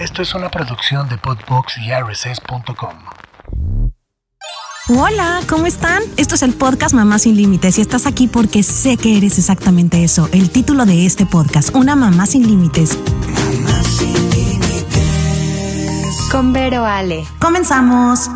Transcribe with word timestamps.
Esto 0.00 0.22
es 0.22 0.34
una 0.34 0.48
producción 0.48 1.10
de 1.10 1.18
Podbox 1.18 1.76
y 1.76 1.92
RSS.com. 1.92 2.94
Hola, 4.88 5.40
¿cómo 5.46 5.66
están? 5.66 6.02
Esto 6.16 6.36
es 6.36 6.42
el 6.42 6.54
podcast 6.54 6.94
Mamá 6.94 7.18
sin 7.18 7.36
Límites 7.36 7.76
y 7.76 7.82
estás 7.82 8.06
aquí 8.06 8.26
porque 8.26 8.62
sé 8.62 8.96
que 8.96 9.18
eres 9.18 9.36
exactamente 9.36 10.02
eso. 10.02 10.30
El 10.32 10.48
título 10.48 10.86
de 10.86 11.04
este 11.04 11.26
podcast, 11.26 11.76
Una 11.76 11.96
Mamá 11.96 12.24
sin 12.24 12.46
Límites. 12.46 12.96
Mamá 12.96 13.82
sin 13.82 14.14
Límites. 14.30 16.16
Con 16.32 16.54
Vero 16.54 16.86
Ale. 16.86 17.26
Comenzamos. 17.38 18.30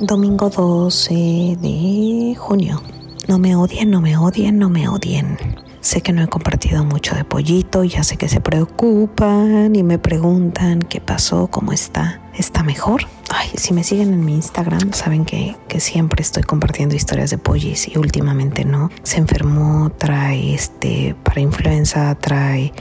Domingo 0.00 0.48
12 0.48 1.58
de 1.60 2.34
junio. 2.38 2.82
No 3.28 3.38
me 3.38 3.54
odien, 3.54 3.90
no 3.90 4.00
me 4.00 4.16
odien, 4.16 4.58
no 4.58 4.70
me 4.70 4.88
odien. 4.88 5.65
Sé 5.86 6.00
que 6.00 6.12
no 6.12 6.20
he 6.20 6.26
compartido 6.26 6.84
mucho 6.84 7.14
de 7.14 7.22
pollito, 7.22 7.84
ya 7.84 8.02
sé 8.02 8.16
que 8.16 8.28
se 8.28 8.40
preocupan 8.40 9.76
y 9.76 9.84
me 9.84 10.00
preguntan 10.00 10.80
qué 10.80 11.00
pasó, 11.00 11.46
cómo 11.46 11.70
está. 11.70 12.20
¿Está 12.34 12.64
mejor? 12.64 13.02
Ay, 13.30 13.50
si 13.54 13.72
me 13.72 13.84
siguen 13.84 14.12
en 14.12 14.24
mi 14.24 14.34
Instagram, 14.34 14.92
saben 14.92 15.24
que, 15.24 15.54
que 15.68 15.78
siempre 15.78 16.22
estoy 16.22 16.42
compartiendo 16.42 16.96
historias 16.96 17.30
de 17.30 17.38
pollis 17.38 17.86
y 17.86 17.98
últimamente 17.98 18.64
no. 18.64 18.90
Se 19.04 19.18
enfermó, 19.18 19.92
trae 19.96 20.54
este 20.54 21.14
para 21.22 21.40
influenza, 21.40 22.12
trae 22.16 22.72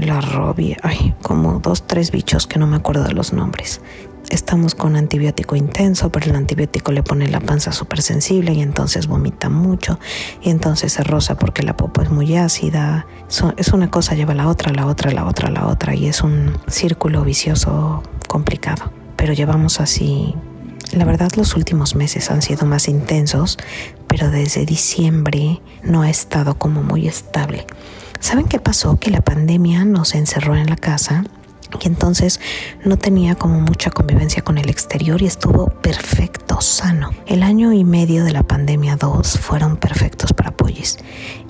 la 0.00 0.20
robia, 0.20 0.76
ay, 0.82 1.14
como 1.22 1.60
dos, 1.60 1.86
tres 1.86 2.10
bichos 2.10 2.46
que 2.46 2.58
no 2.58 2.66
me 2.66 2.76
acuerdo 2.76 3.04
de 3.04 3.12
los 3.12 3.32
nombres 3.32 3.80
estamos 4.30 4.74
con 4.74 4.96
antibiótico 4.96 5.56
intenso, 5.56 6.10
pero 6.10 6.30
el 6.30 6.36
antibiótico 6.36 6.92
le 6.92 7.02
pone 7.02 7.28
la 7.28 7.40
panza 7.40 7.72
súper 7.72 8.02
sensible 8.02 8.52
y 8.52 8.60
entonces 8.60 9.06
vomita 9.06 9.48
mucho 9.48 9.98
y 10.42 10.50
entonces 10.50 10.92
se 10.92 11.02
rosa 11.04 11.36
porque 11.36 11.62
la 11.62 11.76
popa 11.76 12.02
es 12.02 12.10
muy 12.10 12.36
ácida. 12.36 13.06
es 13.56 13.68
una 13.68 13.90
cosa 13.90 14.14
lleva 14.14 14.34
la 14.34 14.48
otra, 14.48 14.72
la 14.72 14.86
otra, 14.86 15.10
la 15.10 15.24
otra, 15.26 15.50
la 15.50 15.66
otra 15.66 15.94
y 15.94 16.06
es 16.06 16.22
un 16.22 16.56
círculo 16.66 17.22
vicioso 17.24 18.02
complicado. 18.28 18.92
Pero 19.16 19.32
llevamos 19.32 19.80
así, 19.80 20.34
la 20.92 21.04
verdad 21.04 21.30
los 21.36 21.56
últimos 21.56 21.94
meses 21.94 22.30
han 22.30 22.42
sido 22.42 22.66
más 22.66 22.88
intensos, 22.88 23.58
pero 24.08 24.30
desde 24.30 24.66
diciembre 24.66 25.60
no 25.82 26.02
ha 26.02 26.10
estado 26.10 26.58
como 26.58 26.82
muy 26.82 27.06
estable. 27.08 27.66
¿Saben 28.20 28.46
qué 28.46 28.58
pasó? 28.58 28.96
Que 28.98 29.10
la 29.10 29.20
pandemia 29.20 29.84
nos 29.84 30.14
encerró 30.14 30.56
en 30.56 30.66
la 30.66 30.76
casa 30.76 31.24
y 31.82 31.86
entonces 31.86 32.40
no 32.84 32.96
tenía 32.96 33.34
como 33.34 33.60
mucha 33.60 33.90
convivencia 33.90 34.42
con 34.42 34.58
el 34.58 34.68
exterior 34.68 35.20
y 35.22 35.26
estuvo 35.26 35.68
perfecto, 35.68 36.60
sano. 36.60 37.10
El 37.26 37.42
año 37.42 37.72
y 37.72 37.84
medio 37.84 38.24
de 38.24 38.32
la 38.32 38.42
pandemia 38.42 38.96
2 38.96 39.38
fueron 39.38 39.76
perfectos 39.76 40.32
para 40.32 40.50
Pollis. 40.50 40.98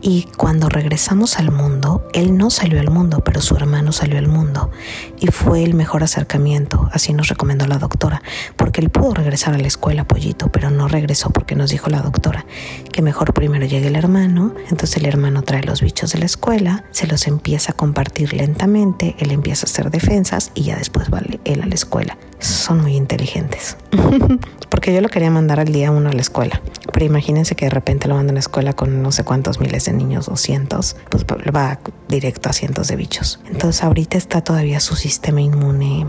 Y 0.06 0.28
cuando 0.36 0.68
regresamos 0.68 1.38
al 1.38 1.50
mundo, 1.50 2.06
él 2.12 2.36
no 2.36 2.50
salió 2.50 2.78
al 2.78 2.90
mundo, 2.90 3.22
pero 3.24 3.40
su 3.40 3.56
hermano 3.56 3.90
salió 3.90 4.18
al 4.18 4.28
mundo. 4.28 4.70
Y 5.18 5.28
fue 5.28 5.64
el 5.64 5.72
mejor 5.72 6.02
acercamiento, 6.02 6.90
así 6.92 7.14
nos 7.14 7.28
recomendó 7.28 7.66
la 7.66 7.78
doctora, 7.78 8.22
porque 8.56 8.82
él 8.82 8.90
pudo 8.90 9.14
regresar 9.14 9.54
a 9.54 9.58
la 9.58 9.66
escuela, 9.66 10.06
Pollito, 10.06 10.52
pero 10.52 10.68
no 10.68 10.88
regresó 10.88 11.30
porque 11.30 11.54
nos 11.54 11.70
dijo 11.70 11.88
la 11.88 12.02
doctora 12.02 12.44
que 12.92 13.00
mejor 13.00 13.32
primero 13.32 13.64
llegue 13.64 13.88
el 13.88 13.96
hermano, 13.96 14.54
entonces 14.70 14.98
el 14.98 15.06
hermano 15.06 15.42
trae 15.42 15.62
los 15.62 15.80
bichos 15.80 16.12
de 16.12 16.18
la 16.18 16.26
escuela, 16.26 16.84
se 16.90 17.06
los 17.06 17.26
empieza 17.26 17.72
a 17.72 17.74
compartir 17.74 18.34
lentamente, 18.34 19.16
él 19.18 19.30
empieza 19.30 19.66
a 19.66 19.70
hacer 19.70 19.90
defensa 19.90 20.38
y 20.54 20.64
ya 20.64 20.76
después 20.76 21.08
va 21.12 21.22
él 21.44 21.62
a 21.62 21.66
la 21.66 21.74
escuela. 21.74 22.18
Son 22.40 22.82
muy 22.82 22.94
inteligentes. 22.94 23.78
Porque 24.68 24.92
yo 24.92 25.00
lo 25.00 25.08
quería 25.08 25.30
mandar 25.30 25.60
al 25.60 25.72
día 25.72 25.90
uno 25.90 26.10
a 26.10 26.12
la 26.12 26.20
escuela. 26.20 26.60
Pero 26.92 27.06
imagínense 27.06 27.54
que 27.54 27.64
de 27.64 27.70
repente 27.70 28.06
lo 28.06 28.16
mandan 28.16 28.34
a 28.34 28.34
la 28.34 28.40
escuela 28.40 28.74
con 28.74 29.02
no 29.02 29.12
sé 29.12 29.24
cuántos 29.24 29.60
miles 29.60 29.86
de 29.86 29.92
niños, 29.94 30.26
200, 30.26 30.96
pues 31.08 31.24
va 31.24 31.78
directo 32.08 32.48
a 32.48 32.52
cientos 32.52 32.88
de 32.88 32.96
bichos. 32.96 33.40
Entonces 33.46 33.82
ahorita 33.82 34.18
está 34.18 34.42
todavía 34.42 34.80
su 34.80 34.96
sistema 34.96 35.40
inmune 35.40 36.06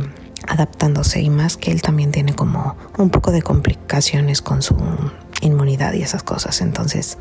adaptándose 0.47 1.21
y 1.21 1.29
más 1.29 1.57
que 1.57 1.71
él 1.71 1.81
también 1.81 2.11
tiene 2.11 2.35
como 2.35 2.75
un 2.97 3.09
poco 3.09 3.31
de 3.31 3.41
complicaciones 3.41 4.41
con 4.41 4.61
su 4.61 4.75
inmunidad 5.41 5.93
y 5.93 6.01
esas 6.01 6.23
cosas. 6.23 6.61
Entonces 6.61 7.17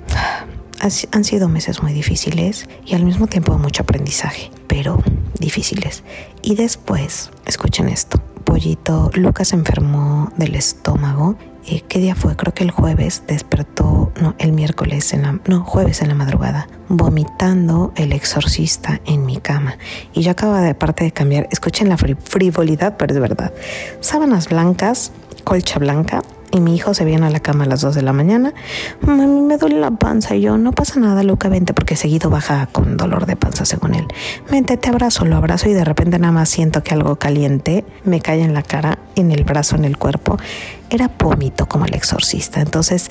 han 1.12 1.24
sido 1.24 1.48
meses 1.48 1.82
muy 1.82 1.92
difíciles 1.92 2.68
y 2.84 2.94
al 2.94 3.04
mismo 3.04 3.26
tiempo 3.26 3.56
mucho 3.56 3.82
aprendizaje, 3.82 4.50
pero 4.66 5.02
difíciles. 5.38 6.02
Y 6.42 6.56
después, 6.56 7.30
escuchen 7.46 7.88
esto, 7.88 8.20
Pollito, 8.44 9.10
Lucas 9.14 9.52
enfermó 9.52 10.30
del 10.36 10.54
estómago. 10.54 11.36
Eh, 11.66 11.82
¿Qué 11.88 11.98
día 11.98 12.14
fue? 12.14 12.36
Creo 12.36 12.52
que 12.52 12.62
el 12.62 12.70
jueves 12.70 13.22
despertó, 13.26 14.12
no, 14.20 14.34
el 14.38 14.52
miércoles, 14.52 15.14
en 15.14 15.22
la, 15.22 15.40
no, 15.46 15.64
jueves 15.64 16.02
en 16.02 16.08
la 16.08 16.14
madrugada, 16.14 16.68
vomitando 16.88 17.92
el 17.96 18.12
exorcista 18.12 19.00
en 19.06 19.24
mi 19.24 19.38
cama. 19.38 19.78
Y 20.12 20.20
yo 20.20 20.32
acababa 20.32 20.60
de 20.60 20.74
parte 20.74 21.04
de 21.04 21.12
cambiar, 21.12 21.48
escuchen 21.50 21.88
la 21.88 21.96
frivolidad, 21.96 22.96
pero 22.98 23.14
es 23.14 23.20
verdad. 23.20 23.54
Sábanas 24.00 24.50
blancas, 24.50 25.12
colcha 25.42 25.78
blanca, 25.78 26.22
y 26.54 26.60
mi 26.60 26.76
hijo 26.76 26.94
se 26.94 27.04
viene 27.04 27.26
a 27.26 27.30
la 27.30 27.40
cama 27.40 27.64
a 27.64 27.66
las 27.66 27.80
2 27.80 27.96
de 27.96 28.02
la 28.02 28.12
mañana. 28.12 28.54
Mami, 29.00 29.40
me 29.40 29.58
duele 29.58 29.80
la 29.80 29.90
panza. 29.90 30.36
Y 30.36 30.42
yo, 30.42 30.56
no 30.56 30.70
pasa 30.70 31.00
nada, 31.00 31.24
Luca, 31.24 31.48
vente, 31.48 31.74
porque 31.74 31.96
seguido 31.96 32.30
baja 32.30 32.68
con 32.70 32.96
dolor 32.96 33.26
de 33.26 33.34
panza, 33.34 33.64
según 33.64 33.96
él. 33.96 34.06
Vente, 34.50 34.76
te 34.76 34.88
abrazo, 34.88 35.24
lo 35.24 35.36
abrazo 35.36 35.68
y 35.68 35.72
de 35.72 35.84
repente 35.84 36.16
nada 36.20 36.32
más 36.32 36.48
siento 36.48 36.84
que 36.84 36.94
algo 36.94 37.16
caliente 37.16 37.84
me 38.04 38.20
cae 38.20 38.42
en 38.42 38.54
la 38.54 38.62
cara, 38.62 39.00
en 39.16 39.32
el 39.32 39.42
brazo, 39.42 39.74
en 39.74 39.84
el 39.84 39.98
cuerpo. 39.98 40.38
Era 40.90 41.10
vómito 41.18 41.66
como 41.66 41.86
el 41.86 41.94
exorcista. 41.94 42.60
Entonces, 42.60 43.10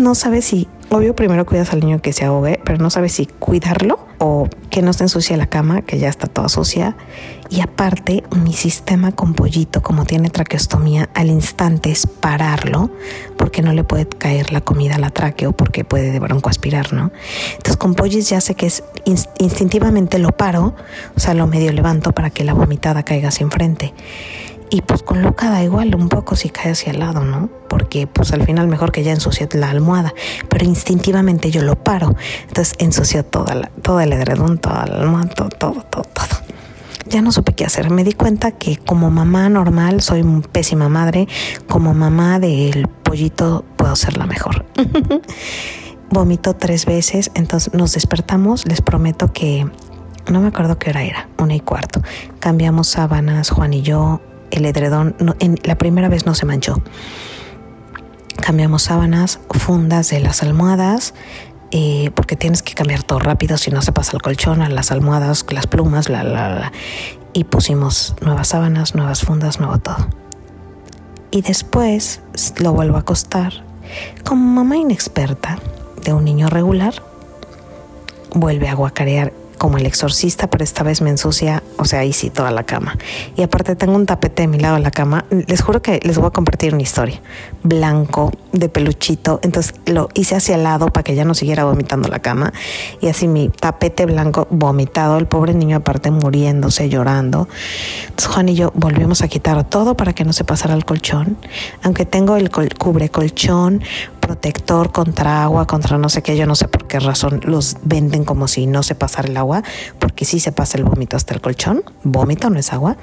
no 0.00 0.14
sabes 0.14 0.46
si, 0.46 0.66
obvio, 0.90 1.14
primero 1.14 1.44
cuidas 1.46 1.72
al 1.72 1.80
niño 1.80 2.00
que 2.00 2.12
se 2.12 2.24
ahogue, 2.24 2.60
pero 2.64 2.78
no 2.78 2.90
sabes 2.90 3.12
si 3.12 3.26
cuidarlo 3.26 3.98
o 4.18 4.48
que 4.70 4.82
no 4.82 4.92
se 4.92 5.04
ensucie 5.04 5.36
la 5.36 5.46
cama, 5.46 5.82
que 5.82 5.98
ya 5.98 6.08
está 6.08 6.26
toda 6.26 6.48
sucia. 6.48 6.96
Y 7.50 7.60
aparte, 7.60 8.24
mi 8.42 8.52
sistema 8.52 9.12
con 9.12 9.34
pollito, 9.34 9.82
como 9.82 10.06
tiene 10.06 10.30
traqueostomía, 10.30 11.10
al 11.14 11.28
instante 11.28 11.90
es 11.90 12.06
pararlo, 12.06 12.90
porque 13.36 13.62
no 13.62 13.72
le 13.72 13.84
puede 13.84 14.06
caer 14.08 14.52
la 14.52 14.60
comida 14.60 14.96
a 14.96 14.98
la 14.98 15.10
tráqueo, 15.10 15.52
porque 15.52 15.84
puede 15.84 16.10
de 16.10 16.20
aspirar, 16.44 16.92
¿no? 16.92 17.12
Entonces, 17.52 17.76
con 17.76 17.94
pollis 17.94 18.28
ya 18.28 18.40
sé 18.40 18.54
que 18.54 18.66
es 18.66 18.82
instintivamente 19.38 20.18
lo 20.18 20.30
paro, 20.30 20.74
o 21.16 21.20
sea, 21.20 21.34
lo 21.34 21.46
medio 21.46 21.70
levanto 21.72 22.12
para 22.12 22.30
que 22.30 22.44
la 22.44 22.54
vomitada 22.54 23.02
caiga 23.02 23.28
hacia 23.28 23.44
enfrente. 23.44 23.92
Y 24.74 24.82
pues 24.82 25.04
con 25.04 25.22
Luca 25.22 25.50
da 25.50 25.62
igual 25.62 25.94
un 25.94 26.08
poco 26.08 26.34
si 26.34 26.48
cae 26.48 26.72
hacia 26.72 26.90
el 26.90 26.98
lado, 26.98 27.24
¿no? 27.24 27.48
Porque 27.68 28.08
pues 28.08 28.32
al 28.32 28.42
final 28.42 28.66
mejor 28.66 28.90
que 28.90 29.04
ya 29.04 29.12
ensució 29.12 29.46
la 29.52 29.70
almohada, 29.70 30.12
pero 30.48 30.64
instintivamente 30.64 31.52
yo 31.52 31.62
lo 31.62 31.76
paro. 31.76 32.16
Entonces 32.48 32.74
ensució 32.80 33.24
toda 33.24 33.54
la, 33.54 33.68
todo 33.82 34.00
el 34.00 34.12
edredón, 34.12 34.58
toda 34.58 34.84
la 34.86 34.96
almohada, 34.96 35.28
todo, 35.28 35.48
todo, 35.50 35.82
todo, 35.88 36.02
todo. 36.02 36.40
Ya 37.06 37.22
no 37.22 37.30
supe 37.30 37.52
qué 37.52 37.64
hacer. 37.64 37.88
Me 37.90 38.02
di 38.02 38.14
cuenta 38.14 38.50
que 38.50 38.76
como 38.76 39.12
mamá 39.12 39.48
normal 39.48 40.00
soy 40.00 40.24
pésima 40.50 40.88
madre. 40.88 41.28
Como 41.68 41.94
mamá 41.94 42.40
del 42.40 42.88
pollito 42.88 43.64
puedo 43.76 43.94
ser 43.94 44.16
la 44.16 44.26
mejor. 44.26 44.66
Vomito 46.10 46.56
tres 46.56 46.84
veces, 46.84 47.30
entonces 47.36 47.72
nos 47.74 47.92
despertamos. 47.92 48.66
Les 48.66 48.80
prometo 48.80 49.32
que 49.32 49.70
no 50.28 50.40
me 50.40 50.48
acuerdo 50.48 50.80
qué 50.80 50.90
hora 50.90 51.04
era, 51.04 51.28
una 51.38 51.54
y 51.54 51.60
cuarto. 51.60 52.02
Cambiamos 52.40 52.88
sábanas, 52.88 53.50
Juan 53.50 53.72
y 53.72 53.82
yo, 53.82 54.20
el 54.54 54.66
edredón 54.66 55.16
en, 55.40 55.58
la 55.64 55.76
primera 55.76 56.08
vez 56.08 56.26
no 56.26 56.34
se 56.34 56.46
manchó. 56.46 56.80
Cambiamos 58.40 58.82
sábanas, 58.82 59.40
fundas 59.50 60.10
de 60.10 60.20
las 60.20 60.42
almohadas, 60.42 61.14
eh, 61.70 62.10
porque 62.14 62.36
tienes 62.36 62.62
que 62.62 62.74
cambiar 62.74 63.02
todo 63.02 63.18
rápido, 63.18 63.58
si 63.58 63.70
no 63.70 63.82
se 63.82 63.92
pasa 63.92 64.12
el 64.14 64.22
colchón, 64.22 64.62
a 64.62 64.68
las 64.68 64.92
almohadas, 64.92 65.44
las 65.50 65.66
plumas, 65.66 66.08
la, 66.08 66.22
la, 66.22 66.72
y 67.32 67.44
pusimos 67.44 68.14
nuevas 68.20 68.48
sábanas, 68.48 68.94
nuevas 68.94 69.22
fundas, 69.22 69.58
nuevo 69.58 69.78
todo. 69.78 70.08
Y 71.30 71.42
después 71.42 72.20
lo 72.58 72.72
vuelvo 72.72 72.96
a 72.96 73.00
acostar. 73.00 73.64
Como 74.24 74.40
mamá 74.42 74.76
inexperta 74.76 75.58
de 76.04 76.12
un 76.12 76.24
niño 76.24 76.48
regular, 76.48 76.94
vuelve 78.34 78.68
a 78.68 78.74
guacarear 78.74 79.32
como 79.58 79.78
el 79.78 79.86
exorcista, 79.86 80.48
pero 80.48 80.64
esta 80.64 80.82
vez 80.82 81.00
me 81.00 81.10
ensucia, 81.10 81.62
o 81.76 81.84
sea, 81.84 82.00
ahí 82.00 82.12
toda 82.30 82.50
la 82.50 82.64
cama. 82.64 82.96
Y 83.36 83.42
aparte 83.42 83.76
tengo 83.76 83.94
un 83.94 84.06
tapete 84.06 84.42
de 84.42 84.48
mi 84.48 84.58
lado 84.58 84.76
de 84.76 84.82
la 84.82 84.90
cama. 84.90 85.24
Les 85.30 85.62
juro 85.62 85.82
que 85.82 86.00
les 86.02 86.16
voy 86.18 86.26
a 86.26 86.30
compartir 86.30 86.72
una 86.72 86.82
historia. 86.82 87.20
Blanco, 87.62 88.32
de 88.52 88.68
peluchito. 88.68 89.40
Entonces 89.42 89.74
lo 89.86 90.08
hice 90.14 90.36
hacia 90.36 90.54
el 90.56 90.62
lado 90.62 90.88
para 90.88 91.02
que 91.02 91.14
ya 91.14 91.24
no 91.24 91.34
siguiera 91.34 91.64
vomitando 91.64 92.08
la 92.08 92.20
cama. 92.20 92.52
Y 93.00 93.08
así 93.08 93.28
mi 93.28 93.48
tapete 93.48 94.06
blanco 94.06 94.46
vomitado, 94.50 95.18
el 95.18 95.26
pobre 95.26 95.54
niño 95.54 95.76
aparte 95.76 96.10
muriéndose, 96.10 96.88
llorando. 96.88 97.48
Entonces 98.04 98.26
Juan 98.26 98.48
y 98.48 98.54
yo 98.54 98.72
volvimos 98.74 99.22
a 99.22 99.28
quitar 99.28 99.62
todo 99.64 99.96
para 99.96 100.12
que 100.12 100.24
no 100.24 100.32
se 100.32 100.44
pasara 100.44 100.74
el 100.74 100.84
colchón. 100.84 101.36
Aunque 101.82 102.06
tengo 102.06 102.36
el 102.36 102.50
cubre 102.50 103.08
colchón, 103.08 103.82
protector 104.24 104.90
contra 104.90 105.42
agua, 105.42 105.66
contra 105.66 105.98
no 105.98 106.08
sé 106.08 106.22
qué, 106.22 106.36
yo 106.36 106.46
no 106.46 106.54
sé 106.54 106.66
por 106.66 106.86
qué 106.86 106.98
razón 106.98 107.40
los 107.44 107.76
venden 107.82 108.24
como 108.24 108.48
si 108.48 108.66
no 108.66 108.82
se 108.82 108.94
pasara 108.94 109.28
el 109.28 109.36
agua, 109.36 109.62
porque 109.98 110.24
sí 110.24 110.40
se 110.40 110.50
pasa 110.50 110.78
el 110.78 110.84
vómito 110.84 111.16
hasta 111.16 111.34
el 111.34 111.40
colchón, 111.40 111.82
vómito 112.02 112.48
no 112.48 112.58
es 112.58 112.72
agua. 112.72 112.96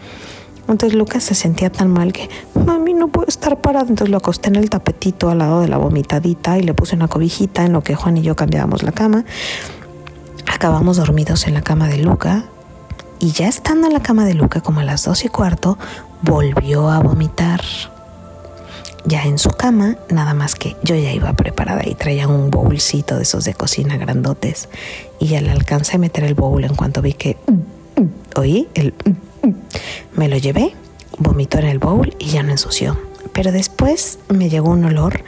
Entonces 0.68 0.98
Lucas 0.98 1.24
se 1.24 1.36
sentía 1.36 1.72
tan 1.72 1.90
mal 1.92 2.14
que, 2.14 2.30
mami, 2.56 2.94
no 2.94 3.10
puedo 3.10 3.28
estar 3.28 3.60
parado. 3.60 3.88
Entonces 3.88 4.10
lo 4.10 4.18
acosté 4.18 4.50
en 4.50 4.56
el 4.56 4.70
tapetito 4.70 5.30
al 5.30 5.40
lado 5.40 5.62
de 5.62 5.68
la 5.68 5.78
vomitadita 5.78 6.58
y 6.58 6.64
le 6.64 6.74
puse 6.74 6.96
una 6.96 7.08
cobijita 7.08 7.66
en 7.66 7.74
lo 7.74 7.82
que 7.82 7.96
Juan 7.96 8.18
y 8.18 8.22
yo 8.22 8.36
cambiábamos 8.36 8.82
la 8.84 8.92
cama. 8.92 9.26
Acabamos 10.48 10.98
dormidos 10.98 11.48
en 11.48 11.54
la 11.56 11.62
cama 11.62 11.88
de 11.88 11.98
Luca 11.98 12.46
Y 13.20 13.32
ya 13.32 13.48
estando 13.48 13.88
en 13.88 13.94
la 13.94 14.02
cama 14.02 14.26
de 14.26 14.34
Luca 14.34 14.62
como 14.62 14.80
a 14.80 14.84
las 14.84 15.04
dos 15.06 15.26
y 15.26 15.28
cuarto, 15.28 15.78
volvió 16.22 16.90
a 16.90 17.00
vomitar. 17.00 17.62
Ya 19.06 19.24
en 19.24 19.40
su 19.40 19.50
cama, 19.50 19.98
nada 20.10 20.34
más 20.34 20.56
que 20.56 20.76
yo 20.84 20.96
ya 20.96 21.12
iba 21.12 21.34
preparada 21.34 21.82
y 21.86 21.96
traía 21.96 22.28
un 22.28 22.52
bowlcito 22.52 23.18
de 23.18 23.24
esos 23.24 23.46
de 23.46 23.54
cocina 23.54 23.98
grandotes. 23.98 24.70
Y 25.20 25.28
ya 25.28 25.42
le 25.42 25.52
alcancé 25.52 25.96
a 25.96 26.00
meter 26.00 26.24
el 26.24 26.36
bowl 26.36 26.64
en 26.64 26.76
cuanto 26.76 27.02
vi 27.02 27.14
que... 27.14 27.38
Oí 28.36 28.68
el... 28.76 28.94
Me 30.16 30.28
lo 30.28 30.38
llevé, 30.38 30.76
vomitó 31.18 31.58
en 31.60 31.68
el 31.68 31.80
bowl 31.80 32.16
y 32.20 32.28
ya 32.28 32.44
no 32.44 32.52
ensució. 32.52 32.98
Pero 33.34 33.52
después 33.52 34.20
me 34.30 34.50
llegó 34.50 34.70
un 34.70 34.86
olor. 34.86 35.24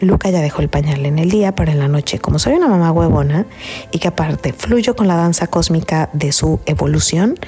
Luca 0.00 0.30
ya 0.30 0.40
dejó 0.40 0.60
el 0.60 0.68
pañal 0.68 1.06
en 1.06 1.18
el 1.18 1.30
día, 1.30 1.54
pero 1.54 1.72
en 1.72 1.78
la 1.78 1.88
noche, 1.88 2.18
como 2.18 2.38
soy 2.38 2.54
una 2.54 2.68
mamá 2.68 2.90
huevona 2.92 3.46
y 3.90 3.98
que 3.98 4.08
aparte 4.08 4.52
fluyo 4.52 4.96
con 4.96 5.08
la 5.08 5.16
danza 5.16 5.46
cósmica 5.46 6.10
de 6.12 6.32
su 6.32 6.60
evolución, 6.66 7.38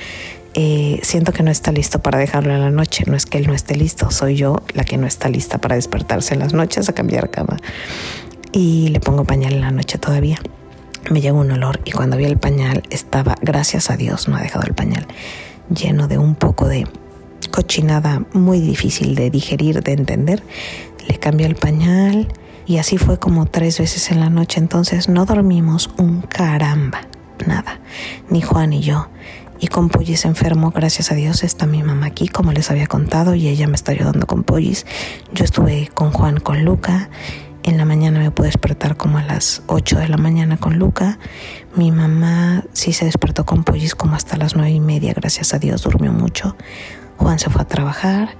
eh, 0.58 1.00
siento 1.02 1.34
que 1.34 1.42
no 1.42 1.50
está 1.50 1.70
listo 1.70 1.98
para 1.98 2.18
dejarlo 2.18 2.54
en 2.54 2.60
la 2.62 2.70
noche. 2.70 3.04
No 3.06 3.14
es 3.14 3.26
que 3.26 3.36
él 3.36 3.46
no 3.46 3.52
esté 3.52 3.76
listo, 3.76 4.10
soy 4.10 4.36
yo 4.36 4.62
la 4.72 4.84
que 4.84 4.96
no 4.96 5.06
está 5.06 5.28
lista 5.28 5.58
para 5.58 5.76
despertarse 5.76 6.32
en 6.32 6.40
las 6.40 6.54
noches 6.54 6.88
a 6.88 6.94
cambiar 6.94 7.30
cama. 7.30 7.58
Y 8.52 8.88
le 8.88 8.98
pongo 8.98 9.24
pañal 9.24 9.52
en 9.52 9.60
la 9.60 9.70
noche 9.70 9.98
todavía. 9.98 10.38
Me 11.10 11.20
llegó 11.20 11.40
un 11.40 11.52
olor 11.52 11.80
y 11.84 11.90
cuando 11.90 12.16
vi 12.16 12.24
el 12.24 12.38
pañal 12.38 12.82
estaba, 12.88 13.34
gracias 13.42 13.90
a 13.90 13.98
Dios, 13.98 14.28
no 14.28 14.36
ha 14.36 14.40
dejado 14.40 14.64
el 14.66 14.72
pañal, 14.72 15.06
lleno 15.68 16.08
de 16.08 16.16
un 16.16 16.34
poco 16.34 16.66
de 16.66 16.86
cochinada 17.50 18.22
muy 18.32 18.60
difícil 18.60 19.14
de 19.14 19.28
digerir, 19.28 19.82
de 19.82 19.92
entender. 19.92 20.42
Le 21.06 21.18
cambié 21.18 21.46
el 21.46 21.56
pañal 21.56 22.28
y 22.64 22.78
así 22.78 22.96
fue 22.96 23.18
como 23.18 23.44
tres 23.44 23.78
veces 23.78 24.10
en 24.10 24.20
la 24.20 24.30
noche. 24.30 24.58
Entonces 24.58 25.10
no 25.10 25.26
dormimos 25.26 25.90
un 25.98 26.22
caramba, 26.22 27.02
nada, 27.46 27.78
ni 28.30 28.40
Juan 28.40 28.70
ni 28.70 28.80
yo. 28.80 29.08
Y 29.58 29.68
con 29.68 29.88
Pollis 29.88 30.26
enfermo, 30.26 30.70
gracias 30.70 31.10
a 31.10 31.14
Dios, 31.14 31.42
está 31.42 31.66
mi 31.66 31.82
mamá 31.82 32.06
aquí, 32.06 32.28
como 32.28 32.52
les 32.52 32.70
había 32.70 32.86
contado, 32.86 33.34
y 33.34 33.48
ella 33.48 33.66
me 33.66 33.74
está 33.74 33.92
ayudando 33.92 34.26
con 34.26 34.44
Pollis. 34.44 34.84
Yo 35.32 35.44
estuve 35.44 35.88
con 35.94 36.12
Juan, 36.12 36.40
con 36.40 36.64
Luca. 36.64 37.08
En 37.62 37.78
la 37.78 37.86
mañana 37.86 38.20
me 38.20 38.30
pude 38.30 38.48
despertar 38.48 38.96
como 38.96 39.16
a 39.18 39.22
las 39.22 39.62
8 39.66 39.98
de 39.98 40.08
la 40.08 40.18
mañana 40.18 40.58
con 40.58 40.78
Luca. 40.78 41.18
Mi 41.74 41.90
mamá 41.90 42.64
sí 42.74 42.92
se 42.92 43.06
despertó 43.06 43.46
con 43.46 43.64
Pollis 43.64 43.94
como 43.94 44.14
hasta 44.14 44.36
las 44.36 44.54
nueve 44.54 44.72
y 44.72 44.80
media, 44.80 45.14
gracias 45.14 45.54
a 45.54 45.58
Dios, 45.58 45.82
durmió 45.82 46.12
mucho. 46.12 46.54
Juan 47.16 47.38
se 47.38 47.48
fue 47.48 47.62
a 47.62 47.66
trabajar 47.66 48.36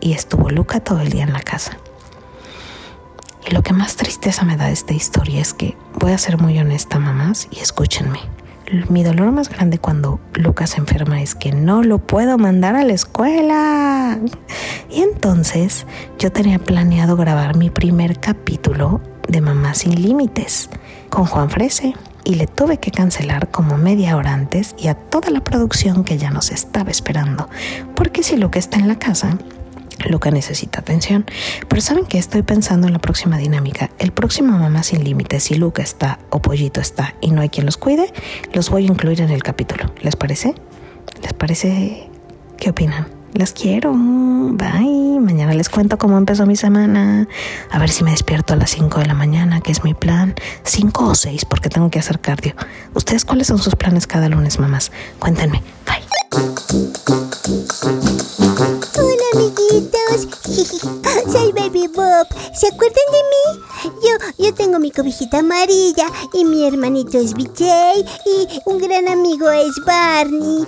y 0.00 0.12
estuvo 0.12 0.50
Luca 0.50 0.80
todo 0.80 1.00
el 1.00 1.10
día 1.10 1.24
en 1.24 1.32
la 1.32 1.40
casa. 1.40 1.78
Y 3.46 3.52
lo 3.52 3.62
que 3.62 3.72
más 3.72 3.96
tristeza 3.96 4.44
me 4.44 4.56
da 4.56 4.66
de 4.66 4.72
esta 4.72 4.94
historia 4.94 5.40
es 5.40 5.52
que 5.52 5.76
voy 5.98 6.12
a 6.12 6.18
ser 6.18 6.38
muy 6.38 6.58
honesta, 6.58 7.00
mamás, 7.00 7.48
y 7.50 7.58
escúchenme 7.58 8.20
mi 8.88 9.02
dolor 9.02 9.32
más 9.32 9.48
grande 9.48 9.78
cuando 9.78 10.20
Lucas 10.34 10.70
se 10.70 10.78
enferma 10.78 11.20
es 11.20 11.34
que 11.34 11.52
no 11.52 11.82
lo 11.82 11.98
puedo 11.98 12.38
mandar 12.38 12.76
a 12.76 12.84
la 12.84 12.92
escuela. 12.92 14.18
Y 14.90 15.02
entonces 15.02 15.86
yo 16.18 16.30
tenía 16.32 16.58
planeado 16.58 17.16
grabar 17.16 17.56
mi 17.56 17.70
primer 17.70 18.20
capítulo 18.20 19.00
de 19.28 19.40
Mamá 19.40 19.74
sin 19.74 20.00
Límites 20.00 20.70
con 21.08 21.26
Juan 21.26 21.50
Frese 21.50 21.94
y 22.24 22.34
le 22.34 22.46
tuve 22.46 22.78
que 22.78 22.90
cancelar 22.90 23.50
como 23.50 23.76
media 23.76 24.16
hora 24.16 24.34
antes 24.34 24.74
y 24.78 24.88
a 24.88 24.94
toda 24.94 25.30
la 25.30 25.42
producción 25.42 26.04
que 26.04 26.18
ya 26.18 26.30
nos 26.30 26.50
estaba 26.50 26.90
esperando. 26.90 27.48
Porque 27.94 28.22
si 28.22 28.36
Lucas 28.36 28.64
está 28.64 28.78
en 28.78 28.88
la 28.88 28.98
casa, 28.98 29.38
Luca 30.08 30.30
necesita 30.30 30.80
atención. 30.80 31.26
Pero 31.68 31.82
¿saben 31.82 32.06
que 32.06 32.20
Estoy 32.20 32.42
pensando 32.42 32.86
en 32.86 32.92
la 32.92 32.98
próxima 32.98 33.38
dinámica. 33.38 33.90
El 33.98 34.12
próximo 34.12 34.56
Mamá 34.56 34.82
Sin 34.82 35.02
Límites, 35.02 35.44
si 35.44 35.54
Luca 35.54 35.82
está 35.82 36.18
o 36.28 36.40
Pollito 36.40 36.80
está 36.80 37.14
y 37.20 37.30
no 37.30 37.40
hay 37.40 37.48
quien 37.48 37.66
los 37.66 37.76
cuide, 37.76 38.12
los 38.52 38.70
voy 38.70 38.84
a 38.84 38.86
incluir 38.88 39.20
en 39.22 39.30
el 39.30 39.42
capítulo. 39.42 39.90
¿Les 40.02 40.16
parece? 40.16 40.54
¿Les 41.22 41.32
parece? 41.32 42.08
¿Qué 42.58 42.70
opinan? 42.70 43.08
Las 43.32 43.52
quiero. 43.52 43.92
Bye. 43.94 45.18
Mañana 45.20 45.54
les 45.54 45.68
cuento 45.68 45.98
cómo 45.98 46.18
empezó 46.18 46.46
mi 46.46 46.56
semana. 46.56 47.26
A 47.70 47.78
ver 47.78 47.88
si 47.88 48.04
me 48.04 48.10
despierto 48.10 48.52
a 48.52 48.56
las 48.56 48.70
5 48.70 49.00
de 49.00 49.06
la 49.06 49.14
mañana, 49.14 49.60
que 49.60 49.72
es 49.72 49.82
mi 49.82 49.94
plan. 49.94 50.34
5 50.64 51.06
o 51.06 51.14
6, 51.14 51.46
porque 51.46 51.68
tengo 51.68 51.90
que 51.90 51.98
hacer 51.98 52.20
cardio. 52.20 52.54
¿Ustedes 52.94 53.24
cuáles 53.24 53.46
son 53.46 53.58
sus 53.58 53.76
planes 53.76 54.06
cada 54.06 54.28
lunes, 54.28 54.58
mamás? 54.58 54.92
Cuéntenme. 55.18 55.62
Bye. 55.86 56.19
Soy 61.32 61.50
Baby 61.52 61.88
Bob. 61.88 62.26
¿Se 62.54 62.68
acuerdan 62.68 63.04
de 63.10 63.22
mí? 63.30 63.44
Yo, 64.02 64.10
yo 64.38 64.54
tengo 64.54 64.78
mi 64.78 64.92
cobijita 64.92 65.38
amarilla 65.38 66.06
y 66.32 66.44
mi 66.44 66.64
hermanito 66.66 67.18
es 67.18 67.34
BJ 67.34 67.64
y 68.26 68.46
un 68.66 68.78
gran 68.78 69.08
amigo 69.08 69.50
es 69.50 69.74
Barney. 69.84 70.66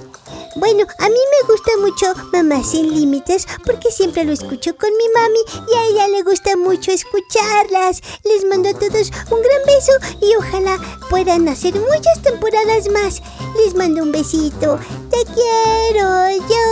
Bueno, 0.57 0.85
a 0.99 1.09
mí 1.09 1.17
me 1.17 1.47
gusta 1.49 1.71
mucho 1.81 2.13
Mamá 2.33 2.63
Sin 2.63 2.95
Límites 2.95 3.47
porque 3.65 3.91
siempre 3.91 4.25
lo 4.25 4.33
escucho 4.33 4.77
con 4.77 4.91
mi 4.97 5.09
mami 5.15 5.41
y 5.71 5.75
a 5.75 5.87
ella 5.87 6.09
le 6.09 6.23
gusta 6.23 6.57
mucho 6.57 6.93
escucharlas. 6.93 8.03
Les 8.25 8.45
mando 8.45 8.69
a 8.69 8.75
todos 8.75 9.11
un 9.31 9.41
gran 9.43 9.63
beso 9.67 9.93
y 10.21 10.37
ojalá 10.37 10.79
puedan 11.09 11.49
hacer 11.49 11.75
muchas 11.75 12.21
temporadas 12.23 12.91
más. 12.91 13.23
Les 13.57 13.75
mando 13.75 14.03
un 14.03 14.13
besito. 14.13 14.79
Te 15.11 15.25
quiero 15.33 15.52
yo 16.49 16.65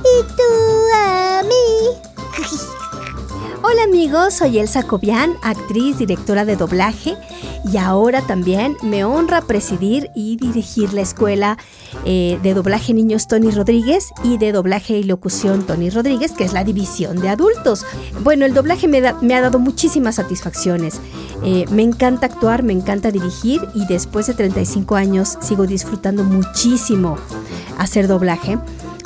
y 0.00 0.22
tú 0.36 0.42
a 0.96 1.42
mí. 1.42 1.98
Hola 3.62 3.84
amigos, 3.84 4.34
soy 4.34 4.58
Elsa 4.58 4.82
Cobian, 4.82 5.34
actriz, 5.42 5.98
directora 5.98 6.44
de 6.44 6.56
doblaje 6.56 7.16
y 7.64 7.76
ahora 7.76 8.22
también 8.22 8.76
me 8.82 9.04
honra 9.04 9.42
presidir 9.42 10.10
y 10.14 10.36
dirigir 10.36 10.92
la 10.92 11.02
escuela 11.02 11.58
eh, 12.04 12.38
de 12.42 12.54
doblaje 12.54 12.94
niños 12.94 13.28
Tony 13.28 13.50
Rodríguez 13.50 14.10
y 14.24 14.38
de 14.38 14.52
doblaje 14.52 14.98
y 14.98 15.04
locución 15.04 15.66
Tony 15.66 15.90
Rodríguez, 15.90 16.32
que 16.32 16.44
es 16.44 16.52
la 16.52 16.64
división 16.64 17.20
de 17.20 17.28
adultos. 17.28 17.84
Bueno, 18.22 18.46
el 18.46 18.54
doblaje 18.54 18.88
me, 18.88 18.98
ha 19.06 19.40
dado 19.40 19.58
muchísimas 19.58 20.16
satisfacciones. 20.16 21.00
Eh, 21.44 21.66
me 21.70 21.82
encanta 21.82 22.26
actuar, 22.26 22.62
me 22.62 22.72
encanta 22.72 23.10
dirigir 23.10 23.60
y 23.74 23.86
después 23.86 24.26
de 24.26 24.34
35 24.34 24.96
años 24.96 25.36
sigo 25.40 25.66
disfrutando 25.66 26.24
muchísimo 26.24 27.16
hacer 27.80 28.06
doblaje. 28.06 28.58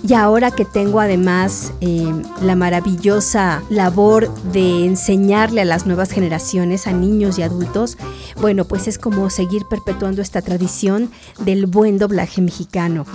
Y 0.06 0.12
ahora 0.12 0.50
que 0.50 0.66
tengo 0.66 1.00
además 1.00 1.72
eh, 1.80 2.12
la 2.42 2.56
maravillosa 2.56 3.62
labor 3.70 4.28
de 4.52 4.84
enseñarle 4.84 5.62
a 5.62 5.64
las 5.64 5.86
nuevas 5.86 6.10
generaciones, 6.10 6.86
a 6.86 6.92
niños 6.92 7.38
y 7.38 7.42
adultos, 7.42 7.96
bueno, 8.38 8.66
pues 8.66 8.86
es 8.86 8.98
como 8.98 9.30
seguir 9.30 9.62
perpetuando 9.70 10.20
esta 10.20 10.42
tradición 10.42 11.10
del 11.38 11.64
buen 11.64 11.96
doblaje 11.96 12.42
mexicano. 12.42 13.06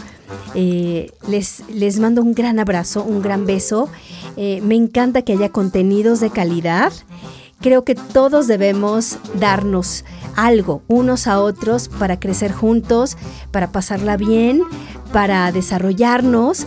Eh, 0.55 1.11
les, 1.27 1.61
les 1.69 1.99
mando 1.99 2.23
un 2.23 2.33
gran 2.33 2.57
abrazo, 2.57 3.03
un 3.03 3.21
gran 3.21 3.45
beso. 3.45 3.87
Eh, 4.35 4.61
me 4.61 4.75
encanta 4.75 5.21
que 5.21 5.33
haya 5.33 5.49
contenidos 5.49 6.21
de 6.21 6.31
calidad. 6.31 6.91
Creo 7.61 7.83
que 7.83 7.93
todos 7.93 8.47
debemos 8.47 9.17
darnos 9.37 10.05
algo 10.35 10.81
unos 10.87 11.27
a 11.27 11.41
otros 11.41 11.89
para 11.89 12.19
crecer 12.19 12.53
juntos, 12.53 13.17
para 13.51 13.71
pasarla 13.71 14.15
bien, 14.15 14.63
para 15.11 15.51
desarrollarnos. 15.51 16.65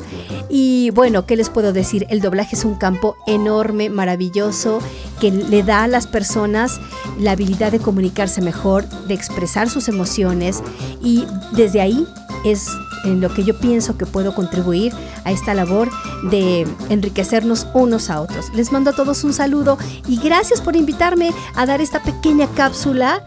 Y 0.48 0.90
bueno, 0.90 1.26
¿qué 1.26 1.36
les 1.36 1.50
puedo 1.50 1.72
decir? 1.72 2.06
El 2.10 2.20
doblaje 2.20 2.56
es 2.56 2.64
un 2.64 2.74
campo 2.74 3.16
enorme, 3.26 3.88
maravilloso, 3.88 4.80
que 5.20 5.30
le 5.30 5.62
da 5.62 5.84
a 5.84 5.88
las 5.88 6.06
personas 6.06 6.80
la 7.18 7.32
habilidad 7.32 7.72
de 7.72 7.78
comunicarse 7.78 8.42
mejor, 8.42 8.86
de 9.06 9.14
expresar 9.14 9.70
sus 9.70 9.88
emociones 9.88 10.62
y 11.02 11.24
desde 11.52 11.80
ahí 11.80 12.06
es 12.44 12.68
en 13.04 13.20
lo 13.20 13.32
que 13.32 13.44
yo 13.44 13.58
pienso 13.58 13.96
que 13.96 14.06
puedo 14.06 14.34
contribuir 14.34 14.92
a 15.24 15.32
esta 15.32 15.54
labor 15.54 15.90
de 16.30 16.66
enriquecernos 16.88 17.66
unos 17.74 18.10
a 18.10 18.20
otros. 18.20 18.46
Les 18.54 18.72
mando 18.72 18.90
a 18.90 18.94
todos 18.94 19.24
un 19.24 19.32
saludo 19.32 19.78
y 20.06 20.18
gracias 20.18 20.60
por 20.60 20.76
invitarme 20.76 21.30
a 21.54 21.66
dar 21.66 21.80
esta 21.80 22.02
pequeña 22.02 22.46
cápsula 22.48 23.24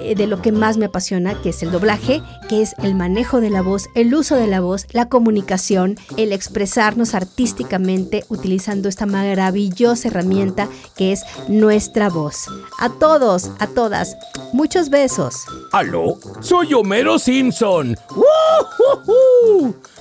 eh, 0.00 0.14
de 0.14 0.26
lo 0.26 0.40
que 0.42 0.52
más 0.52 0.76
me 0.76 0.86
apasiona, 0.86 1.40
que 1.42 1.50
es 1.50 1.62
el 1.62 1.70
doblaje, 1.70 2.22
que 2.48 2.62
es 2.62 2.74
el 2.82 2.94
manejo 2.94 3.40
de 3.40 3.50
la 3.50 3.62
voz, 3.62 3.88
el 3.94 4.14
uso 4.14 4.36
de 4.36 4.46
la 4.46 4.60
voz, 4.60 4.86
la 4.92 5.08
comunicación, 5.08 5.96
el 6.16 6.32
expresarnos 6.32 7.14
artísticamente 7.14 8.24
utilizando 8.28 8.88
esta 8.88 9.06
maravillosa 9.06 10.08
herramienta 10.08 10.68
que 10.96 11.12
es 11.12 11.22
nuestra 11.48 12.08
voz. 12.08 12.46
A 12.78 12.88
todos, 12.88 13.50
a 13.58 13.66
todas, 13.66 14.16
muchos 14.52 14.90
besos. 14.90 15.44
¿Aló? 15.72 16.18
Soy 16.40 16.74
Homero 16.74 17.18
Simpson. 17.18 17.96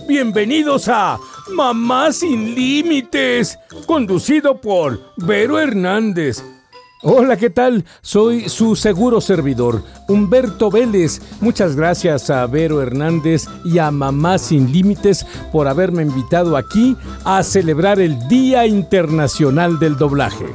Bienvenidos 0.08 0.88
a 0.88 1.18
Mamá 1.54 2.12
sin 2.12 2.56
Límites, 2.56 3.58
conducido 3.86 4.60
por 4.60 5.00
Vero 5.18 5.60
Hernández. 5.60 6.44
Hola, 7.08 7.38
¿qué 7.38 7.52
tal? 7.52 7.86
Soy 8.02 8.50
su 8.50 8.76
seguro 8.76 9.22
servidor, 9.22 9.84
Humberto 10.08 10.72
Vélez. 10.72 11.22
Muchas 11.40 11.76
gracias 11.76 12.32
a 12.32 12.48
Vero 12.48 12.82
Hernández 12.82 13.46
y 13.64 13.78
a 13.78 13.92
Mamá 13.92 14.40
Sin 14.40 14.72
Límites 14.72 15.24
por 15.52 15.68
haberme 15.68 16.02
invitado 16.02 16.58
aquí 16.58 16.98
a 17.24 17.44
celebrar 17.44 18.00
el 18.00 18.28
Día 18.28 18.66
Internacional 18.66 19.78
del 19.78 19.98
Doblaje. 19.98 20.48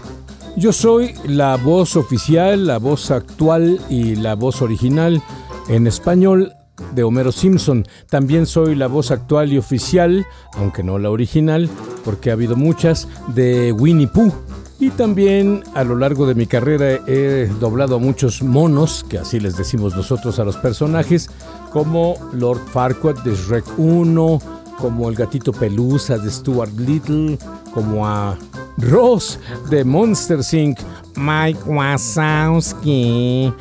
Yo 0.56 0.72
soy 0.72 1.14
la 1.24 1.56
voz 1.56 1.94
oficial, 1.94 2.66
la 2.66 2.78
voz 2.78 3.12
actual 3.12 3.80
y 3.88 4.16
la 4.16 4.34
voz 4.34 4.60
original 4.60 5.22
en 5.68 5.86
español 5.86 6.52
de 6.96 7.04
Homero 7.04 7.30
Simpson. 7.30 7.86
También 8.08 8.46
soy 8.46 8.74
la 8.74 8.88
voz 8.88 9.12
actual 9.12 9.52
y 9.52 9.58
oficial, 9.58 10.26
aunque 10.54 10.82
no 10.82 10.98
la 10.98 11.10
original, 11.10 11.70
porque 12.04 12.30
ha 12.30 12.32
habido 12.32 12.56
muchas, 12.56 13.06
de 13.28 13.70
Winnie 13.70 14.08
Pooh. 14.08 14.32
Y 14.80 14.88
también 14.88 15.62
a 15.74 15.84
lo 15.84 15.94
largo 15.94 16.26
de 16.26 16.34
mi 16.34 16.46
carrera 16.46 17.00
he 17.06 17.50
doblado 17.60 17.96
a 17.96 17.98
muchos 17.98 18.42
monos, 18.42 19.04
que 19.06 19.18
así 19.18 19.38
les 19.38 19.58
decimos 19.58 19.94
nosotros 19.94 20.38
a 20.38 20.44
los 20.44 20.56
personajes, 20.56 21.30
como 21.70 22.14
Lord 22.32 22.60
Farquaad 22.72 23.22
de 23.22 23.34
Shrek 23.34 23.66
1, 23.76 24.40
como 24.78 25.10
el 25.10 25.16
gatito 25.16 25.52
Pelusa 25.52 26.16
de 26.16 26.30
Stuart 26.30 26.72
Little, 26.78 27.38
como 27.74 28.06
a 28.06 28.38
Ross 28.78 29.38
de 29.68 29.84
Monster 29.84 30.40
Inc., 30.50 30.78
Mike 31.14 31.60
Wazowski. 31.66 33.52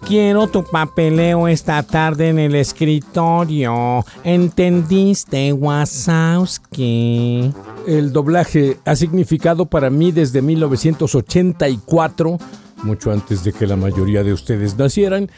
Quiero 0.00 0.48
tu 0.48 0.64
papeleo 0.64 1.46
esta 1.46 1.84
tarde 1.84 2.30
en 2.30 2.40
el 2.40 2.56
escritorio. 2.56 4.04
¿Entendiste, 4.24 5.52
Wazowski? 5.52 7.54
El 7.86 8.12
doblaje 8.12 8.78
ha 8.84 8.96
significado 8.96 9.66
para 9.66 9.90
mí 9.90 10.10
desde 10.10 10.42
1984, 10.42 12.38
mucho 12.82 13.12
antes 13.12 13.44
de 13.44 13.52
que 13.52 13.68
la 13.68 13.76
mayoría 13.76 14.24
de 14.24 14.32
ustedes 14.32 14.76
nacieran, 14.76 15.30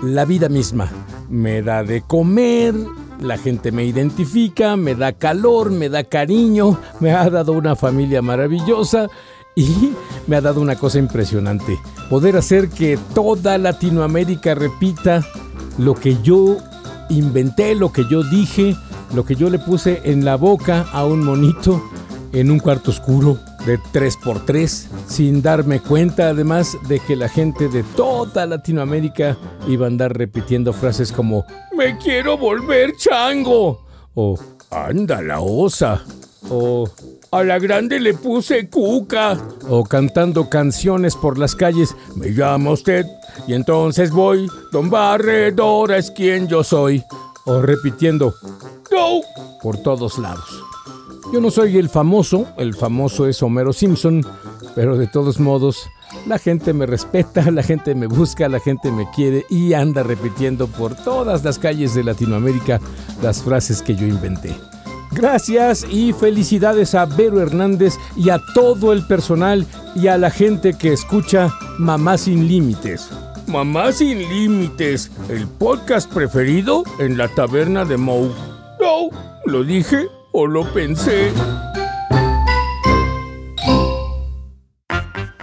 la 0.00 0.24
vida 0.24 0.48
misma. 0.48 0.88
Me 1.28 1.62
da 1.62 1.82
de 1.82 2.02
comer, 2.02 2.76
la 3.20 3.38
gente 3.38 3.72
me 3.72 3.84
identifica, 3.84 4.76
me 4.76 4.94
da 4.94 5.14
calor, 5.14 5.72
me 5.72 5.88
da 5.88 6.04
cariño, 6.04 6.78
me 7.00 7.10
ha 7.10 7.28
dado 7.28 7.52
una 7.52 7.74
familia 7.74 8.22
maravillosa 8.22 9.08
y 9.56 9.92
me 10.28 10.36
ha 10.36 10.40
dado 10.40 10.60
una 10.60 10.76
cosa 10.76 11.00
impresionante, 11.00 11.76
poder 12.08 12.36
hacer 12.36 12.68
que 12.68 12.98
toda 13.14 13.58
Latinoamérica 13.58 14.54
repita 14.54 15.26
lo 15.76 15.94
que 15.94 16.22
yo 16.22 16.58
inventé, 17.08 17.74
lo 17.74 17.92
que 17.92 18.04
yo 18.08 18.22
dije, 18.22 18.76
lo 19.14 19.24
que 19.24 19.36
yo 19.36 19.50
le 19.50 19.58
puse 19.58 20.02
en 20.04 20.24
la 20.24 20.36
boca 20.36 20.86
a 20.92 21.04
un 21.04 21.24
monito 21.24 21.82
en 22.32 22.50
un 22.50 22.58
cuarto 22.58 22.90
oscuro 22.90 23.38
de 23.64 23.78
3x3, 23.78 24.86
sin 25.08 25.42
darme 25.42 25.80
cuenta 25.80 26.28
además 26.28 26.76
de 26.88 27.00
que 27.00 27.16
la 27.16 27.28
gente 27.28 27.68
de 27.68 27.82
toda 27.82 28.46
Latinoamérica 28.46 29.36
iba 29.66 29.86
a 29.86 29.88
andar 29.88 30.16
repitiendo 30.16 30.72
frases 30.72 31.10
como 31.10 31.44
Me 31.76 31.98
quiero 31.98 32.38
volver 32.38 32.92
chango 32.96 33.84
o 34.14 34.38
Anda 34.70 35.22
la 35.22 35.40
osa 35.40 36.02
o 36.48 36.88
A 37.32 37.42
la 37.42 37.58
grande 37.58 37.98
le 37.98 38.14
puse 38.14 38.68
cuca 38.68 39.36
o 39.68 39.84
cantando 39.84 40.48
canciones 40.48 41.16
por 41.16 41.38
las 41.38 41.56
calles 41.56 41.96
Me 42.14 42.34
llama 42.34 42.70
usted 42.70 43.04
y 43.48 43.54
entonces 43.54 44.10
voy 44.10 44.46
Don 44.72 44.90
Barredora 44.90 45.96
es 45.96 46.10
quien 46.10 46.46
yo 46.46 46.62
soy 46.62 47.02
o 47.46 47.60
repitiendo 47.60 48.34
Por 49.62 49.78
todos 49.78 50.18
lados. 50.18 50.62
Yo 51.32 51.40
no 51.40 51.50
soy 51.50 51.76
el 51.76 51.88
famoso, 51.88 52.46
el 52.56 52.74
famoso 52.74 53.26
es 53.26 53.42
Homero 53.42 53.72
Simpson, 53.72 54.24
pero 54.74 54.96
de 54.96 55.06
todos 55.06 55.40
modos, 55.40 55.88
la 56.26 56.38
gente 56.38 56.72
me 56.72 56.86
respeta, 56.86 57.50
la 57.50 57.62
gente 57.62 57.94
me 57.94 58.06
busca, 58.06 58.48
la 58.48 58.60
gente 58.60 58.92
me 58.92 59.10
quiere 59.10 59.44
y 59.50 59.72
anda 59.72 60.02
repitiendo 60.02 60.68
por 60.68 60.94
todas 60.94 61.44
las 61.44 61.58
calles 61.58 61.94
de 61.94 62.04
Latinoamérica 62.04 62.80
las 63.22 63.42
frases 63.42 63.82
que 63.82 63.96
yo 63.96 64.06
inventé. 64.06 64.54
Gracias 65.12 65.86
y 65.90 66.12
felicidades 66.12 66.94
a 66.94 67.06
Vero 67.06 67.40
Hernández 67.40 67.94
y 68.16 68.30
a 68.30 68.40
todo 68.54 68.92
el 68.92 69.06
personal 69.06 69.66
y 69.94 70.08
a 70.08 70.18
la 70.18 70.30
gente 70.30 70.74
que 70.74 70.92
escucha 70.92 71.52
Mamá 71.78 72.18
sin 72.18 72.46
Límites. 72.46 73.08
Mamá 73.46 73.92
sin 73.92 74.18
Límites, 74.18 75.10
el 75.28 75.46
podcast 75.46 76.12
preferido 76.12 76.84
en 76.98 77.16
la 77.16 77.28
taberna 77.28 77.84
de 77.84 77.96
Moe. 77.96 78.55
No, 78.80 79.10
lo 79.44 79.64
dije 79.64 80.06
o 80.32 80.46
lo 80.46 80.64
pensé. 80.72 81.32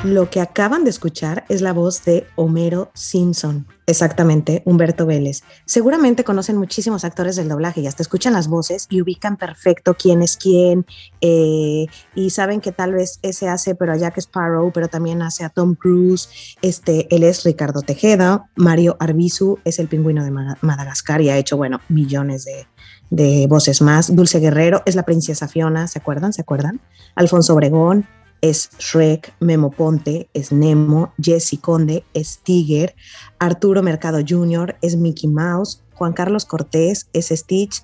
Lo 0.03 0.29
que 0.29 0.41
acaban 0.41 0.83
de 0.83 0.89
escuchar 0.89 1.45
es 1.47 1.61
la 1.61 1.71
voz 1.71 2.03
de 2.03 2.27
Homero 2.35 2.91
Simpson. 2.93 3.65
Exactamente, 3.85 4.61
Humberto 4.65 5.05
Vélez. 5.05 5.43
Seguramente 5.65 6.25
conocen 6.25 6.57
muchísimos 6.57 7.05
actores 7.05 7.37
del 7.37 7.47
doblaje 7.47 7.79
y 7.79 7.87
hasta 7.87 8.03
escuchan 8.03 8.33
las 8.33 8.49
voces 8.49 8.87
y 8.89 9.01
ubican 9.01 9.37
perfecto 9.37 9.93
quién 9.93 10.21
es 10.21 10.35
quién 10.35 10.85
eh, 11.21 11.87
y 12.15 12.29
saben 12.31 12.59
que 12.59 12.73
tal 12.73 12.91
vez 12.91 13.19
ese 13.21 13.47
hace 13.47 13.75
pero 13.75 13.93
a 13.93 13.97
Jack 13.97 14.17
Sparrow, 14.17 14.71
pero 14.73 14.89
también 14.89 15.21
hace 15.21 15.45
a 15.45 15.49
Tom 15.49 15.73
Cruise. 15.73 16.57
Este, 16.61 17.07
él 17.15 17.23
es 17.23 17.45
Ricardo 17.45 17.81
Tejeda, 17.81 18.49
Mario 18.55 18.97
Arbizu 18.99 19.59
es 19.63 19.79
el 19.79 19.87
pingüino 19.87 20.25
de 20.25 20.31
Madagascar 20.31 21.21
y 21.21 21.29
ha 21.29 21.37
hecho, 21.37 21.55
bueno, 21.55 21.79
millones 21.87 22.43
de, 22.43 22.67
de 23.13 23.45
voces 23.47 23.81
más. 23.81 24.15
Dulce 24.15 24.39
Guerrero 24.39 24.81
es 24.87 24.95
la 24.95 25.03
princesa 25.03 25.47
Fiona, 25.47 25.87
¿se 25.87 25.99
acuerdan? 25.99 26.33
¿Se 26.33 26.41
acuerdan? 26.41 26.81
Alfonso 27.13 27.53
Obregón 27.53 28.07
es 28.41 28.71
Shrek, 28.79 29.35
Memo 29.39 29.69
Ponte 29.69 30.29
es 30.33 30.51
Nemo, 30.51 31.13
Jesse 31.21 31.59
Conde 31.61 32.03
es 32.15 32.39
Tiger, 32.39 32.95
Arturo 33.37 33.83
Mercado 33.83 34.19
Jr. 34.27 34.75
es 34.81 34.97
Mickey 34.97 35.29
Mouse, 35.29 35.83
Juan 35.93 36.13
Carlos 36.13 36.45
Cortés 36.45 37.07
es 37.13 37.29
Stitch. 37.29 37.83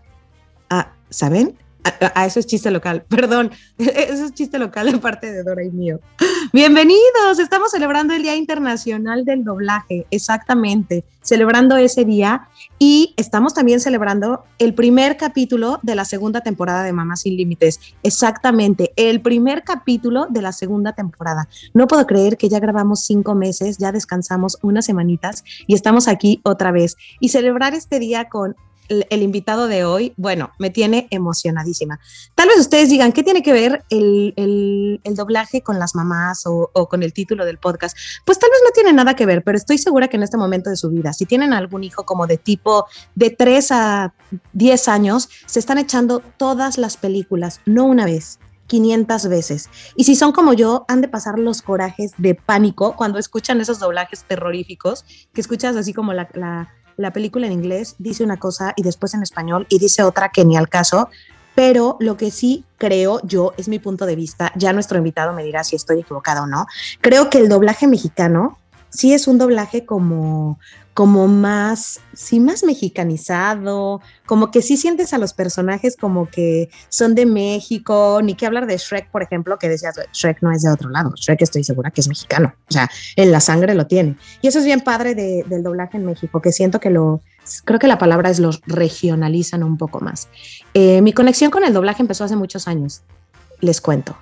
Ah, 0.69 0.93
¿Saben? 1.11 1.55
A, 2.13 2.25
eso 2.25 2.39
es 2.39 2.45
chiste 2.45 2.69
local, 2.71 3.03
perdón, 3.09 3.51
eso 3.77 4.25
es 4.25 4.33
chiste 4.33 4.59
local 4.59 4.87
en 4.87 4.99
parte 4.99 5.31
de 5.31 5.43
Dora 5.43 5.63
y 5.63 5.71
mío. 5.71 5.99
Bienvenidos, 6.53 7.39
estamos 7.39 7.71
celebrando 7.71 8.13
el 8.13 8.21
Día 8.21 8.35
Internacional 8.35 9.25
del 9.25 9.43
Doblaje, 9.43 10.05
exactamente, 10.11 11.03
celebrando 11.21 11.77
ese 11.77 12.05
día 12.05 12.47
y 12.77 13.13
estamos 13.17 13.53
también 13.53 13.79
celebrando 13.79 14.43
el 14.57 14.73
primer 14.73 15.17
capítulo 15.17 15.79
de 15.81 15.95
la 15.95 16.05
segunda 16.05 16.41
temporada 16.41 16.83
de 16.83 16.93
Mamá 16.93 17.15
Sin 17.15 17.37
Límites, 17.37 17.79
exactamente, 18.03 18.91
el 18.95 19.21
primer 19.21 19.63
capítulo 19.63 20.27
de 20.29 20.41
la 20.41 20.51
segunda 20.51 20.93
temporada. 20.93 21.47
No 21.73 21.87
puedo 21.87 22.05
creer 22.05 22.37
que 22.37 22.49
ya 22.49 22.59
grabamos 22.59 23.05
cinco 23.05 23.35
meses, 23.35 23.77
ya 23.77 23.91
descansamos 23.91 24.57
unas 24.61 24.85
semanitas 24.85 25.43
y 25.67 25.73
estamos 25.73 26.07
aquí 26.07 26.41
otra 26.43 26.71
vez 26.71 26.97
y 27.19 27.29
celebrar 27.29 27.73
este 27.73 27.99
día 27.99 28.29
con 28.29 28.55
el, 28.89 29.21
invitado 29.23 29.67
de 29.67 29.85
hoy, 29.85 30.13
bueno, 30.17 30.51
me 30.59 30.69
tiene 30.69 31.07
emocionadísima. 31.11 31.99
Tal 32.35 32.47
vez 32.49 32.59
ustedes 32.59 32.89
digan, 32.89 33.11
¿qué 33.11 33.23
tiene 33.23 33.43
que 33.43 33.53
ver 33.53 33.83
el, 33.89 34.99
doblaje 35.15 35.61
con 35.61 35.79
las 35.79 35.95
mamás 35.95 36.43
o, 36.45 36.69
con 36.89 37.03
el 37.03 37.13
título 37.13 37.45
del 37.45 37.57
podcast? 37.57 37.97
Pues 38.25 38.39
tal 38.39 38.49
vez 38.49 38.59
no 38.63 38.71
tiene 38.71 38.93
nada 38.93 39.15
que 39.15 39.25
ver, 39.25 39.43
pero 39.43 39.57
estoy 39.57 39.77
segura 39.77 40.07
que 40.07 40.17
en 40.17 40.23
este 40.23 40.37
momento 40.37 40.69
de 40.69 40.75
su 40.75 40.89
vida, 40.89 41.13
si 41.13 41.25
tienen 41.25 41.53
algún 41.53 41.83
hijo 41.83 42.03
como 42.05 42.27
de 42.27 42.37
tipo 42.37 42.85
de 43.15 43.29
3 43.29 43.71
a 43.71 44.13
10 44.53 44.87
años, 44.87 45.29
se 45.45 45.59
están 45.59 45.77
echando 45.77 46.19
todas 46.37 46.77
las 46.77 46.97
películas, 46.97 47.61
no 47.65 47.85
una 47.85 48.05
vez, 48.05 48.39
500 48.69 49.27
veces. 49.27 49.69
Y 49.95 50.05
si 50.05 50.15
son 50.15 50.31
como 50.31 50.53
yo, 50.53 50.85
han 50.87 51.01
de 51.01 51.07
pasar 51.07 51.37
los 51.39 51.61
corajes 51.61 52.13
de 52.17 52.35
pánico 52.35 52.95
cuando 52.95 53.19
escuchan 53.19 53.59
esos 53.59 53.79
doblajes 53.79 54.23
terroríficos, 54.23 55.03
que 55.33 55.41
escuchas 55.41 55.75
así 55.75 55.91
como 55.93 56.13
la 56.13 56.29
película 57.13 57.47
en 57.47 57.53
inglés 57.53 57.95
dice 57.97 58.23
una 58.23 58.37
cosa 58.37 58.73
y 58.75 58.83
después 58.83 59.13
en 59.13 59.23
español 59.23 59.65
y 59.69 59.79
dice 59.79 60.03
otra 60.03 60.29
que 60.29 60.43
ni 60.43 60.57
al 60.57 60.67
caso, 60.67 61.09
pero 61.55 61.97
lo 61.99 62.17
que 62.17 62.31
sí 62.31 62.65
creo 62.77 63.21
yo, 63.23 63.53
es 63.57 63.67
mi 63.67 63.79
punto 63.79 64.05
de 64.05 64.15
vista, 64.15 64.51
ya 64.55 64.73
nuestro 64.73 64.97
invitado 64.97 65.33
me 65.33 65.43
dirá 65.43 65.63
si 65.63 65.75
estoy 65.75 65.99
equivocado 65.99 66.43
o 66.43 66.47
no, 66.47 66.67
creo 67.01 67.29
que 67.29 67.37
el 67.37 67.49
doblaje 67.49 67.87
mexicano 67.87 68.57
sí 68.89 69.13
es 69.13 69.27
un 69.27 69.37
doblaje 69.37 69.85
como, 69.85 70.59
como 70.99 71.29
más, 71.29 72.01
sí, 72.11 72.41
más 72.41 72.65
mexicanizado, 72.65 74.01
como 74.25 74.51
que 74.51 74.61
sí 74.61 74.75
sientes 74.75 75.13
a 75.13 75.17
los 75.17 75.31
personajes 75.31 75.95
como 75.95 76.29
que 76.29 76.69
son 76.89 77.15
de 77.15 77.25
México, 77.25 78.19
ni 78.21 78.35
que 78.35 78.45
hablar 78.45 78.67
de 78.67 78.75
Shrek, 78.75 79.09
por 79.09 79.23
ejemplo, 79.23 79.57
que 79.57 79.69
decías, 79.69 79.97
Shrek 80.11 80.41
no 80.41 80.51
es 80.51 80.63
de 80.63 80.69
otro 80.69 80.89
lado, 80.89 81.13
Shrek 81.15 81.41
estoy 81.41 81.63
segura 81.63 81.89
que 81.89 82.01
es 82.01 82.09
mexicano, 82.09 82.53
o 82.67 82.71
sea, 82.73 82.89
en 83.15 83.31
la 83.31 83.39
sangre 83.39 83.75
lo 83.75 83.87
tiene. 83.87 84.17
Y 84.41 84.49
eso 84.49 84.59
es 84.59 84.65
bien 84.65 84.81
padre 84.81 85.15
del 85.15 85.63
doblaje 85.63 85.95
en 85.95 86.05
México, 86.05 86.41
que 86.41 86.51
siento 86.51 86.81
que 86.81 86.89
lo, 86.89 87.21
creo 87.63 87.79
que 87.79 87.87
la 87.87 87.97
palabra 87.97 88.29
es 88.29 88.39
los 88.39 88.59
regionalizan 88.65 89.63
un 89.63 89.77
poco 89.77 90.01
más. 90.01 90.27
Eh, 90.73 91.01
mi 91.01 91.13
conexión 91.13 91.49
con 91.49 91.63
el 91.63 91.71
doblaje 91.71 92.01
empezó 92.01 92.25
hace 92.25 92.35
muchos 92.35 92.67
años, 92.67 93.03
les 93.61 93.79
cuento. 93.79 94.17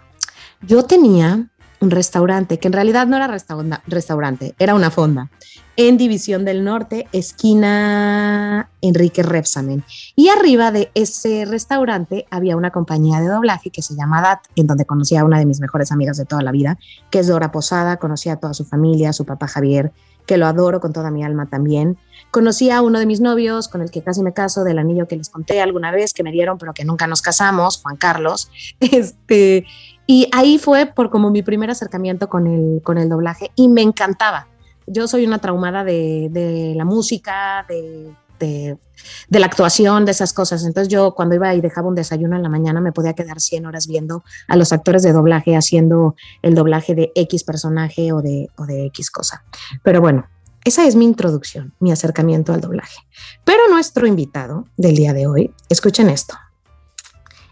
Yo 0.62 0.84
tenía 0.84 1.50
un 1.80 1.90
restaurante, 1.90 2.60
que 2.60 2.68
en 2.68 2.74
realidad 2.74 3.08
no 3.08 3.16
era 3.16 3.28
restaurante, 3.28 4.54
era 4.60 4.76
una 4.76 4.92
fonda, 4.92 5.32
en 5.78 5.96
División 5.96 6.44
del 6.44 6.64
Norte, 6.64 7.08
esquina 7.12 8.70
Enrique 8.82 9.22
Repsamen. 9.22 9.84
Y 10.16 10.30
arriba 10.30 10.72
de 10.72 10.90
ese 10.96 11.46
restaurante 11.46 12.26
había 12.32 12.58
una 12.58 12.72
compañía 12.72 13.22
de 13.22 13.28
doblaje 13.28 13.70
que 13.70 13.84
se 13.84 13.96
llama 13.96 14.22
DAT, 14.22 14.40
en 14.56 14.66
donde 14.66 14.86
conocí 14.86 15.16
a 15.16 15.24
una 15.24 15.38
de 15.38 15.46
mis 15.46 15.60
mejores 15.60 15.92
amigas 15.92 16.18
de 16.18 16.26
toda 16.26 16.42
la 16.42 16.52
vida, 16.52 16.80
que 17.12 17.20
es 17.20 17.28
Dora 17.28 17.52
Posada, 17.52 17.98
conocí 17.98 18.30
a 18.30 18.38
toda 18.38 18.56
su 18.56 18.66
familia, 18.66 19.12
a 19.12 19.14
su 19.14 19.26
papá 19.26 19.48
Javier, 19.48 19.94
que 20.26 20.38
lo 20.38 20.48
adoro 20.48 20.80
con 20.80 20.94
toda 20.94 21.12
mi 21.12 21.24
alma 21.24 21.46
también. 21.46 21.98
Conocí 22.32 22.72
a 22.72 22.82
uno 22.82 22.98
de 22.98 23.06
mis 23.06 23.22
novios, 23.22 23.68
con 23.68 23.82
el 23.84 23.92
que 23.92 24.02
casi 24.02 24.24
me 24.24 24.34
caso, 24.34 24.64
del 24.64 24.80
anillo 24.80 25.08
que 25.08 25.16
les 25.16 25.30
conté 25.30 25.62
alguna 25.62 25.92
vez, 25.92 26.12
que 26.12 26.24
me 26.24 26.32
dieron, 26.32 26.58
pero 26.58 26.74
que 26.74 26.86
nunca 26.86 27.06
nos 27.06 27.22
casamos, 27.22 27.82
Juan 27.82 27.98
Carlos. 27.98 28.50
Este, 28.80 29.66
y 30.08 30.28
ahí 30.32 30.58
fue 30.58 30.88
por 30.88 31.10
como 31.12 31.30
mi 31.30 31.44
primer 31.44 31.70
acercamiento 31.70 32.30
con 32.30 32.48
el, 32.48 32.82
con 32.82 32.98
el 32.98 33.10
doblaje 33.10 33.52
y 33.56 33.68
me 33.68 33.84
encantaba. 33.84 34.48
Yo 34.88 35.08
soy 35.08 35.26
una 35.26 35.40
traumada 35.40 35.84
de, 35.84 36.74
la 36.76 36.86
música, 36.86 37.66
de, 37.68 38.78
la 39.30 39.46
actuación, 39.46 40.06
de 40.06 40.12
esas 40.12 40.34
cosas. 40.34 40.64
Entonces 40.64 40.88
yo 40.88 41.14
cuando 41.14 41.36
iba 41.36 41.54
y 41.54 41.62
dejaba 41.62 41.90
un 41.90 41.96
desayuno 41.96 42.36
en 42.36 42.44
la 42.44 42.50
mañana 42.50 42.82
me 42.82 42.94
podía 42.94 43.14
quedar 43.14 43.40
100 43.40 43.66
horas 43.66 43.88
viendo 43.88 44.24
a 44.48 44.56
los 44.56 44.72
actores 44.72 45.04
de 45.04 45.12
doblaje 45.12 45.56
haciendo 45.56 46.16
el 46.42 46.56
doblaje 46.56 46.96
de 46.96 47.12
X 47.16 47.44
personaje 47.44 48.14
o 48.14 48.22
de, 48.22 48.50
o 48.58 48.66
de 48.66 48.86
X 48.86 49.12
cosa. 49.12 49.44
Pero 49.84 50.00
bueno, 50.00 50.28
esa 50.64 50.86
es 50.86 50.96
mi 50.96 51.06
introducción, 51.06 51.74
mi 51.80 51.92
acercamiento 51.92 52.54
al 52.54 52.62
doblaje. 52.62 53.00
Pero 53.46 53.70
nuestro 53.70 54.08
invitado 54.08 54.66
del 54.78 54.96
día 54.96 55.14
de 55.14 55.28
hoy, 55.28 55.54
escuchen 55.70 56.10
esto. 56.10 56.36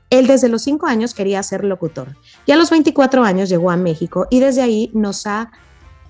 Él 0.10 0.28
desde 0.28 0.50
los 0.50 0.64
5 0.64 0.86
años 0.86 1.14
quería 1.14 1.42
ser 1.44 1.64
locutor 1.64 2.16
y 2.46 2.52
a 2.52 2.56
los 2.56 2.70
24 2.70 3.24
años 3.24 3.50
llegó 3.50 3.72
a 3.72 3.78
México 3.78 4.28
y 4.30 4.40
desde 4.40 4.62
ahí 4.62 4.92
nos 4.94 5.26
ha 5.28 5.52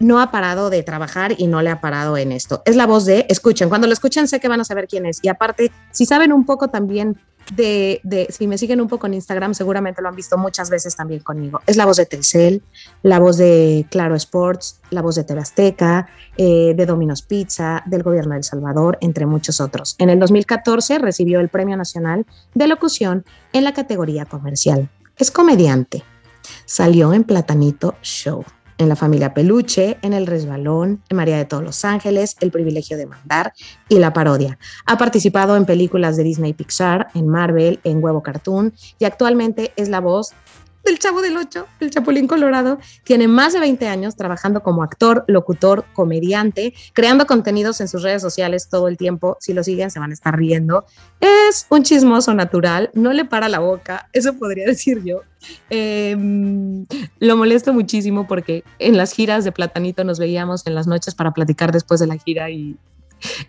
no 0.06 0.22
ha 0.22 0.30
parado 0.30 0.70
de 0.70 0.84
trabajar 0.84 1.34
y 1.36 1.48
no 1.48 1.64
le 1.64 1.72
ha 1.72 1.82
parado 1.82 2.16
en 2.16 2.32
esto. 2.32 2.62
Es 2.66 2.76
la 2.76 2.86
voz 2.86 3.06
de, 3.06 3.26
escuchen, 3.28 3.70
cuando 3.70 3.88
lo 3.88 3.94
escuchen 3.94 4.28
sé 4.28 4.40
que 4.40 4.48
van 4.48 4.62
a 4.62 4.64
saber 4.64 4.88
quién 4.88 5.08
es. 5.08 5.20
Y 5.24 5.30
aparte, 5.30 5.72
si 5.92 6.06
saben 6.06 6.32
un 6.32 6.46
poco 6.46 6.68
también 6.68 7.18
de, 7.56 8.28
si 8.30 8.46
me 8.46 8.60
siguen 8.60 8.82
un 8.82 8.88
poco 8.88 9.08
en 9.08 9.16
Instagram, 9.16 9.56
seguramente 9.56 10.04
lo 10.04 10.10
han 10.10 10.16
visto 10.16 10.38
muchas 10.38 10.70
veces 10.70 10.96
también 10.96 11.22
conmigo. 11.22 11.60
Es 11.66 11.76
la 11.76 11.88
voz 11.88 11.98
de 11.98 12.06
Telcel, 12.06 12.62
la 13.02 13.18
voz 13.20 13.38
de 13.38 13.88
Claro 13.90 14.14
Sports, 14.14 14.80
la 14.92 15.02
voz 15.02 15.16
de 15.16 15.24
TV 15.24 15.42
Azteca, 15.42 16.08
eh, 16.38 16.76
de 16.76 16.86
Domino's 16.86 17.24
Pizza, 17.24 17.82
del 17.88 18.04
gobierno 18.04 18.34
de 18.34 18.40
El 18.40 18.44
Salvador, 18.44 19.00
entre 19.02 19.26
muchos 19.26 19.60
otros. 19.60 19.96
En 19.98 20.12
el 20.12 20.20
2014 20.20 21.00
recibió 21.00 21.40
el 21.40 21.50
Premio 21.50 21.78
Nacional 21.78 22.28
de 22.54 22.68
Locución 22.68 23.26
en 23.54 23.64
la 23.64 23.74
categoría 23.74 24.26
comercial. 24.26 24.88
Es 25.18 25.32
comediante. 25.32 26.04
Salió 26.66 27.12
en 27.12 27.24
Platanito 27.24 27.96
Show 28.04 28.46
en 28.78 28.90
la 28.90 28.96
familia 28.96 29.34
Peluche, 29.34 29.98
en 30.02 30.14
El 30.14 30.28
Resbalón, 30.28 31.02
en 31.10 31.18
María 31.18 31.38
de 31.38 31.46
todos 31.46 31.64
los 31.64 31.86
Ángeles, 31.86 32.36
El 32.40 32.52
privilegio 32.52 32.98
de 32.98 33.06
mandar 33.06 33.54
y 33.90 34.00
La 34.00 34.14
parodia. 34.14 34.58
Ha 34.86 34.98
participado 34.98 35.56
en 35.56 35.66
películas 35.66 36.18
de 36.18 36.24
Disney 36.24 36.54
Pixar, 36.54 37.08
en 37.14 37.28
Marvel, 37.28 37.80
en 37.84 38.04
Huevo 38.04 38.24
Cartoon 38.24 38.74
y 39.00 39.06
actualmente 39.06 39.74
es 39.76 39.90
la 39.90 40.02
voz 40.02 40.34
del 40.86 41.00
Chavo 41.00 41.22
del 41.22 41.36
Ocho, 41.36 41.68
el 41.80 41.90
Chapulín 41.90 42.28
Colorado, 42.28 42.80
tiene 43.04 43.28
más 43.28 43.54
de 43.54 43.60
20 43.60 43.88
años 43.88 44.16
trabajando 44.16 44.62
como 44.64 44.84
actor, 44.84 45.26
locutor, 45.28 45.86
comediante, 45.94 46.74
creando 46.94 47.26
contenidos 47.26 47.82
en 47.82 47.88
sus 47.88 48.04
redes 48.04 48.22
sociales 48.22 48.70
todo 48.70 48.88
el 48.88 48.98
tiempo. 48.98 49.38
Si 49.40 49.54
lo 49.54 49.64
siguen, 49.64 49.92
se 49.92 50.00
van 50.00 50.12
a 50.12 50.14
estar 50.14 50.38
riendo. 50.38 50.86
Es 51.20 51.66
un 51.70 51.84
chismoso 51.84 52.34
natural, 52.34 52.92
no 52.94 53.12
le 53.12 53.26
para 53.26 53.50
la 53.50 53.60
boca, 53.60 54.10
eso 54.14 54.34
podría 54.36 54.66
decir 54.66 55.04
yo. 55.04 55.22
Em, 55.70 56.86
lo 57.20 57.38
molesto 57.38 57.74
muchísimo 57.74 58.28
porque 58.28 58.64
en 58.80 58.98
las 58.98 59.12
giras 59.14 59.44
de 59.44 59.52
Platanito 59.52 60.04
nos 60.04 60.20
veíamos 60.20 60.66
en 60.66 60.76
las 60.76 60.88
noches 60.88 61.14
para 61.16 61.34
platicar 61.34 61.72
después 61.72 62.00
de 62.00 62.08
la 62.08 62.18
gira 62.18 62.50
y 62.50 62.78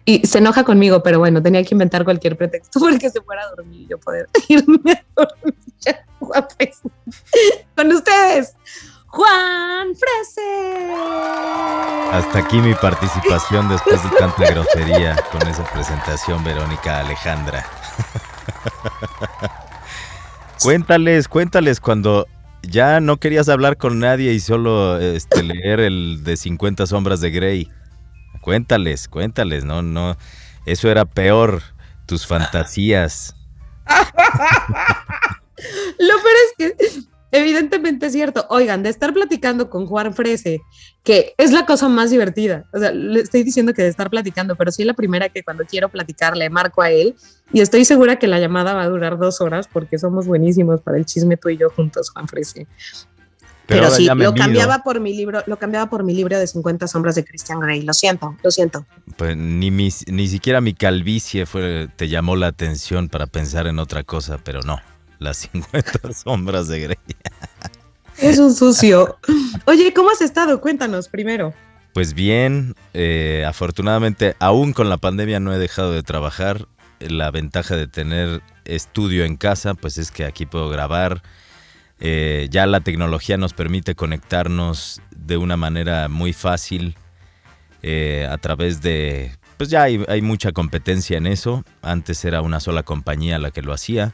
y 0.05 0.27
se 0.27 0.39
enoja 0.39 0.65
conmigo, 0.65 1.03
pero 1.03 1.19
bueno, 1.19 1.43
tenía 1.43 1.63
que 1.63 1.75
inventar 1.75 2.05
cualquier 2.05 2.37
pretexto 2.37 2.81
porque 2.81 3.11
se 3.11 3.21
fuera 3.21 3.43
a 3.43 3.55
dormir 3.55 3.83
y 3.83 3.87
yo 3.87 3.99
poder 3.99 4.29
irme 4.49 4.93
a 4.93 5.05
dormir. 5.15 5.55
Con 7.77 7.93
ustedes, 7.93 8.55
Juan 9.07 9.95
Frese. 9.95 10.93
Hasta 12.13 12.39
aquí 12.39 12.59
mi 12.59 12.75
participación 12.75 13.69
después 13.69 14.03
de 14.03 14.11
tanta 14.19 14.51
grosería 14.51 15.17
con 15.31 15.47
esa 15.47 15.65
presentación, 15.65 16.43
Verónica 16.45 17.01
Alejandra. 17.01 17.67
cuéntales, 20.63 21.29
cuéntales 21.29 21.81
cuando 21.81 22.27
ya 22.63 23.01
no 23.01 23.19
querías 23.19 23.49
hablar 23.49 23.77
con 23.77 23.99
nadie 23.99 24.33
y 24.33 24.41
solo 24.41 24.99
este, 24.99 25.43
leer 25.43 25.81
el 25.81 26.25
de 26.25 26.37
50 26.37 26.87
sombras 26.87 27.21
de 27.21 27.31
Grey. 27.31 27.71
Cuéntales, 28.41 29.09
cuéntales, 29.09 29.65
no, 29.65 29.83
no, 29.83 30.17
eso 30.67 30.91
era 30.91 31.05
peor, 31.05 31.63
tus 32.07 32.27
fantasías. 32.27 33.35
Lo 35.99 36.15
peor 36.23 36.37
es 36.45 36.55
que 36.77 37.07
evidentemente 37.33 38.07
es 38.07 38.13
cierto. 38.13 38.47
Oigan, 38.51 38.83
de 38.83 38.91
estar 38.91 39.13
platicando 39.13 39.71
con 39.71 39.87
Juan 39.87 40.15
Frese, 40.15 40.61
que 41.03 41.35
es 41.39 41.53
la 41.53 41.67
cosa 41.67 41.89
más 41.89 42.11
divertida. 42.11 42.65
O 42.73 42.79
sea, 42.79 42.93
le 42.93 43.21
estoy 43.21 43.43
diciendo 43.43 43.73
que 43.75 43.83
de 43.83 43.89
estar 43.89 44.11
platicando, 44.11 44.57
pero 44.57 44.73
soy 44.73 44.85
la 44.85 44.95
primera 44.95 45.29
que 45.29 45.43
cuando 45.43 45.65
quiero 45.65 45.89
platicar 45.89 46.37
le 46.37 46.51
marco 46.51 46.83
a 46.83 46.91
él 46.91 47.15
y 47.53 47.61
estoy 47.61 47.85
segura 47.85 48.19
que 48.19 48.27
la 48.27 48.41
llamada 48.41 48.75
va 48.75 48.83
a 48.83 48.89
durar 48.89 49.19
dos 49.19 49.41
horas 49.41 49.69
porque 49.73 49.99
somos 49.99 50.27
buenísimos 50.27 50.81
para 50.81 50.99
el 50.99 51.07
chisme 51.07 51.37
tú 51.37 51.49
y 51.49 51.57
yo 51.57 51.71
juntos, 51.71 52.11
Juan 52.11 52.29
Frese. 52.29 52.67
Pero, 53.67 53.91
sí, 53.91 54.07
lo 54.07 54.33
cambiaba 54.33 54.85
por 54.85 55.01
mi 55.01 55.13
libro, 55.17 55.43
lo 55.47 55.59
cambiaba 55.59 55.91
por 55.91 56.05
mi 56.05 56.15
libro 56.15 56.39
de 56.39 56.47
50 56.47 56.87
sombras 56.87 57.17
de 57.17 57.25
Christian 57.25 57.59
Grey. 57.59 57.83
Lo 57.83 57.95
siento, 57.95 58.37
lo 58.43 58.51
siento. 58.53 58.87
Pues 59.17 59.37
ni, 59.37 59.71
ni 59.73 60.29
siquiera 60.29 60.61
mi 60.61 60.73
calvicie 60.73 61.47
fue, 61.47 61.89
te 61.97 62.09
llamó 62.09 62.37
la 62.37 62.47
atención 62.47 63.09
para 63.09 63.27
pensar 63.27 63.67
en 63.67 63.81
otra 63.81 64.05
cosa, 64.05 64.39
pero 64.43 64.61
no, 64.63 64.81
las 65.19 65.39
50 65.39 66.13
sombras 66.15 66.69
de 66.69 66.81
Grey. 66.81 66.99
Es 68.19 68.39
un 68.39 68.55
sucio. 68.55 69.19
Oye, 69.67 69.93
¿cómo 69.93 70.11
has 70.11 70.23
estado? 70.23 70.61
Cuéntanos 70.61 71.09
primero. 71.09 71.55
Pues 71.93 72.15
bien, 72.15 72.75
eh, 72.95 73.45
afortunadamente, 73.47 74.37
aún 74.39 74.73
con 74.73 74.89
la 74.89 74.99
pandemia 74.99 75.41
no 75.41 75.53
he 75.53 75.59
dejado 75.59 75.93
de 75.93 76.03
trabajar. 76.03 76.67
La 76.99 77.31
ventaja 77.31 77.77
de 77.77 77.87
tener 77.87 78.43
estudio 78.65 79.25
en 79.25 79.37
casa, 79.37 79.75
pues 79.75 79.99
es 79.99 80.11
que 80.11 80.25
aquí 80.25 80.47
puedo 80.47 80.69
grabar 80.71 81.23
eh, 81.99 82.49
ya 82.51 82.67
la 82.67 82.81
tecnología 82.81 83.37
nos 83.37 83.55
permite 83.55 83.95
conectarnos 83.95 85.01
de 85.11 85.37
una 85.37 85.57
manera 85.57 86.09
muy 86.09 86.33
fácil 86.33 86.97
eh, 87.83 88.29
a 88.31 88.39
través 88.39 88.83
de... 88.83 89.33
Pues 89.57 89.71
ya 89.71 89.85
hay, 89.85 90.21
mucha 90.21 90.53
competencia 90.53 91.17
en 91.17 91.27
eso. 91.27 91.65
Antes 91.81 92.23
era 92.27 92.43
una 92.43 92.61
sola 92.61 92.83
compañía 92.83 93.39
la 93.39 93.51
que 93.51 93.63
lo 93.63 93.73
hacía. 93.73 94.13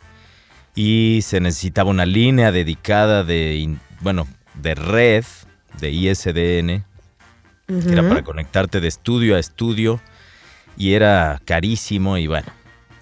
Y 0.75 1.21
se 1.23 1.41
necesitaba 1.41 1.91
una 1.91 2.07
línea 2.07 2.53
dedicada 2.53 3.25
de, 3.25 3.77
bueno, 4.01 4.27
de 4.55 4.75
red, 4.75 5.25
de 5.81 5.91
ISDN, 5.91 6.85
que 7.67 7.93
era 7.93 8.09
para 8.09 8.23
conectarte 8.23 8.81
de 8.81 8.89
estudio 8.89 9.37
a 9.37 9.39
estudio. 9.39 10.01
Y 10.77 10.95
era 10.95 11.41
carísimo 11.45 12.17
y 12.17 12.27
bueno, 12.27 12.49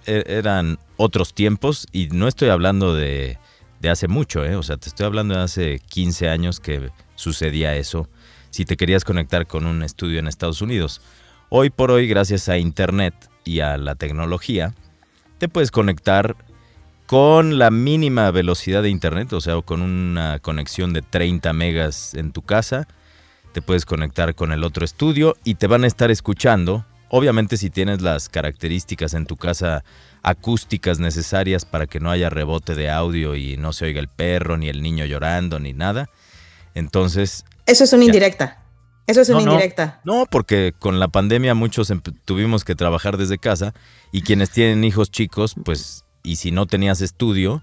e-, 0.07 0.25
eran 0.27 0.79
otros 0.97 1.35
tiempos. 1.35 1.87
Y 1.93 2.09
no 2.09 2.27
estoy 2.27 2.49
hablando 2.49 2.95
de 2.95 3.39
de 3.81 3.89
hace 3.89 4.09
mucho, 4.09 4.45
¿eh? 4.45 4.57
O 4.57 4.63
sea, 4.63 4.77
te 4.77 4.89
estoy 4.89 5.07
hablando 5.07 5.35
de 5.35 5.41
hace 5.41 5.79
15 5.79 6.29
años 6.29 6.61
que 6.61 6.91
sucedía 7.17 7.75
eso 7.75 8.09
si 8.51 8.65
te 8.65 8.77
querías 8.77 9.05
conectar 9.05 9.47
con 9.47 9.65
un 9.67 9.83
estudio 9.83 10.19
en 10.19 10.27
Estados 10.27 10.61
Unidos. 10.61 11.01
Hoy 11.49 11.71
por 11.71 11.91
hoy, 11.91 12.07
gracias 12.07 12.49
a 12.49 12.59
Internet 12.59 13.15
y 13.45 13.61
a 13.61 13.77
la 13.79 13.95
tecnología, 13.95 14.75
te 15.39 15.49
puedes 15.49 15.71
conectar 15.71 16.37
con 17.11 17.59
la 17.59 17.73
mínima 17.73 18.31
velocidad 18.31 18.85
de 18.85 18.89
Internet, 18.89 19.33
o 19.33 19.41
sea, 19.41 19.61
con 19.63 19.83
una 19.83 20.39
conexión 20.39 20.93
de 20.93 21.03
30 21.03 21.53
megas 21.53 22.15
en 22.15 22.31
tu 22.31 22.43
casa. 22.43 22.87
Te 23.53 23.63
puedes 23.63 23.85
conectar 23.85 24.37
con 24.37 24.53
el 24.53 24.63
otro 24.63 24.85
estudio 24.85 25.35
y 25.43 25.57
te 25.57 25.67
van 25.67 25.83
a 25.83 25.89
estar 25.89 26.13
escuchando. 26.13 26.87
Obviamente 27.09 27.57
si 27.57 27.69
tienes 27.69 28.01
las 28.01 28.29
características 28.29 29.15
en 29.15 29.27
tu 29.27 29.37
casa 29.37 29.83
acústicas 30.23 31.01
necesarias 31.01 31.65
para 31.65 31.89
que 31.89 31.99
no 31.99 32.13
haya 32.13 32.31
rebote 32.31 32.77
de 32.77 32.91
audio 32.91 33.35
y 33.35 33.57
no 33.57 33.73
se 33.73 33.87
oiga 33.87 33.99
el 33.99 34.07
perro, 34.07 34.57
ni 34.57 34.69
el 34.69 34.81
niño 34.81 35.05
llorando, 35.05 35.59
ni 35.59 35.73
nada. 35.73 36.09
Entonces... 36.77 37.45
Eso 37.67 37.83
es 37.83 37.93
una 37.93 38.05
indirecta. 38.05 38.63
Eso 39.09 39.23
es 39.23 39.31
una 39.31 39.43
indirecta. 39.43 40.01
No, 40.05 40.27
porque 40.31 40.75
con 40.79 41.01
la 41.01 41.09
pandemia 41.09 41.55
muchos 41.55 41.93
tuvimos 42.25 42.63
que 42.63 42.77
trabajar 42.77 43.17
desde 43.17 43.39
casa 43.39 43.75
y 44.13 44.23
quienes 44.23 44.51
tienen 44.51 44.85
hijos 44.85 45.11
chicos, 45.11 45.57
pues, 45.65 46.05
y 46.23 46.37
si 46.37 46.51
no 46.51 46.67
tenías 46.67 47.01
estudio, 47.01 47.63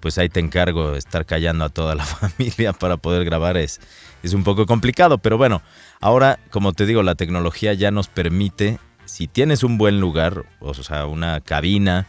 pues 0.00 0.18
ahí 0.18 0.28
te 0.28 0.40
encargo 0.40 0.92
de 0.92 0.98
estar 0.98 1.24
callando 1.24 1.64
a 1.64 1.68
toda 1.68 1.94
la 1.94 2.04
familia 2.04 2.72
para 2.72 2.96
poder 2.96 3.24
grabar. 3.24 3.56
Es, 3.56 3.80
es 4.22 4.32
un 4.34 4.44
poco 4.44 4.66
complicado, 4.66 5.18
pero 5.18 5.38
bueno, 5.38 5.62
ahora, 6.00 6.38
como 6.50 6.72
te 6.72 6.86
digo, 6.86 7.02
la 7.02 7.14
tecnología 7.14 7.72
ya 7.74 7.90
nos 7.90 8.08
permite 8.08 8.78
si 9.04 9.26
tienes 9.26 9.62
un 9.62 9.78
buen 9.78 10.00
lugar, 10.00 10.44
o 10.60 10.74
sea, 10.74 11.06
una 11.06 11.40
cabina 11.40 12.06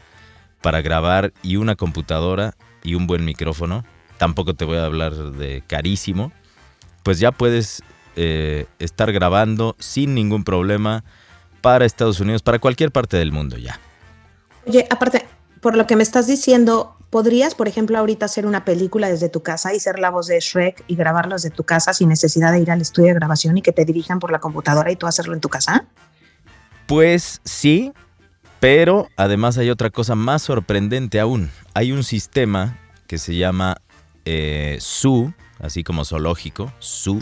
para 0.61 0.81
grabar 0.81 1.33
y 1.43 1.57
una 1.57 1.75
computadora 1.75 2.55
y 2.83 2.95
un 2.95 3.07
buen 3.07 3.25
micrófono, 3.25 3.85
tampoco 4.17 4.53
te 4.53 4.65
voy 4.65 4.77
a 4.77 4.85
hablar 4.85 5.13
de 5.13 5.63
carísimo, 5.67 6.31
pues 7.03 7.19
ya 7.19 7.31
puedes 7.31 7.83
eh, 8.15 8.65
estar 8.79 9.11
grabando 9.11 9.75
sin 9.79 10.15
ningún 10.15 10.43
problema 10.43 11.03
para 11.61 11.85
Estados 11.85 12.19
Unidos, 12.19 12.41
para 12.41 12.59
cualquier 12.59 12.91
parte 12.91 13.17
del 13.17 13.31
mundo 13.31 13.57
ya. 13.57 13.79
Oye, 14.65 14.87
aparte, 14.89 15.25
por 15.65 15.75
lo 15.75 15.87
que 15.87 15.95
me 15.95 16.03
estás 16.03 16.27
diciendo, 16.27 16.95
¿podrías, 17.09 17.55
por 17.55 17.67
ejemplo, 17.67 17.97
ahorita 17.97 18.27
hacer 18.27 18.45
una 18.45 18.65
película 18.65 19.09
desde 19.09 19.29
tu 19.29 19.41
casa 19.41 19.73
y 19.73 19.79
ser 19.79 19.97
la 19.97 20.11
voz 20.11 20.27
de 20.27 20.39
Shrek 20.39 20.83
y 20.85 20.95
grabarla 20.95 21.37
desde 21.37 21.49
tu 21.49 21.63
casa 21.63 21.91
sin 21.91 22.07
necesidad 22.07 22.51
de 22.51 22.59
ir 22.59 22.69
al 22.69 22.81
estudio 22.81 23.07
de 23.07 23.15
grabación 23.15 23.57
y 23.57 23.63
que 23.63 23.71
te 23.71 23.83
dirijan 23.83 24.19
por 24.19 24.31
la 24.31 24.37
computadora 24.37 24.91
y 24.91 24.95
tú 24.95 25.07
hacerlo 25.07 25.33
en 25.33 25.41
tu 25.41 25.49
casa? 25.49 25.87
Pues 26.85 27.41
sí, 27.45 27.93
pero 28.59 29.09
además 29.17 29.57
hay 29.57 29.71
otra 29.71 29.89
cosa 29.89 30.13
más 30.13 30.43
sorprendente 30.43 31.19
aún. 31.19 31.49
Hay 31.73 31.91
un 31.91 32.03
sistema 32.03 32.77
que 33.07 33.17
se 33.17 33.35
llama 33.35 33.77
eh, 34.23 34.77
SU, 34.79 35.33
así 35.57 35.83
como 35.83 36.05
zoológico, 36.05 36.71
SU, 36.77 37.21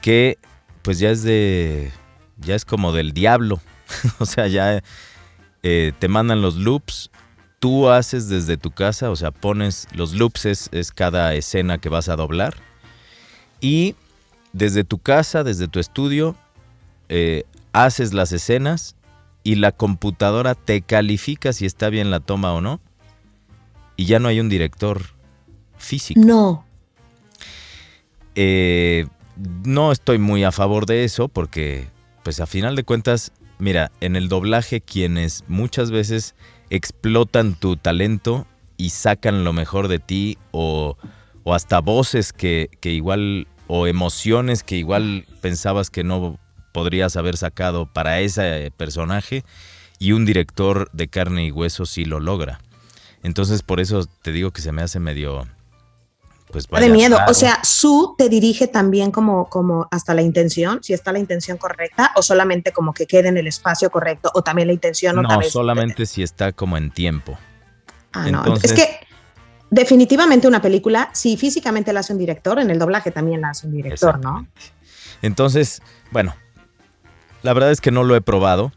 que 0.00 0.36
pues 0.82 0.98
ya 0.98 1.10
es 1.10 1.22
de, 1.22 1.92
ya 2.38 2.56
es 2.56 2.64
como 2.64 2.90
del 2.90 3.12
diablo. 3.12 3.60
o 4.18 4.26
sea, 4.26 4.48
ya 4.48 4.82
eh, 5.62 5.92
te 5.98 6.08
mandan 6.08 6.42
los 6.42 6.56
loops, 6.56 7.10
tú 7.58 7.88
haces 7.88 8.28
desde 8.28 8.56
tu 8.56 8.70
casa, 8.70 9.10
o 9.10 9.16
sea, 9.16 9.30
pones 9.30 9.88
los 9.92 10.14
loops 10.14 10.46
es, 10.46 10.68
es 10.72 10.92
cada 10.92 11.34
escena 11.34 11.78
que 11.78 11.88
vas 11.88 12.08
a 12.08 12.16
doblar 12.16 12.54
y 13.60 13.96
desde 14.52 14.84
tu 14.84 14.98
casa, 14.98 15.44
desde 15.44 15.68
tu 15.68 15.80
estudio, 15.80 16.36
eh, 17.08 17.44
haces 17.72 18.12
las 18.12 18.32
escenas 18.32 18.96
y 19.44 19.56
la 19.56 19.72
computadora 19.72 20.54
te 20.54 20.82
califica 20.82 21.52
si 21.52 21.66
está 21.66 21.90
bien 21.90 22.10
la 22.10 22.20
toma 22.20 22.52
o 22.52 22.60
no 22.60 22.80
y 23.96 24.04
ya 24.04 24.18
no 24.18 24.28
hay 24.28 24.40
un 24.40 24.48
director 24.48 25.02
físico. 25.76 26.20
No. 26.20 26.64
Eh, 28.34 29.06
no 29.64 29.92
estoy 29.92 30.18
muy 30.18 30.44
a 30.44 30.52
favor 30.52 30.86
de 30.86 31.04
eso 31.04 31.28
porque, 31.28 31.88
pues 32.22 32.40
a 32.40 32.46
final 32.46 32.76
de 32.76 32.84
cuentas, 32.84 33.32
mira, 33.58 33.90
en 34.00 34.16
el 34.16 34.28
doblaje 34.28 34.80
quienes 34.80 35.44
muchas 35.48 35.90
veces 35.90 36.34
explotan 36.70 37.54
tu 37.54 37.76
talento 37.76 38.46
y 38.76 38.90
sacan 38.90 39.44
lo 39.44 39.52
mejor 39.52 39.88
de 39.88 39.98
ti 39.98 40.38
o, 40.50 40.96
o 41.44 41.54
hasta 41.54 41.80
voces 41.80 42.32
que, 42.32 42.70
que 42.80 42.92
igual 42.92 43.46
o 43.66 43.86
emociones 43.86 44.62
que 44.62 44.76
igual 44.76 45.26
pensabas 45.40 45.90
que 45.90 46.04
no 46.04 46.38
podrías 46.72 47.16
haber 47.16 47.36
sacado 47.36 47.86
para 47.86 48.20
ese 48.20 48.72
personaje 48.76 49.44
y 49.98 50.12
un 50.12 50.24
director 50.24 50.90
de 50.92 51.08
carne 51.08 51.46
y 51.46 51.50
hueso 51.50 51.86
sí 51.86 52.04
lo 52.04 52.20
logra. 52.20 52.60
Entonces 53.22 53.62
por 53.62 53.80
eso 53.80 54.06
te 54.22 54.32
digo 54.32 54.52
que 54.52 54.62
se 54.62 54.72
me 54.72 54.82
hace 54.82 55.00
medio 55.00 55.46
pues 56.50 56.66
de 56.66 56.70
vaya, 56.72 56.88
miedo. 56.92 57.18
raro. 57.18 57.30
O 57.30 57.34
sea, 57.34 57.58
su 57.62 58.14
te 58.16 58.28
dirige 58.28 58.66
también 58.68 59.10
como, 59.10 59.48
como 59.48 59.86
hasta 59.90 60.14
la 60.14 60.22
intención, 60.22 60.80
si 60.82 60.92
está 60.94 61.12
la 61.12 61.18
intención 61.18 61.58
correcta, 61.58 62.12
o 62.16 62.22
solamente 62.22 62.72
como 62.72 62.92
que 62.94 63.06
quede 63.06 63.28
en 63.28 63.36
el 63.36 63.46
espacio 63.46 63.90
correcto, 63.90 64.30
o 64.34 64.42
también 64.42 64.68
la 64.68 64.74
intención 64.74 65.18
otra 65.18 65.34
no, 65.34 65.40
vez. 65.40 65.52
solamente 65.52 66.06
si 66.06 66.22
está 66.22 66.52
como 66.52 66.76
en 66.76 66.90
tiempo. 66.90 67.38
Ah, 68.12 68.30
no. 68.30 68.38
entonces- 68.38 68.72
Es 68.72 68.76
que 68.76 69.06
definitivamente 69.70 70.48
una 70.48 70.62
película, 70.62 71.10
si 71.12 71.36
físicamente 71.36 71.92
la 71.92 72.00
hace 72.00 72.12
un 72.12 72.18
director, 72.18 72.58
en 72.58 72.70
el 72.70 72.78
doblaje 72.78 73.10
también 73.10 73.42
la 73.42 73.50
hace 73.50 73.66
un 73.66 73.74
director, 73.74 74.18
¿no? 74.18 74.46
Entonces, 75.20 75.82
bueno, 76.10 76.34
la 77.42 77.52
verdad 77.52 77.70
es 77.70 77.80
que 77.80 77.90
no 77.90 78.04
lo 78.04 78.16
he 78.16 78.20
probado. 78.20 78.72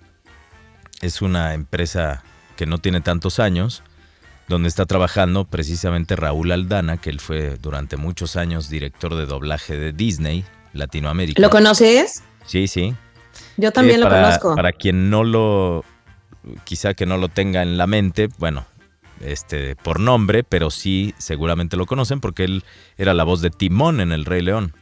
Es 1.02 1.22
una 1.22 1.54
empresa 1.54 2.24
que 2.56 2.66
no 2.66 2.78
tiene 2.78 3.02
tantos 3.02 3.40
años, 3.40 3.82
donde 4.52 4.70
está 4.70 4.86
trabajando 4.86 5.46
precisamente 5.46 6.16
Raúl 6.16 6.52
Aldana, 6.52 6.98
que 6.98 7.10
él 7.10 7.20
fue 7.20 7.58
durante 7.60 7.98
muchos 7.98 8.36
años 8.36 8.70
director 8.70 9.16
de 9.16 9.26
doblaje 9.26 9.76
de 9.78 9.94
Disney, 9.94 10.46
Latinoamérica. 10.74 11.42
¿Lo 11.42 11.50
conoces? 11.50 12.22
Sí, 12.46 12.68
sí. 12.68 12.94
Yo 13.58 13.72
también 13.72 13.98
Sí, 13.98 14.04
lo 14.04 14.10
para- 14.10 14.22
conozco. 14.24 14.56
Para 14.56 14.72
quien 14.74 15.10
no 15.10 15.24
lo, 15.24 15.84
quizá 16.64 16.94
que 16.94 17.06
no 17.08 17.18
lo 17.18 17.30
tenga 17.30 17.64
en 17.64 17.78
la 17.78 17.88
mente, 17.88 18.30
bueno, 18.38 18.66
este, 19.22 19.76
por 19.76 20.00
nombre, 20.00 20.44
pero 20.44 20.70
sí 20.72 21.14
seguramente 21.18 21.78
lo 21.78 21.86
conocen 21.86 22.20
porque 22.22 22.44
él 22.44 22.64
era 22.98 23.14
la 23.14 23.24
voz 23.24 23.42
de 23.42 23.50
Timón 23.50 24.00
en 24.02 24.12
El 24.12 24.26
Rey 24.26 24.42
León. 24.42 24.74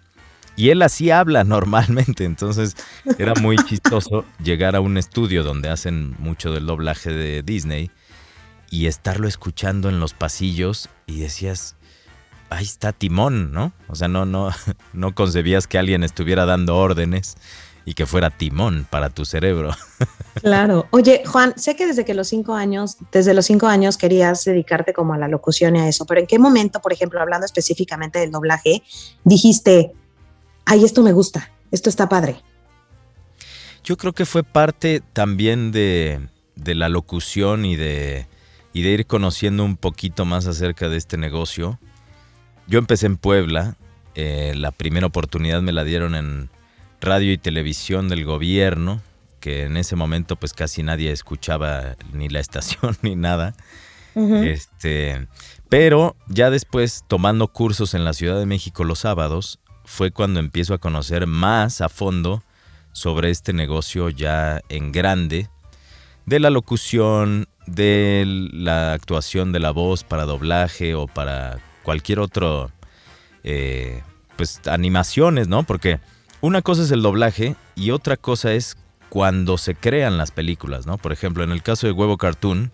Y 0.55 0.71
él 0.71 0.81
así 0.81 1.09
habla 1.11 1.43
normalmente, 1.45 2.25
entonces 2.25 2.75
era 3.17 3.33
muy 3.39 3.55
chistoso 3.57 4.25
llegar 4.43 4.75
a 4.75 4.81
un 4.81 4.97
estudio 4.97 5.43
donde 5.43 5.69
hacen 5.69 6.15
mucho 6.19 6.51
del 6.53 6.65
doblaje 6.65 7.11
de 7.11 7.43
Disney 7.43 7.91
y 8.69 8.87
estarlo 8.87 9.27
escuchando 9.27 9.89
en 9.89 9.99
los 9.99 10.13
pasillos 10.13 10.89
y 11.07 11.19
decías, 11.19 11.75
ahí 12.49 12.65
está 12.65 12.93
Timón, 12.93 13.51
¿no? 13.51 13.73
O 13.87 13.95
sea, 13.95 14.07
no, 14.07 14.25
no, 14.25 14.49
no 14.93 15.15
concebías 15.15 15.67
que 15.67 15.77
alguien 15.77 16.03
estuviera 16.03 16.45
dando 16.45 16.77
órdenes 16.77 17.35
y 17.85 17.93
que 17.93 18.05
fuera 18.05 18.29
Timón 18.29 18.85
para 18.89 19.09
tu 19.09 19.25
cerebro. 19.25 19.71
Claro. 20.41 20.87
Oye, 20.91 21.23
Juan, 21.25 21.53
sé 21.57 21.75
que 21.75 21.85
desde 21.85 22.05
que 22.05 22.13
los 22.13 22.29
cinco 22.29 22.53
años, 22.53 22.95
desde 23.11 23.33
los 23.33 23.45
cinco 23.45 23.67
años 23.67 23.97
querías 23.97 24.45
dedicarte 24.45 24.93
como 24.93 25.13
a 25.13 25.17
la 25.17 25.27
locución 25.27 25.75
y 25.75 25.79
a 25.79 25.87
eso, 25.89 26.05
pero 26.05 26.21
¿en 26.21 26.27
qué 26.27 26.39
momento, 26.39 26.79
por 26.79 26.93
ejemplo, 26.93 27.19
hablando 27.19 27.45
específicamente 27.45 28.19
del 28.19 28.31
doblaje, 28.31 28.81
dijiste, 29.25 29.91
ay, 30.63 30.85
esto 30.85 31.03
me 31.03 31.11
gusta, 31.11 31.51
esto 31.71 31.89
está 31.89 32.07
padre? 32.07 32.41
Yo 33.83 33.97
creo 33.97 34.13
que 34.13 34.25
fue 34.25 34.43
parte 34.43 35.01
también 35.11 35.73
de, 35.73 36.29
de 36.55 36.75
la 36.75 36.87
locución 36.87 37.65
y 37.65 37.75
de, 37.75 38.27
y 38.79 38.81
de 38.81 38.91
ir 38.91 39.07
conociendo 39.07 39.65
un 39.65 39.75
poquito 39.75 40.23
más 40.23 40.47
acerca 40.47 40.87
de 40.87 40.95
este 40.95 41.17
negocio. 41.17 41.77
Yo 42.65 42.79
empecé 42.79 43.07
en 43.07 43.17
Puebla, 43.17 43.75
eh, 44.15 44.53
la 44.55 44.71
primera 44.71 45.05
oportunidad 45.05 45.61
me 45.61 45.73
la 45.73 45.83
dieron 45.83 46.15
en 46.15 46.49
radio 47.01 47.33
y 47.33 47.37
televisión 47.37 48.07
del 48.07 48.23
gobierno, 48.23 49.01
que 49.41 49.63
en 49.63 49.75
ese 49.75 49.97
momento 49.97 50.37
pues 50.37 50.53
casi 50.53 50.81
nadie 50.81 51.11
escuchaba 51.11 51.97
ni 52.13 52.29
la 52.29 52.39
estación 52.39 52.95
ni 53.01 53.17
nada. 53.17 53.53
Este, 54.15 55.27
pero 55.67 56.15
ya 56.27 56.49
después, 56.49 57.03
tomando 57.07 57.49
cursos 57.49 57.93
en 57.93 58.05
la 58.05 58.13
Ciudad 58.13 58.39
de 58.39 58.45
México 58.45 58.85
los 58.85 58.99
sábados, 58.99 59.59
fue 59.83 60.11
cuando 60.11 60.39
empiezo 60.39 60.73
a 60.73 60.77
conocer 60.77 61.27
más 61.27 61.81
a 61.81 61.89
fondo 61.89 62.43
sobre 62.93 63.29
este 63.29 63.51
negocio 63.51 64.09
ya 64.09 64.61
en 64.69 64.93
grande, 64.93 65.49
de 66.25 66.39
la 66.39 66.49
locución, 66.49 67.48
de 67.75 68.23
la 68.53 68.93
actuación 68.93 69.51
de 69.51 69.59
la 69.59 69.71
voz 69.71 70.03
para 70.03 70.25
doblaje 70.25 70.95
o 70.95 71.07
para 71.07 71.59
cualquier 71.83 72.19
otro, 72.19 72.71
eh, 73.43 74.01
pues 74.35 74.61
animaciones, 74.67 75.47
¿no? 75.47 75.63
Porque 75.63 75.99
una 76.41 76.61
cosa 76.61 76.83
es 76.83 76.91
el 76.91 77.01
doblaje 77.01 77.55
y 77.75 77.91
otra 77.91 78.17
cosa 78.17 78.53
es 78.53 78.77
cuando 79.09 79.57
se 79.57 79.75
crean 79.75 80.17
las 80.17 80.31
películas, 80.31 80.85
¿no? 80.85 80.97
Por 80.97 81.11
ejemplo, 81.11 81.43
en 81.43 81.51
el 81.51 81.63
caso 81.63 81.87
de 81.87 81.93
Huevo 81.93 82.17
Cartoon, 82.17 82.71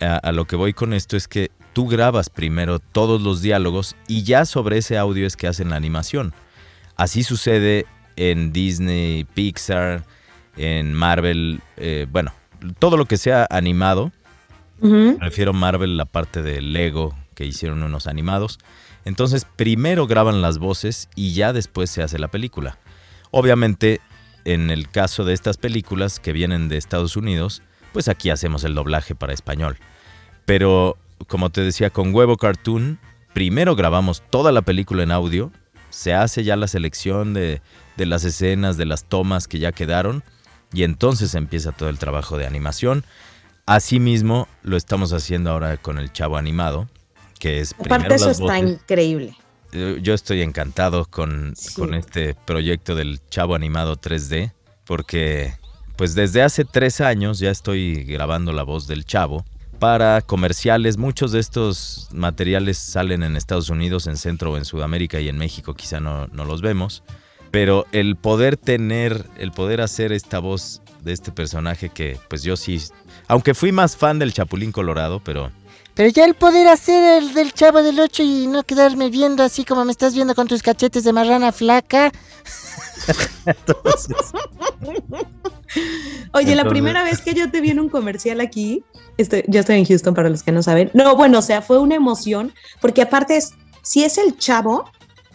a, 0.00 0.32
lo 0.32 0.44
que 0.44 0.56
voy 0.56 0.72
con 0.72 0.92
esto 0.92 1.16
es 1.16 1.28
que 1.28 1.50
tú 1.72 1.88
grabas 1.88 2.28
primero 2.28 2.78
todos 2.78 3.22
los 3.22 3.40
diálogos 3.40 3.96
y 4.06 4.22
ya 4.22 4.44
sobre 4.44 4.78
ese 4.78 4.98
audio 4.98 5.26
es 5.26 5.36
que 5.36 5.46
hacen 5.46 5.70
la 5.70 5.76
animación. 5.76 6.34
Así 6.96 7.22
sucede 7.22 7.86
en 8.16 8.52
Disney, 8.52 9.24
Pixar, 9.24 10.04
en 10.56 10.92
Marvel, 10.94 11.60
eh, 11.76 12.06
bueno, 12.10 12.32
todo 12.78 12.96
lo 12.96 13.06
que 13.06 13.16
sea 13.16 13.46
animado. 13.50 14.12
Ujú. 14.80 15.16
Prefiero 15.18 15.52
Marvel, 15.52 15.96
la 15.96 16.04
parte 16.04 16.42
de 16.42 16.60
Lego 16.60 17.14
que 17.34 17.44
hicieron 17.44 17.82
unos 17.82 18.06
animados. 18.06 18.58
Entonces, 19.04 19.44
primero 19.44 20.06
graban 20.06 20.40
las 20.40 20.58
voces 20.58 21.08
y 21.14 21.34
ya 21.34 21.52
después 21.52 21.90
se 21.90 22.02
hace 22.02 22.18
la 22.18 22.28
película. 22.28 22.78
Obviamente, 23.30 24.00
en 24.44 24.70
el 24.70 24.88
caso 24.88 25.24
de 25.24 25.34
estas 25.34 25.56
películas 25.56 26.20
que 26.20 26.32
vienen 26.32 26.68
de 26.68 26.76
Estados 26.76 27.16
Unidos, 27.16 27.62
pues 27.92 28.08
aquí 28.08 28.30
hacemos 28.30 28.64
el 28.64 28.74
doblaje 28.74 29.14
para 29.14 29.32
español. 29.32 29.76
Pero, 30.46 30.96
como 31.26 31.50
te 31.50 31.60
decía, 31.60 31.90
con 31.90 32.14
Huevo 32.14 32.36
Cartoon, 32.36 32.98
primero 33.32 33.76
grabamos 33.76 34.22
toda 34.30 34.52
la 34.52 34.62
película 34.62 35.02
en 35.02 35.12
audio, 35.12 35.52
se 35.90 36.14
hace 36.14 36.44
ya 36.44 36.56
la 36.56 36.66
selección 36.66 37.34
de, 37.34 37.62
de 37.96 38.06
las 38.06 38.24
escenas, 38.24 38.76
de 38.76 38.86
las 38.86 39.04
tomas 39.04 39.48
que 39.48 39.58
ya 39.58 39.72
quedaron, 39.72 40.24
y 40.74 40.82
entonces 40.82 41.34
empieza 41.34 41.72
todo 41.72 41.88
el 41.88 41.98
trabajo 41.98 42.36
de 42.36 42.46
animación. 42.46 43.04
Asimismo, 43.66 44.46
lo 44.62 44.76
estamos 44.76 45.12
haciendo 45.12 45.50
ahora 45.50 45.76
con 45.78 45.98
el 45.98 46.12
Chavo 46.12 46.36
Animado, 46.36 46.88
que 47.38 47.60
es 47.60 47.74
Aparte, 47.78 48.14
eso 48.14 48.26
las 48.28 48.40
está 48.40 48.54
voces. 48.58 48.70
increíble. 48.72 49.36
Eh, 49.72 49.98
Yo 50.02 50.12
estoy 50.14 50.42
encantado 50.42 51.06
con, 51.06 51.54
Sí. 51.56 51.74
con 51.74 51.94
este 51.94 52.34
proyecto 52.34 52.94
del 52.94 53.20
Chavo 53.30 53.54
Animado 53.54 53.96
3D, 53.96 54.52
porque 54.84 55.54
pues 55.96 56.14
desde 56.14 56.42
hace 56.42 56.64
tres 56.64 57.00
años 57.00 57.38
ya 57.38 57.50
estoy 57.50 58.04
grabando 58.04 58.52
la 58.52 58.64
voz 58.64 58.86
del 58.86 59.04
Chavo 59.06 59.44
para 59.78 60.20
comerciales. 60.20 60.98
Muchos 60.98 61.32
de 61.32 61.40
estos 61.40 62.08
materiales 62.12 62.76
salen 62.78 63.22
en 63.22 63.36
Estados 63.36 63.70
Unidos, 63.70 64.06
en 64.06 64.16
Centro 64.16 64.52
o 64.52 64.56
en 64.58 64.64
Sudamérica 64.66 65.20
y 65.20 65.28
en 65.28 65.38
México 65.38 65.74
quizá 65.74 66.00
no, 66.00 66.26
no 66.28 66.44
los 66.44 66.60
vemos. 66.60 67.02
Pero 67.54 67.86
el 67.92 68.16
poder 68.16 68.56
tener, 68.56 69.26
el 69.38 69.52
poder 69.52 69.80
hacer 69.80 70.10
esta 70.10 70.40
voz 70.40 70.82
de 71.04 71.12
este 71.12 71.30
personaje 71.30 71.88
que 71.88 72.18
pues 72.28 72.42
yo 72.42 72.56
sí, 72.56 72.82
aunque 73.28 73.54
fui 73.54 73.70
más 73.70 73.96
fan 73.96 74.18
del 74.18 74.32
Chapulín 74.32 74.72
Colorado, 74.72 75.20
pero 75.22 75.52
Pero 75.94 76.08
ya 76.08 76.24
el 76.24 76.34
poder 76.34 76.66
hacer 76.66 77.22
el 77.22 77.32
del 77.32 77.52
chavo 77.52 77.84
del 77.84 78.00
8 78.00 78.24
y 78.24 78.48
no 78.48 78.64
quedarme 78.64 79.08
viendo 79.08 79.44
así 79.44 79.64
como 79.64 79.84
me 79.84 79.92
estás 79.92 80.16
viendo 80.16 80.34
con 80.34 80.48
tus 80.48 80.64
cachetes 80.64 81.04
de 81.04 81.12
marrana 81.12 81.52
flaca. 81.52 82.10
Oye, 86.32 86.56
la 86.56 86.64
primera 86.64 87.04
vez 87.04 87.20
que 87.20 87.34
yo 87.34 87.52
te 87.52 87.60
vi 87.60 87.70
en 87.70 87.78
un 87.78 87.88
comercial 87.88 88.40
aquí, 88.40 88.82
estoy, 89.16 89.44
yo 89.46 89.60
estoy 89.60 89.78
en 89.78 89.84
Houston 89.84 90.12
para 90.12 90.28
los 90.28 90.42
que 90.42 90.50
no 90.50 90.64
saben. 90.64 90.90
No, 90.92 91.14
bueno, 91.14 91.38
o 91.38 91.42
sea, 91.42 91.62
fue 91.62 91.78
una 91.78 91.94
emoción, 91.94 92.52
porque 92.80 93.02
aparte 93.02 93.36
es, 93.36 93.52
sí 93.82 94.02
es 94.02 94.18
el 94.18 94.36
chavo, 94.38 94.90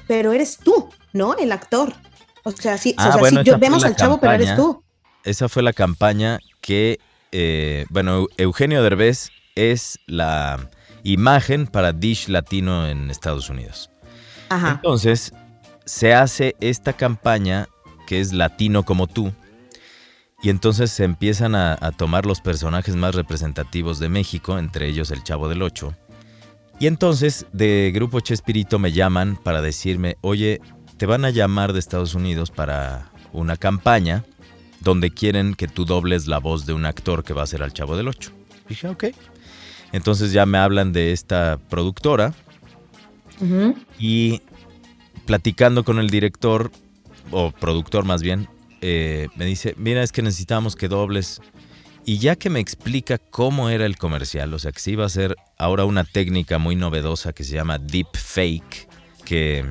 pero 0.05 0.33
eres 0.33 0.57
tú, 0.57 0.89
¿no? 1.13 1.37
El 1.37 1.53
actor. 1.53 1.93
O 2.43 2.51
sea, 2.51 2.77
sí, 2.77 2.93
Ah, 2.97 3.09
o 3.09 3.11
sea, 3.11 3.21
bueno, 3.21 3.41
sí, 3.43 3.43
yo 3.43 3.57
vemos 3.57 3.83
la 3.83 3.89
al 3.89 3.95
chavo, 3.95 4.19
pero 4.19 4.33
eres 4.33 4.51
campaña. 4.51 4.55
tú. 4.55 4.83
esa 5.23 5.49
fue 5.49 5.63
la 5.63 5.73
campaña 5.73 6.39
que, 6.61 6.99
eh, 7.31 7.85
bueno, 7.89 8.27
Eugenio 8.37 8.81
Derbez 8.83 9.29
es 9.55 9.99
la 10.07 10.69
imagen 11.03 11.67
para 11.67 11.93
Dish 11.93 12.27
Latino 12.27 12.87
en 12.87 13.09
Estados 13.11 13.49
Unidos. 13.49 13.89
Ajá. 14.49 14.81
Entonces, 14.83 15.33
se 15.85 16.13
hace 16.13 16.55
esta 16.59 16.93
campaña 16.93 17.67
que 18.07 18.19
es 18.19 18.33
Latino 18.33 18.83
como 18.83 19.07
tú. 19.07 19.33
Y 20.41 20.49
entonces 20.49 20.91
se 20.91 21.03
empiezan 21.03 21.53
a, 21.53 21.77
a 21.81 21.91
tomar 21.91 22.25
los 22.25 22.39
personajes 22.41 22.95
más 22.95 23.13
representativos 23.13 23.99
de 23.99 24.07
México, 24.09 24.57
entre 24.57 24.87
ellos 24.87 25.11
el 25.11 25.23
Chavo 25.23 25.49
del 25.49 25.61
Ocho. 25.61 25.93
Y 26.79 26.87
entonces 26.87 27.45
de 27.51 27.91
Grupo 27.93 28.21
Chespirito 28.21 28.79
me 28.79 28.93
llaman 28.93 29.35
para 29.43 29.61
decirme, 29.61 30.15
oye, 30.21 30.61
te 30.99 31.05
van 31.05 31.23
a 31.23 31.29
llamar 31.29 31.71
de 31.71 31.79
Estados 31.79 32.13
Unidos 32.13 32.51
para 32.51 33.09
una 33.31 33.55
campaña 33.55 34.25
donde 34.81 35.11
quieren 35.11 35.55
que 35.55 35.69
tú 35.69 35.85
dobles 35.85 36.27
la 36.27 36.39
voz 36.39 36.65
de 36.65 36.73
un 36.73 36.85
actor 36.85 37.23
que 37.23 37.33
va 37.33 37.43
a 37.43 37.47
ser 37.47 37.63
al 37.63 37.71
Chavo 37.71 37.95
del 37.95 38.09
Ocho. 38.09 38.31
Dije, 38.67 38.89
ok. 38.89 39.05
Entonces 39.93 40.33
ya 40.33 40.45
me 40.45 40.57
hablan 40.57 40.91
de 40.91 41.13
esta 41.13 41.57
productora 41.69 42.33
y 43.97 44.41
platicando 45.25 45.85
con 45.85 45.99
el 45.99 46.09
director, 46.09 46.69
o 47.31 47.51
productor 47.51 48.03
más 48.03 48.21
bien, 48.21 48.49
eh, 48.81 49.29
me 49.37 49.45
dice, 49.45 49.75
mira, 49.77 50.03
es 50.03 50.11
que 50.11 50.21
necesitamos 50.21 50.75
que 50.75 50.89
dobles. 50.89 51.39
Y 52.03 52.17
ya 52.17 52.35
que 52.35 52.49
me 52.49 52.59
explica 52.59 53.19
cómo 53.19 53.69
era 53.69 53.85
el 53.85 53.97
comercial, 53.97 54.53
o 54.53 54.59
sea, 54.59 54.73
que 54.73 54.79
se 54.81 54.91
iba 54.91 55.03
a 55.03 55.07
hacer 55.07 55.37
ahora 55.57 55.85
una 55.85 56.03
técnica 56.03 56.57
muy 56.57 56.75
novedosa 56.75 57.31
que 57.31 57.45
se 57.45 57.55
llama 57.55 57.77
deep 57.77 58.09
fake, 58.13 58.89
que 59.23 59.63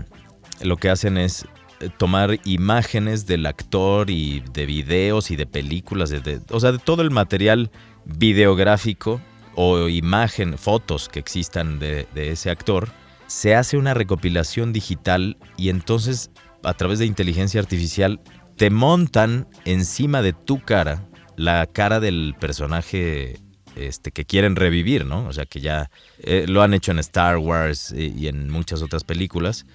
lo 0.62 0.77
que 0.77 0.90
hacen 0.90 1.18
es 1.18 1.47
eh, 1.81 1.90
tomar 1.97 2.38
imágenes 2.44 3.27
del 3.27 3.47
actor 3.47 4.11
y 4.11 4.42
de 4.53 4.66
videos 4.66 5.31
y 5.31 5.37
de 5.37 5.47
películas, 5.47 6.11
de- 6.11 6.40
o 6.51 6.61
sea, 6.61 6.73
de 6.73 6.79
todo 6.79 7.03
el 7.03 7.11
material 7.11 7.71
videográfico 8.05 9.21
o 9.55 9.88
imagen, 9.88 10.57
fotos 10.57 11.09
que 11.09 11.18
existan 11.18 11.79
de, 11.79 12.07
ese 12.14 12.51
actor, 12.51 12.88
se 13.27 13.55
hace 13.55 13.77
una 13.77 13.92
recopilación 13.94 14.73
digital 14.73 15.37
y 15.57 15.68
entonces 15.68 16.31
a 16.62 16.75
través 16.75 16.99
de 17.01 17.07
inteligencia 17.07 17.61
artificial 17.61 18.21
te 18.57 18.71
montan 18.71 19.47
encima 19.64 20.23
de 20.23 20.33
tu 20.33 20.61
cara 20.61 21.05
la 21.37 21.66
cara 21.66 22.01
del 22.01 22.35
personaje 22.38 23.38
este, 23.77 24.11
que 24.11 24.25
quieren 24.25 24.57
revivir, 24.57 25.05
¿no? 25.07 25.27
O 25.27 25.33
sea, 25.33 25.44
que 25.47 25.61
ya 25.61 25.90
eh, 26.18 26.47
lo 26.49 26.62
han 26.62 26.75
hecho 26.75 26.90
en 26.90 26.99
Star 26.99 27.38
Wars 27.38 27.92
y 27.97 28.27
en 28.27 28.51
muchas 28.51 28.83
otras 28.83 29.05
películas. 29.05 29.66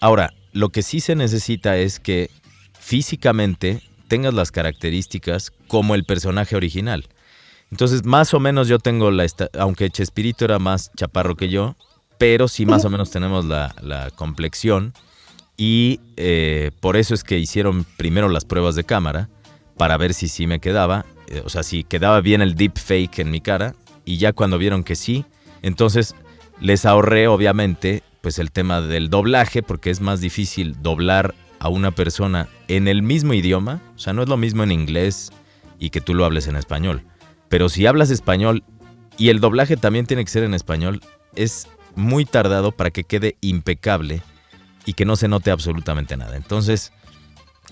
Ahora, 0.00 0.32
lo 0.52 0.70
que 0.70 0.82
sí 0.82 1.00
se 1.00 1.14
necesita 1.14 1.76
es 1.76 2.00
que 2.00 2.30
físicamente 2.78 3.82
tengas 4.08 4.34
las 4.34 4.50
características 4.50 5.52
como 5.68 5.94
el 5.94 6.04
personaje 6.04 6.56
original. 6.56 7.08
Entonces, 7.70 8.04
más 8.04 8.34
o 8.34 8.40
menos 8.40 8.66
yo 8.66 8.78
tengo 8.78 9.10
la... 9.10 9.26
Aunque 9.58 9.90
Chespirito 9.90 10.44
era 10.44 10.58
más 10.58 10.90
chaparro 10.96 11.36
que 11.36 11.48
yo, 11.48 11.76
pero 12.18 12.48
sí 12.48 12.66
más 12.66 12.84
o 12.84 12.90
menos 12.90 13.10
tenemos 13.10 13.44
la, 13.44 13.74
la 13.80 14.10
complexión. 14.10 14.92
Y 15.56 16.00
eh, 16.16 16.72
por 16.80 16.96
eso 16.96 17.14
es 17.14 17.22
que 17.22 17.38
hicieron 17.38 17.84
primero 17.96 18.28
las 18.28 18.44
pruebas 18.44 18.74
de 18.74 18.84
cámara 18.84 19.28
para 19.76 19.96
ver 19.96 20.14
si 20.14 20.26
sí 20.26 20.46
me 20.46 20.58
quedaba. 20.58 21.04
eh, 21.28 21.42
o 21.44 21.48
sea, 21.48 21.62
si 21.62 21.84
quedaba 21.84 22.20
bien 22.20 22.42
el 22.42 22.54
deep 22.54 22.78
fake 22.78 23.20
en 23.20 23.30
mi 23.30 23.40
cara. 23.40 23.74
Y 24.04 24.16
ya 24.16 24.32
cuando 24.32 24.58
vieron 24.58 24.82
que 24.82 24.96
sí, 24.96 25.24
entonces 25.62 26.16
les 26.60 26.84
ahorré 26.86 27.28
obviamente 27.28 28.02
pues 28.20 28.38
el 28.38 28.52
tema 28.52 28.80
del 28.80 29.10
doblaje 29.10 29.62
porque 29.62 29.90
es 29.90 30.00
más 30.00 30.20
difícil 30.20 30.80
doblar 30.82 31.34
a 31.58 31.68
una 31.68 31.90
persona 31.90 32.48
en 32.68 32.88
el 32.88 33.02
mismo 33.02 33.34
idioma. 33.34 33.80
O 33.94 33.98
sea, 33.98 34.12
no 34.12 34.22
es 34.22 34.28
lo 34.28 34.36
mismo 34.36 34.62
en 34.62 34.72
inglés 34.72 35.30
y 35.78 35.90
que 35.90 36.00
tú 36.00 36.14
lo 36.14 36.24
hables 36.24 36.46
en 36.46 36.56
español. 36.56 37.04
Pero 37.48 37.68
si 37.68 37.86
hablas 37.86 38.10
español 38.10 38.64
y 39.16 39.28
el 39.28 39.40
doblaje 39.40 39.76
también 39.76 40.06
tiene 40.06 40.24
que 40.24 40.30
ser 40.30 40.44
en 40.44 40.54
español, 40.54 41.00
es 41.34 41.68
muy 41.94 42.24
tardado 42.24 42.72
para 42.72 42.90
que 42.90 43.04
quede 43.04 43.36
impecable 43.40 44.22
y 44.86 44.94
que 44.94 45.04
no 45.04 45.16
se 45.16 45.28
note 45.28 45.50
absolutamente 45.50 46.16
nada. 46.16 46.36
Entonces, 46.36 46.92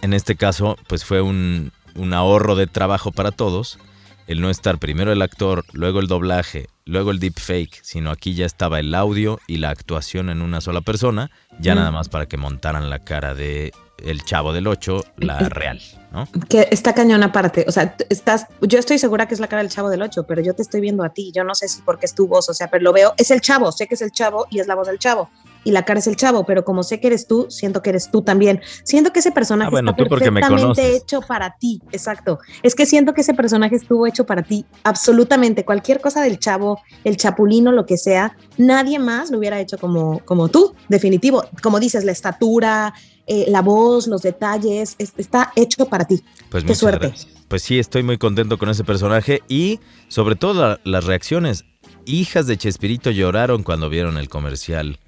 en 0.02 0.12
este 0.12 0.37
caso, 0.37 0.76
pues 0.87 1.04
fue 1.04 1.20
un, 1.20 1.72
un 1.94 2.12
ahorro 2.12 2.54
de 2.54 2.66
trabajo 2.66 3.12
para 3.12 3.30
todos. 3.30 3.78
El 4.26 4.40
no 4.40 4.50
estar 4.50 4.78
primero 4.78 5.12
el 5.12 5.22
actor, 5.22 5.64
luego 5.72 6.00
el 6.00 6.06
doblaje, 6.06 6.68
luego 6.88 7.11
el 7.11 7.20
deepfake, 7.20 7.79
sino 7.83 8.11
aquí 8.11 8.35
ya 8.35 8.46
estaba 8.46 8.81
el 8.81 8.94
audio 8.94 9.38
y 9.46 9.59
la 9.59 9.70
actuación 9.70 10.31
en 10.31 10.40
una 10.40 10.61
sola 10.61 10.81
persona, 10.81 11.31
ya 11.61 11.74
nada 11.74 11.90
más 11.90 12.09
para 12.09 12.27
que 12.27 12.37
montaran 12.37 12.88
la 12.90 12.98
cara 12.98 13.35
de 13.35 13.72
el 14.03 14.24
chavo 14.24 14.53
del 14.53 14.66
8, 14.66 15.05
la 15.18 15.38
real, 15.48 15.81
¿no? 16.12 16.27
Que 16.48 16.68
está 16.70 16.94
cañón 16.94 17.22
aparte. 17.22 17.64
O 17.68 17.72
sea, 17.72 17.96
estás, 18.09 18.46
yo 18.62 18.79
estoy 18.79 18.98
segura 18.98 19.27
que 19.27 19.35
es 19.35 19.40
la 19.40 19.48
cara 19.48 19.62
del 19.62 19.70
chavo 19.70 19.90
del 19.90 20.03
8, 20.03 20.24
pero 20.27 20.40
yo 20.40 20.55
te 20.55 20.62
estoy 20.62 20.81
viendo 20.81 21.05
a 21.05 21.11
ti. 21.11 21.33
Yo 21.35 21.44
no 21.44 21.55
sé 21.55 21.68
si 21.68 21.83
porque 21.83 22.07
es 22.07 22.14
tu 22.14 22.27
voz, 22.27 22.48
o 22.48 22.55
sea, 22.55 22.68
pero 22.68 22.85
lo 22.85 22.92
veo. 22.92 23.12
Es 23.16 23.31
el 23.31 23.40
chavo, 23.40 23.72
sé 23.72 23.87
que 23.87 23.94
es 23.94 24.03
el 24.03 24.12
chavo 24.12 24.46
y 24.51 24.61
es 24.61 24.66
la 24.66 24.74
voz 24.74 24.87
del 24.87 24.98
chavo. 24.98 25.31
Y 25.64 25.73
la 25.73 25.85
cara 25.85 25.99
es 26.01 26.07
el 26.07 26.16
chavo, 26.16 26.44
pero 26.47 26.64
como 26.64 26.83
sé 26.83 27.01
que 27.01 27.09
eres 27.09 27.27
tú, 27.27 27.47
siento 27.51 27.83
que 27.83 27.90
eres 27.90 28.11
tú 28.11 28.23
también. 28.23 28.61
Siento 28.85 29.12
que 29.12 29.18
ese 29.21 29.33
personaje 29.33 29.68
Ah, 29.68 29.71
bueno, 29.71 29.90
está 29.90 30.05
perfectamente 30.05 30.97
hecho 30.97 31.21
para 31.21 31.57
ti. 31.59 31.83
Exacto. 31.92 32.38
Es 32.62 32.75
que 32.75 32.87
siento 32.87 33.12
que 33.12 33.21
ese 33.21 33.35
personaje 33.35 33.77
estuvo 33.77 34.07
hecho 34.07 34.25
para 34.25 34.42
ti. 34.42 34.64
Absolutamente. 34.85 35.64
Cualquier 35.64 36.01
cosa 36.01 36.23
del 36.23 36.38
chavo, 36.38 36.81
el 37.05 37.16
chapulino, 37.16 37.73
lo 37.73 37.87
que 37.87 37.97
sea, 37.99 38.37
nadie 38.57 38.99
más 38.99 39.31
lo 39.31 39.38
hubiera 39.38 39.61
hecho 39.61 39.79
como, 39.79 40.21
como 40.25 40.49
tú, 40.49 40.75
definitivo. 40.88 41.44
Como 41.62 41.81
dices, 41.81 42.05
la 42.05 42.12
estatura, 42.12 42.94
eh, 43.27 43.44
la 43.49 43.61
voz, 43.61 44.07
los 44.07 44.23
detalles, 44.23 44.94
es- 44.99 45.12
está 45.18 45.53
hecho 45.57 45.87
para 45.87 46.07
ti. 46.07 46.23
Pues 46.51 46.64
Qué 46.64 46.75
suerte. 46.75 47.09
gracias. 47.09 47.29
Pues 47.49 47.62
sí, 47.62 47.79
estoy 47.79 48.03
muy 48.03 48.16
contento 48.18 48.59
con 48.59 48.68
ese 48.71 48.85
personaje 48.85 49.42
y 49.49 49.81
sobre 50.09 50.35
todo 50.37 50.55
la- 50.55 50.81
las 50.85 51.05
reacciones. 51.05 51.64
Hijas 52.07 52.47
de 52.47 52.57
Chespirito 52.57 53.11
lloraron 53.11 53.62
cuando 53.62 53.88
vieron 53.90 54.16
el 54.16 54.29
comercial. 54.29 54.99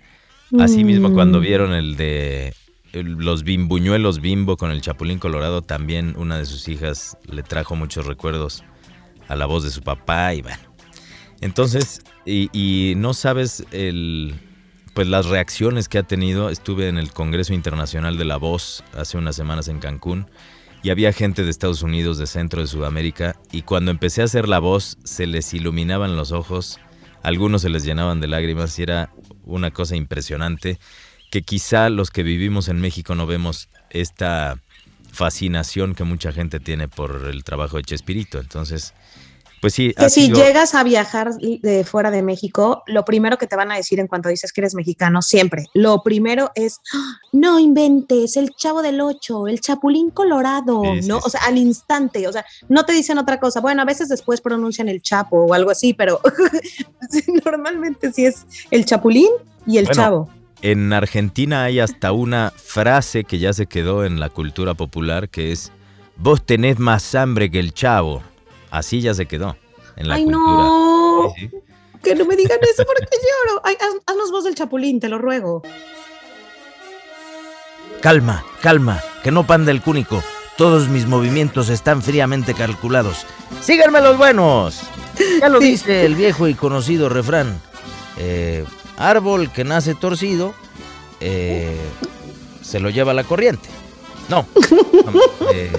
Asimismo, 0.58 1.10
Mm. 1.10 1.14
cuando 1.14 1.40
vieron 1.40 1.72
el 1.72 1.96
de 1.96 2.54
los 2.92 3.44
bimbuñuelos 3.44 4.20
bimbo 4.20 4.56
con 4.56 4.72
el 4.72 4.80
Chapulín 4.80 5.18
Colorado, 5.20 5.62
también 5.62 6.14
una 6.18 6.38
de 6.38 6.46
sus 6.46 6.66
hijas 6.68 7.16
le 7.30 7.42
trajo 7.44 7.76
muchos 7.76 8.06
recuerdos 8.06 8.64
a 9.28 9.36
la 9.36 9.46
voz 9.46 9.62
de 9.62 9.70
su 9.70 9.82
papá 9.82 10.34
y 10.34 10.42
bueno. 10.42 10.58
Entonces, 11.40 12.02
y, 12.26 12.50
y 12.52 12.94
no 12.96 13.14
sabes 13.14 13.64
el, 13.70 14.34
pues 14.92 15.06
las 15.06 15.26
reacciones 15.26 15.88
que 15.88 15.98
ha 15.98 16.02
tenido. 16.02 16.50
Estuve 16.50 16.88
en 16.88 16.98
el 16.98 17.12
Congreso 17.12 17.54
Internacional 17.54 18.18
de 18.18 18.24
la 18.24 18.36
Voz 18.36 18.82
hace 18.96 19.16
unas 19.18 19.36
semanas 19.36 19.68
en 19.68 19.78
Cancún 19.78 20.26
y 20.82 20.90
había 20.90 21.12
gente 21.12 21.44
de 21.44 21.50
Estados 21.50 21.82
Unidos, 21.82 22.18
de 22.18 22.26
Centro 22.26 22.60
de 22.60 22.66
Sudamérica 22.66 23.36
y 23.52 23.62
cuando 23.62 23.90
empecé 23.92 24.22
a 24.22 24.24
hacer 24.24 24.48
la 24.48 24.58
voz 24.58 24.98
se 25.04 25.26
les 25.26 25.54
iluminaban 25.54 26.16
los 26.16 26.32
ojos, 26.32 26.78
algunos 27.22 27.62
se 27.62 27.68
les 27.70 27.84
llenaban 27.84 28.20
de 28.20 28.26
lágrimas 28.28 28.78
y 28.78 28.82
era 28.82 29.12
una 29.44 29.70
cosa 29.70 29.96
impresionante 29.96 30.78
que 31.30 31.42
quizá 31.42 31.88
los 31.90 32.10
que 32.10 32.22
vivimos 32.22 32.68
en 32.68 32.80
México 32.80 33.14
no 33.14 33.26
vemos 33.26 33.68
esta 33.90 34.58
fascinación 35.12 35.94
que 35.94 36.04
mucha 36.04 36.32
gente 36.32 36.60
tiene 36.60 36.88
por 36.88 37.28
el 37.30 37.44
trabajo 37.44 37.76
de 37.76 37.84
Chespirito. 37.84 38.38
Entonces, 38.38 38.94
pues 39.60 39.74
sí, 39.74 39.92
Que 39.94 40.08
si 40.08 40.26
sido- 40.26 40.42
llegas 40.42 40.74
a 40.74 40.82
viajar 40.82 41.34
de 41.34 41.84
fuera 41.84 42.10
de 42.10 42.22
México, 42.22 42.82
lo 42.86 43.04
primero 43.04 43.36
que 43.38 43.46
te 43.46 43.56
van 43.56 43.70
a 43.70 43.76
decir 43.76 44.00
en 44.00 44.06
cuanto 44.06 44.28
dices 44.28 44.52
que 44.52 44.60
eres 44.62 44.74
mexicano, 44.74 45.20
siempre, 45.22 45.66
lo 45.74 46.02
primero 46.02 46.50
es, 46.54 46.80
"Ah, 46.94 47.18
no 47.32 47.58
inventes, 47.58 48.36
el 48.36 48.50
chavo 48.56 48.80
del 48.82 49.00
ocho, 49.00 49.46
el 49.48 49.60
chapulín 49.60 50.10
colorado, 50.10 50.82
Sí, 51.00 51.08
¿no? 51.08 51.16
sí. 51.18 51.22
O 51.26 51.30
sea, 51.30 51.42
al 51.42 51.58
instante, 51.58 52.26
o 52.26 52.32
sea, 52.32 52.44
no 52.68 52.84
te 52.84 52.92
dicen 52.92 53.18
otra 53.18 53.38
cosa. 53.38 53.60
Bueno, 53.60 53.82
a 53.82 53.84
veces 53.84 54.08
después 54.08 54.40
pronuncian 54.40 54.88
el 54.88 55.02
chapo 55.02 55.36
o 55.44 55.52
algo 55.54 55.70
así, 55.70 55.92
pero 55.94 56.20
normalmente 57.44 58.12
sí 58.12 58.26
es 58.26 58.46
el 58.70 58.84
chapulín 58.84 59.30
y 59.66 59.78
el 59.78 59.86
Bueno, 59.86 60.02
chavo. 60.02 60.30
En 60.62 60.92
Argentina 60.92 61.64
hay 61.64 61.80
hasta 61.80 62.12
una 62.12 62.52
frase 62.54 63.24
que 63.24 63.38
ya 63.38 63.52
se 63.52 63.66
quedó 63.66 64.04
en 64.04 64.20
la 64.20 64.28
cultura 64.28 64.74
popular 64.74 65.28
que 65.30 65.52
es 65.52 65.72
vos 66.16 66.44
tenés 66.44 66.78
más 66.78 67.14
hambre 67.14 67.50
que 67.50 67.58
el 67.60 67.72
chavo. 67.72 68.22
Así 68.70 69.00
ya 69.00 69.14
se 69.14 69.26
quedó 69.26 69.56
en 69.96 70.08
la 70.08 70.14
Ay, 70.14 70.24
cultura. 70.24 70.44
no, 70.46 71.32
Sí, 71.36 71.48
sí. 71.48 71.56
que 72.02 72.14
no 72.14 72.24
me 72.24 72.36
digan 72.36 72.58
eso 72.62 72.84
porque 72.84 73.04
lloro. 73.48 73.60
Ay, 73.64 73.76
haz- 73.80 74.02
haznos 74.06 74.30
voz 74.30 74.44
del 74.44 74.54
chapulín, 74.54 75.00
te 75.00 75.08
lo 75.08 75.18
ruego. 75.18 75.62
Calma, 78.00 78.44
calma, 78.62 79.02
que 79.22 79.30
no 79.30 79.46
panda 79.46 79.70
el 79.70 79.82
cúnico. 79.82 80.22
Todos 80.56 80.88
mis 80.88 81.06
movimientos 81.06 81.68
están 81.68 82.02
fríamente 82.02 82.54
calculados. 82.54 83.26
¡Síganme 83.62 84.00
los 84.00 84.16
buenos! 84.16 84.80
Ya 85.40 85.48
lo 85.48 85.58
dice 85.58 86.04
el 86.06 86.14
viejo 86.14 86.48
y 86.48 86.54
conocido 86.54 87.08
refrán. 87.08 87.60
Eh, 88.18 88.64
árbol 88.96 89.50
que 89.52 89.64
nace 89.64 89.94
torcido, 89.94 90.54
eh, 91.20 91.76
se 92.62 92.80
lo 92.80 92.90
lleva 92.90 93.12
la 93.14 93.24
corriente. 93.24 93.68
No. 94.28 94.46
no, 95.12 95.20
eh, 95.52 95.72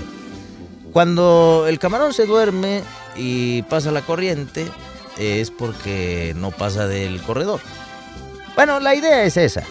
cuando 0.91 1.65
el 1.67 1.79
camarón 1.79 2.13
se 2.13 2.25
duerme 2.25 2.83
y 3.15 3.63
pasa 3.63 3.91
la 3.91 4.01
corriente, 4.01 4.67
es 5.17 5.51
porque 5.51 6.33
no 6.37 6.51
pasa 6.51 6.87
del 6.87 7.21
corredor. 7.21 7.59
Bueno, 8.55 8.79
la 8.79 8.95
idea 8.95 9.23
es 9.23 9.37
esa. 9.37 9.63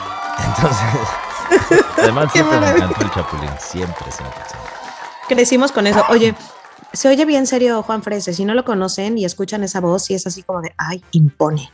Entonces... 0.46 1.08
Además, 1.98 2.32
siempre 2.32 2.60
me 2.60 2.70
encantó 2.70 3.02
el 3.02 3.10
chapulín. 3.10 3.50
Siempre, 3.60 4.10
siempre, 4.10 4.42
siempre. 4.48 4.70
Crecimos 5.28 5.72
con 5.72 5.86
eso. 5.86 6.04
Oye, 6.08 6.34
se 6.92 7.08
oye 7.08 7.24
bien 7.24 7.46
serio 7.46 7.82
Juan 7.82 8.02
Frese. 8.02 8.32
Si 8.32 8.44
no 8.44 8.54
lo 8.54 8.64
conocen 8.64 9.18
y 9.18 9.24
escuchan 9.24 9.62
esa 9.64 9.80
voz, 9.80 10.10
y 10.10 10.14
es 10.14 10.26
así 10.26 10.42
como 10.42 10.60
de, 10.60 10.74
ay, 10.76 11.02
impone. 11.12 11.70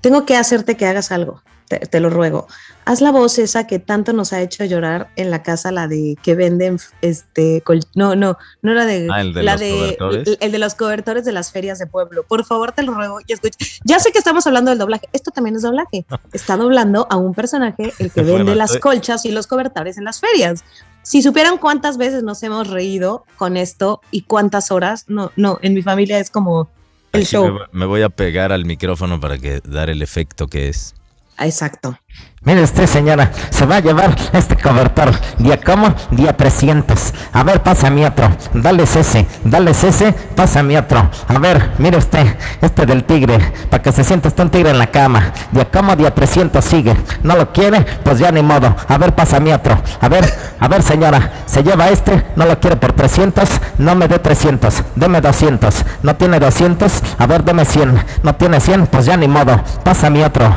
Tengo 0.00 0.24
que 0.24 0.36
hacerte 0.36 0.76
que 0.76 0.86
hagas 0.86 1.12
algo. 1.12 1.42
Te, 1.68 1.78
te 1.78 2.00
lo 2.00 2.10
ruego. 2.10 2.46
Haz 2.84 3.00
la 3.00 3.10
voz 3.12 3.38
esa 3.38 3.66
que 3.66 3.78
tanto 3.78 4.12
nos 4.12 4.32
ha 4.32 4.40
hecho 4.40 4.64
llorar 4.64 5.10
en 5.16 5.30
la 5.30 5.42
casa, 5.42 5.70
la 5.72 5.86
de 5.88 6.16
que 6.22 6.34
venden, 6.34 6.78
este, 7.02 7.60
col- 7.62 7.80
no, 7.94 8.16
no, 8.16 8.38
no 8.62 8.74
la 8.74 8.86
de, 8.86 9.08
Ah, 9.10 9.20
el 9.20 9.34
de 9.34 9.42
la 9.42 9.52
los 9.52 9.60
de, 9.60 9.70
cobertores. 9.98 10.26
el, 10.28 10.38
el 10.40 10.52
de 10.52 10.58
los 10.58 10.74
cobertores 10.74 11.24
de 11.24 11.32
las 11.32 11.52
ferias 11.52 11.78
de 11.78 11.86
pueblo. 11.86 12.22
Por 12.24 12.44
favor, 12.44 12.72
te 12.72 12.82
lo 12.82 12.94
ruego 12.94 13.18
y 13.26 13.32
escucha. 13.32 13.58
Ya 13.84 13.98
sé 13.98 14.10
que 14.12 14.18
estamos 14.18 14.46
hablando 14.46 14.70
del 14.70 14.78
doblaje. 14.78 15.08
Esto 15.12 15.30
también 15.30 15.56
es 15.56 15.62
doblaje. 15.62 16.06
Está 16.32 16.56
doblando 16.56 17.06
a 17.10 17.16
un 17.16 17.34
personaje 17.34 17.92
el 17.98 18.10
que 18.10 18.22
vende 18.22 18.54
las 18.54 18.78
colchas 18.78 19.24
y 19.26 19.30
los 19.32 19.46
cobertores 19.46 19.98
en 19.98 20.04
las 20.04 20.20
ferias. 20.20 20.64
Si 21.02 21.22
supieran 21.22 21.58
cuántas 21.58 21.96
veces 21.96 22.22
nos 22.22 22.42
hemos 22.42 22.68
reído 22.68 23.24
con 23.36 23.56
esto 23.56 24.00
y 24.10 24.22
cuántas 24.22 24.70
horas, 24.70 25.04
no, 25.08 25.30
no, 25.36 25.58
en 25.62 25.72
mi 25.74 25.80
familia 25.82 26.18
es 26.18 26.28
como 26.30 26.68
el 27.12 27.22
Aquí 27.22 27.30
show. 27.30 27.58
Me 27.72 27.86
voy 27.86 28.02
a 28.02 28.10
pegar 28.10 28.52
al 28.52 28.66
micrófono 28.66 29.18
para 29.18 29.38
que 29.38 29.60
dar 29.64 29.88
el 29.88 30.02
efecto 30.02 30.48
que 30.48 30.68
es. 30.68 30.94
Exacto. 31.38 31.96
Mire 32.42 32.62
usted, 32.62 32.86
señora, 32.86 33.30
se 33.50 33.66
va 33.66 33.76
a 33.76 33.80
llevar 33.80 34.14
este 34.32 34.56
cobertor. 34.56 35.10
¿Día 35.38 35.60
cómo? 35.60 35.92
Día 36.12 36.36
300. 36.36 37.12
A 37.32 37.42
ver, 37.42 37.62
pásame 37.62 38.06
otro. 38.06 38.30
Dale 38.54 38.84
ese, 38.84 39.26
dale 39.44 39.72
ese, 39.72 40.12
pásame 40.34 40.78
otro. 40.78 41.10
A 41.26 41.38
ver, 41.38 41.72
mire 41.78 41.98
usted, 41.98 42.36
este 42.62 42.86
del 42.86 43.04
tigre, 43.04 43.38
para 43.68 43.82
que 43.82 43.92
se 43.92 44.04
sienta 44.04 44.28
usted 44.28 44.44
un 44.44 44.50
tigre 44.50 44.70
en 44.70 44.78
la 44.78 44.86
cama. 44.86 45.32
Día 45.50 45.68
cómo? 45.70 45.94
Día 45.96 46.14
300 46.14 46.64
sigue. 46.64 46.96
¿No 47.22 47.36
lo 47.36 47.52
quiere? 47.52 47.84
Pues 48.04 48.18
ya 48.18 48.30
ni 48.30 48.40
modo. 48.40 48.74
A 48.88 48.98
ver, 48.98 49.14
pásame 49.14 49.52
otro. 49.52 49.76
A 50.00 50.08
ver, 50.08 50.32
a 50.60 50.68
ver, 50.68 50.82
señora, 50.82 51.32
se 51.44 51.62
lleva 51.62 51.88
este, 51.88 52.24
no 52.36 52.46
lo 52.46 52.58
quiere 52.60 52.76
por 52.76 52.92
300, 52.92 53.48
no 53.78 53.94
me 53.94 54.08
dé 54.08 54.18
300, 54.20 54.84
deme 54.94 55.20
200. 55.20 55.84
¿No 56.02 56.16
tiene 56.16 56.38
200? 56.38 56.92
A 57.18 57.26
ver, 57.26 57.44
deme 57.44 57.64
100. 57.64 58.04
¿No 58.22 58.34
tiene 58.36 58.60
100? 58.60 58.86
Pues 58.86 59.06
ya 59.06 59.16
ni 59.16 59.28
modo. 59.28 59.60
Pásame 59.82 60.24
otro. 60.24 60.54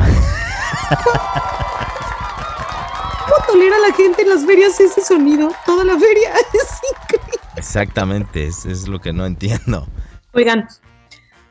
¿Cómo 3.26 3.46
tolera 3.46 3.76
la 3.78 3.94
gente 3.94 4.22
en 4.22 4.28
las 4.28 4.44
ferias 4.44 4.78
ese 4.80 5.00
sonido? 5.00 5.50
Toda 5.64 5.84
la 5.84 5.98
feria. 5.98 6.32
Es 6.52 6.80
increíble. 6.92 7.40
Exactamente, 7.56 8.46
es, 8.46 8.64
es 8.66 8.88
lo 8.88 9.00
que 9.00 9.12
no 9.12 9.26
entiendo. 9.26 9.86
Oigan, 10.32 10.66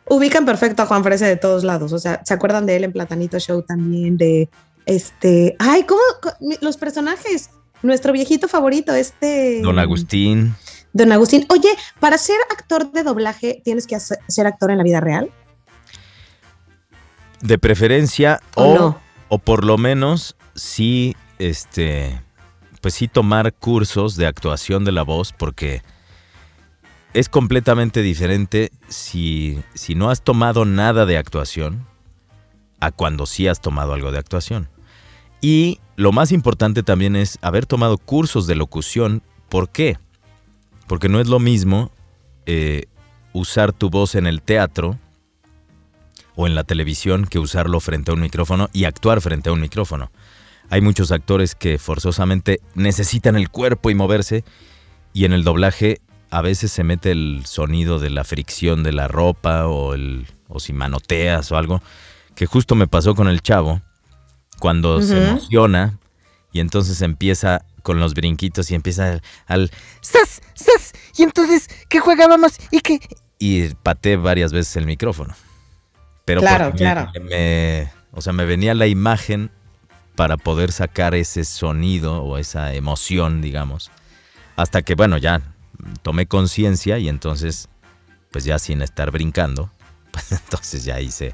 ubican 0.09 0.45
perfecto 0.45 0.83
a 0.83 0.85
Juan 0.85 1.03
Frese 1.03 1.25
de 1.25 1.37
todos 1.37 1.63
lados. 1.63 1.93
O 1.93 1.99
sea, 1.99 2.21
¿se 2.25 2.33
acuerdan 2.33 2.65
de 2.65 2.75
él 2.75 2.83
en 2.83 2.91
Platanito 2.91 3.39
Show 3.39 3.61
también? 3.63 4.17
De 4.17 4.49
este. 4.85 5.55
Ay, 5.59 5.83
¿cómo? 5.83 6.01
Los 6.61 6.77
personajes. 6.77 7.49
Nuestro 7.81 8.13
viejito 8.13 8.47
favorito, 8.47 8.93
este. 8.93 9.61
Don 9.61 9.79
Agustín. 9.79 10.55
Don 10.93 11.11
Agustín. 11.11 11.45
Oye, 11.49 11.69
para 11.99 12.17
ser 12.17 12.37
actor 12.51 12.91
de 12.91 13.03
doblaje, 13.03 13.61
¿tienes 13.63 13.87
que 13.87 13.97
ser 13.99 14.47
actor 14.47 14.71
en 14.71 14.77
la 14.77 14.83
vida 14.83 14.99
real? 14.99 15.31
De 17.41 17.57
preferencia, 17.57 18.39
¿O 18.55 18.63
o, 18.63 18.75
no? 18.75 19.01
O 19.33 19.39
por 19.39 19.63
lo 19.63 19.77
menos 19.77 20.35
sí, 20.55 21.15
este, 21.39 22.21
pues 22.81 22.95
sí 22.95 23.07
tomar 23.07 23.53
cursos 23.53 24.17
de 24.17 24.27
actuación 24.27 24.83
de 24.83 24.91
la 24.91 25.03
voz, 25.03 25.31
porque 25.31 25.81
es 27.13 27.29
completamente 27.29 28.01
diferente 28.01 28.73
si, 28.89 29.57
si 29.73 29.95
no 29.95 30.09
has 30.09 30.21
tomado 30.21 30.65
nada 30.65 31.05
de 31.05 31.17
actuación 31.17 31.87
a 32.81 32.91
cuando 32.91 33.25
sí 33.25 33.47
has 33.47 33.61
tomado 33.61 33.93
algo 33.93 34.11
de 34.11 34.19
actuación. 34.19 34.67
Y 35.39 35.79
lo 35.95 36.11
más 36.11 36.33
importante 36.33 36.83
también 36.83 37.15
es 37.15 37.39
haber 37.41 37.65
tomado 37.65 37.97
cursos 37.97 38.47
de 38.47 38.55
locución. 38.55 39.23
¿Por 39.47 39.69
qué? 39.69 39.97
Porque 40.87 41.07
no 41.07 41.21
es 41.21 41.29
lo 41.29 41.39
mismo 41.39 41.89
eh, 42.45 42.87
usar 43.31 43.71
tu 43.71 43.89
voz 43.89 44.15
en 44.15 44.27
el 44.27 44.41
teatro 44.41 44.99
o 46.41 46.47
en 46.47 46.55
la 46.55 46.63
televisión 46.63 47.25
que 47.25 47.39
usarlo 47.39 47.79
frente 47.79 48.11
a 48.11 48.13
un 48.13 48.21
micrófono 48.21 48.69
y 48.73 48.85
actuar 48.85 49.21
frente 49.21 49.49
a 49.49 49.53
un 49.53 49.61
micrófono. 49.61 50.11
Hay 50.69 50.81
muchos 50.81 51.11
actores 51.11 51.53
que 51.55 51.77
forzosamente 51.77 52.61
necesitan 52.75 53.35
el 53.35 53.49
cuerpo 53.49 53.89
y 53.89 53.95
moverse 53.95 54.43
y 55.13 55.25
en 55.25 55.33
el 55.33 55.43
doblaje 55.43 56.01
a 56.29 56.41
veces 56.41 56.71
se 56.71 56.83
mete 56.83 57.11
el 57.11 57.43
sonido 57.45 57.99
de 57.99 58.09
la 58.09 58.23
fricción 58.23 58.83
de 58.83 58.93
la 58.93 59.07
ropa 59.07 59.67
o, 59.67 59.93
el, 59.93 60.27
o 60.47 60.59
si 60.59 60.73
manoteas 60.73 61.51
o 61.51 61.57
algo, 61.57 61.81
que 62.35 62.45
justo 62.45 62.75
me 62.75 62.87
pasó 62.87 63.15
con 63.15 63.27
el 63.27 63.41
chavo, 63.41 63.81
cuando 64.59 65.01
se 65.01 65.27
emociona 65.27 65.99
y 66.53 66.59
entonces 66.59 67.01
empieza 67.01 67.65
con 67.83 67.99
los 67.99 68.13
brinquitos 68.13 68.71
y 68.71 68.75
empieza 68.75 69.21
al... 69.47 69.71
¡Sas! 70.01 70.41
¡Sas! 70.53 70.93
Y 71.17 71.23
entonces, 71.23 71.67
¿qué 71.89 71.99
jugábamos? 71.99 72.53
¿Y 72.71 72.79
qué? 72.79 72.99
y 73.41 73.69
pateé 73.73 74.17
varias 74.17 74.53
veces 74.53 74.77
el 74.77 74.85
micrófono. 74.85 75.33
Pero 76.25 76.41
Claro, 76.41 76.71
claro. 76.73 77.09
me- 77.13 77.19
me- 77.21 77.91
o 78.11 78.21
sea, 78.21 78.33
me 78.33 78.45
venía 78.45 78.73
la 78.73 78.87
imagen 78.87 79.49
para 80.15 80.37
poder 80.37 80.71
sacar 80.71 81.15
ese 81.15 81.43
sonido 81.45 82.23
o 82.23 82.37
esa 82.37 82.73
emoción, 82.73 83.41
digamos. 83.41 83.89
Hasta 84.55 84.81
que, 84.81 84.95
bueno, 84.95 85.17
ya 85.17 85.41
tomé 86.03 86.27
conciencia 86.27 86.97
y 86.99 87.09
entonces, 87.09 87.69
pues 88.31 88.43
ya 88.43 88.59
sin 88.59 88.81
estar 88.81 89.09
brincando, 89.11 89.71
pues 90.11 90.31
entonces 90.31 90.83
ya 90.83 90.99
hice 90.99 91.33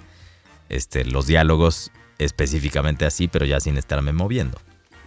este, 0.69 1.03
los 1.05 1.27
diálogos 1.27 1.91
específicamente 2.19 3.05
así, 3.05 3.27
pero 3.27 3.45
ya 3.45 3.59
sin 3.59 3.77
estarme 3.77 4.13
moviendo. 4.13 4.57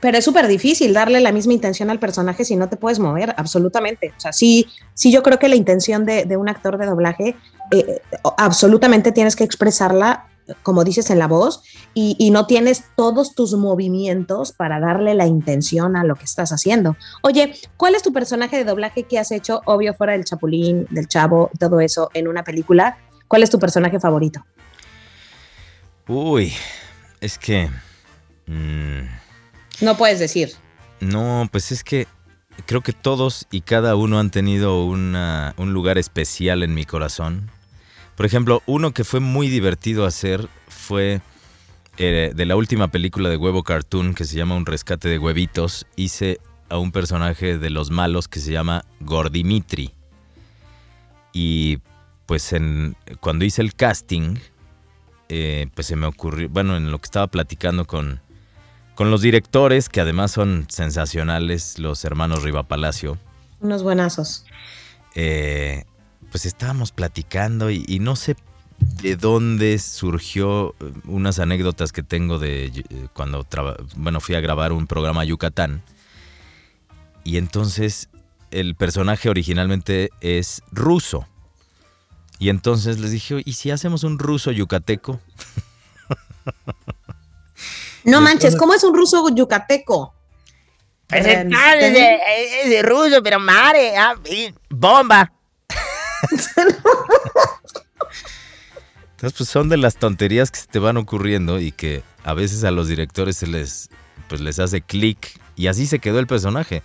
Pero 0.01 0.17
es 0.17 0.25
súper 0.25 0.49
difícil 0.49 0.95
darle 0.95 1.21
la 1.21 1.31
misma 1.31 1.53
intención 1.53 1.91
al 1.91 1.99
personaje 1.99 2.45
si 2.45 2.57
no 2.57 2.69
te 2.71 2.77
puedes 2.77 2.99
mover, 2.99 3.35
absolutamente. 3.37 4.15
O 4.17 4.21
sea, 4.21 4.33
sí, 4.33 4.67
sí 4.95 5.13
yo 5.13 5.23
creo 5.23 5.39
que 5.39 5.49
la 5.49 5.57
intención 5.57 6.07
de, 6.07 6.25
de 6.25 6.37
un 6.39 6.49
actor 6.49 6.79
de 6.79 6.87
doblaje, 6.87 7.37
eh, 7.71 8.01
absolutamente 8.37 9.13
tienes 9.13 9.37
que 9.37 9.45
expresarla, 9.45 10.27
como 10.63 10.83
dices, 10.85 11.11
en 11.11 11.19
la 11.19 11.27
voz, 11.29 11.63
y, 11.95 12.17
y 12.19 12.31
no 12.31 12.47
tienes 12.47 12.85
todos 12.97 13.35
tus 13.35 13.55
movimientos 13.55 14.53
para 14.53 14.81
darle 14.81 15.15
la 15.15 15.27
intención 15.27 15.97
a 15.97 16.03
lo 16.05 16.17
que 16.17 16.25
estás 16.25 16.51
haciendo. 16.53 16.97
Oye, 17.23 17.55
¿cuál 17.77 17.95
es 17.95 18.03
tu 18.03 18.13
personaje 18.13 18.57
de 18.57 18.65
doblaje 18.65 19.05
que 19.05 19.19
has 19.19 19.31
hecho, 19.31 19.61
obvio, 19.67 19.95
fuera 19.95 20.13
del 20.15 20.25
Chapulín, 20.25 20.87
del 20.91 21.07
Chavo, 21.09 21.51
todo 21.59 21.81
eso, 21.81 22.11
en 22.15 22.27
una 22.29 22.43
película? 22.43 22.99
¿Cuál 23.29 23.43
es 23.45 23.51
tu 23.51 23.59
personaje 23.61 24.01
favorito? 24.01 24.45
Uy, 26.09 26.53
es 27.21 27.39
que... 27.39 27.69
mm, 28.47 29.01
No 29.85 29.97
puedes 29.97 30.19
decir. 30.19 30.53
No, 31.01 31.49
pues 31.53 31.71
es 31.73 31.85
que 31.85 32.09
creo 32.67 32.81
que 32.83 32.93
todos 32.93 33.47
y 33.51 33.61
cada 33.61 33.95
uno 33.95 34.19
han 34.19 34.31
tenido 34.31 34.85
una- 34.85 35.55
un 35.57 35.73
lugar 35.73 35.97
especial 35.99 36.63
en 36.63 36.75
mi 36.75 36.85
corazón. 36.85 37.51
Por 38.17 38.27
ejemplo, 38.27 38.63
uno 38.67 38.93
que 38.93 39.05
fue 39.05 39.21
muy 39.21 39.49
divertido 39.49 40.05
hacer 40.07 40.49
fue 40.69 41.21
eh, 41.97 42.33
de 42.35 42.47
la 42.47 42.57
última 42.57 42.89
película 42.89 43.29
de 43.31 43.37
Huevo 43.37 43.63
Cartoon 43.63 44.15
que 44.15 44.25
se 44.25 44.37
llama 44.37 44.57
Un 44.57 44.67
rescate 44.67 45.09
de 45.09 45.19
huevitos. 45.19 45.87
Hice 45.97 46.39
a 46.69 46.79
un 46.79 46.93
personaje 46.93 47.59
de 47.59 47.71
los 47.71 47.91
malos 47.91 48.29
que 48.29 48.41
se 48.41 48.53
llama 48.53 48.85
Gordimitri. 49.01 49.93
Y 51.33 51.79
pues 52.27 52.53
en, 52.53 52.97
cuando 53.21 53.45
hice 53.45 53.63
el 53.63 53.75
casting, 53.75 54.37
eh, 55.29 55.69
pues 55.75 55.87
se 55.87 55.97
me 55.97 56.07
ocurrió, 56.07 56.49
bueno, 56.49 56.77
en 56.77 56.91
lo 56.91 56.99
que 56.99 57.07
estaba 57.07 57.27
platicando 57.29 57.87
con, 57.87 58.21
con 58.95 59.11
los 59.11 59.21
directores, 59.23 59.89
que 59.89 60.01
además 60.01 60.31
son 60.33 60.67
sensacionales, 60.69 61.79
los 61.79 62.05
hermanos 62.05 62.43
Riva 62.43 62.65
Palacio, 62.65 63.17
Unos 63.61 63.83
buenazos. 63.83 64.45
eh, 65.15 65.85
pues 66.31 66.47
estábamos 66.47 66.93
platicando 66.93 67.71
y, 67.71 67.85
y 67.89 67.99
no 67.99 68.17
sé 68.17 68.37
de 69.03 69.17
dónde 69.17 69.79
surgió 69.79 70.75
eh, 70.81 70.93
unas 71.05 71.39
anécdotas 71.39 71.93
que 71.93 72.03
tengo 72.03 72.39
de 72.39 72.67
eh, 72.67 72.83
cuando 73.13 73.45
traba- 73.45 73.77
bueno, 73.97 74.21
fui 74.21 74.35
a 74.35 74.41
grabar 74.41 74.73
un 74.73 74.87
programa 74.87 75.23
a 75.23 75.25
Yucatán. 75.25 75.83
Y 77.25 77.37
entonces 77.37 78.09
el 78.51 78.75
personaje 78.75 79.29
originalmente 79.29 80.11
es 80.21 80.63
ruso. 80.73 81.27
Y 82.39 82.49
entonces 82.49 82.99
les 82.99 83.11
dije, 83.11 83.43
¿y 83.45 83.53
si 83.53 83.71
hacemos 83.71 84.03
un 84.03 84.19
ruso 84.19 84.51
yucateco? 84.51 85.21
No 88.05 88.21
manches, 88.23 88.57
¿cómo 88.57 88.73
es 88.73 88.83
un 88.83 88.95
ruso 88.95 89.29
yucateco? 89.35 90.15
Pues 91.07 91.27
Eh, 91.27 91.47
es, 92.65 92.71
de 92.71 92.83
ruso, 92.83 93.23
pero 93.23 93.39
madre, 93.39 93.95
ah, 93.97 94.15
bomba. 94.71 95.31
Entonces, 99.13 99.37
pues 99.37 99.49
son 99.51 99.69
de 99.69 99.77
las 99.77 99.97
tonterías 99.97 100.51
que 100.51 100.61
se 100.61 100.67
te 100.67 100.79
van 100.79 100.97
ocurriendo 100.97 101.61
y 101.61 101.73
que 101.73 102.03
a 102.25 102.33
veces 102.35 102.65
a 102.65 102.71
los 102.71 102.89
directores 102.89 103.37
se 103.37 103.47
les, 103.47 103.91
pues 104.29 104.41
les 104.41 104.59
hace 104.59 104.81
clic 104.81 105.39
y 105.57 105.67
así 105.67 105.87
se 105.87 105.99
quedó 105.99 106.19
el 106.19 106.27
personaje. 106.27 106.83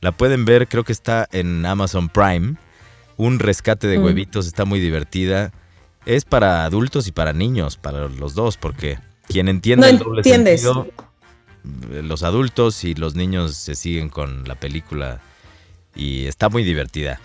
La 0.00 0.12
pueden 0.12 0.44
ver, 0.44 0.68
creo 0.68 0.84
que 0.84 0.92
está 0.92 1.28
en 1.32 1.64
Amazon 1.64 2.08
Prime. 2.08 2.56
Un 3.16 3.38
rescate 3.38 3.86
de 3.86 3.98
Mm. 3.98 4.04
huevitos, 4.04 4.46
está 4.46 4.64
muy 4.64 4.80
divertida. 4.80 5.50
Es 6.06 6.24
para 6.24 6.64
adultos 6.64 7.06
y 7.08 7.12
para 7.12 7.32
niños, 7.32 7.76
para 7.76 8.06
los 8.08 8.34
dos, 8.34 8.56
porque 8.56 8.98
quien 9.26 9.48
entiende 9.48 9.86
No 9.86 9.92
el 9.92 9.98
doble 9.98 10.18
entiendes. 10.20 10.62
sentido, 10.62 10.86
eh, 11.92 12.02
los 12.02 12.22
adultos 12.22 12.84
y 12.84 12.94
los 12.94 13.14
niños 13.14 13.54
se 13.56 13.74
siguen 13.74 14.08
con 14.08 14.46
la 14.46 14.54
película 14.54 15.20
y 15.96 16.26
está 16.26 16.48
muy 16.48 16.62
divertida. 16.62 17.18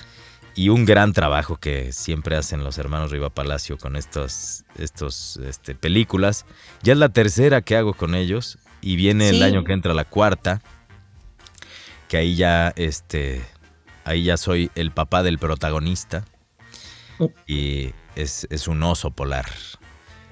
Y 0.55 0.69
un 0.69 0.85
gran 0.85 1.13
trabajo 1.13 1.57
que 1.57 1.91
siempre 1.91 2.35
hacen 2.35 2.63
los 2.63 2.77
hermanos 2.77 3.11
Riva 3.11 3.29
Palacio 3.29 3.77
con 3.77 3.95
estos, 3.95 4.65
estos 4.77 5.37
este, 5.37 5.75
películas. 5.75 6.45
Ya 6.83 6.93
es 6.93 6.99
la 6.99 7.09
tercera 7.09 7.61
que 7.61 7.75
hago 7.75 7.93
con 7.93 8.13
ellos 8.15 8.59
y 8.81 8.95
viene 8.95 9.29
el 9.29 9.41
año 9.41 9.63
que 9.63 9.73
entra 9.73 9.93
la 9.93 10.05
cuarta, 10.05 10.61
que 12.07 12.17
ahí 12.17 12.35
ya, 12.35 12.73
este, 12.75 13.43
ahí 14.03 14.23
ya 14.25 14.37
soy 14.37 14.69
el 14.75 14.91
papá 14.91 15.23
del 15.23 15.39
protagonista 15.39 16.25
y 17.47 17.91
es, 18.15 18.47
es 18.49 18.67
un 18.67 18.83
oso 18.83 19.11
polar. 19.11 19.45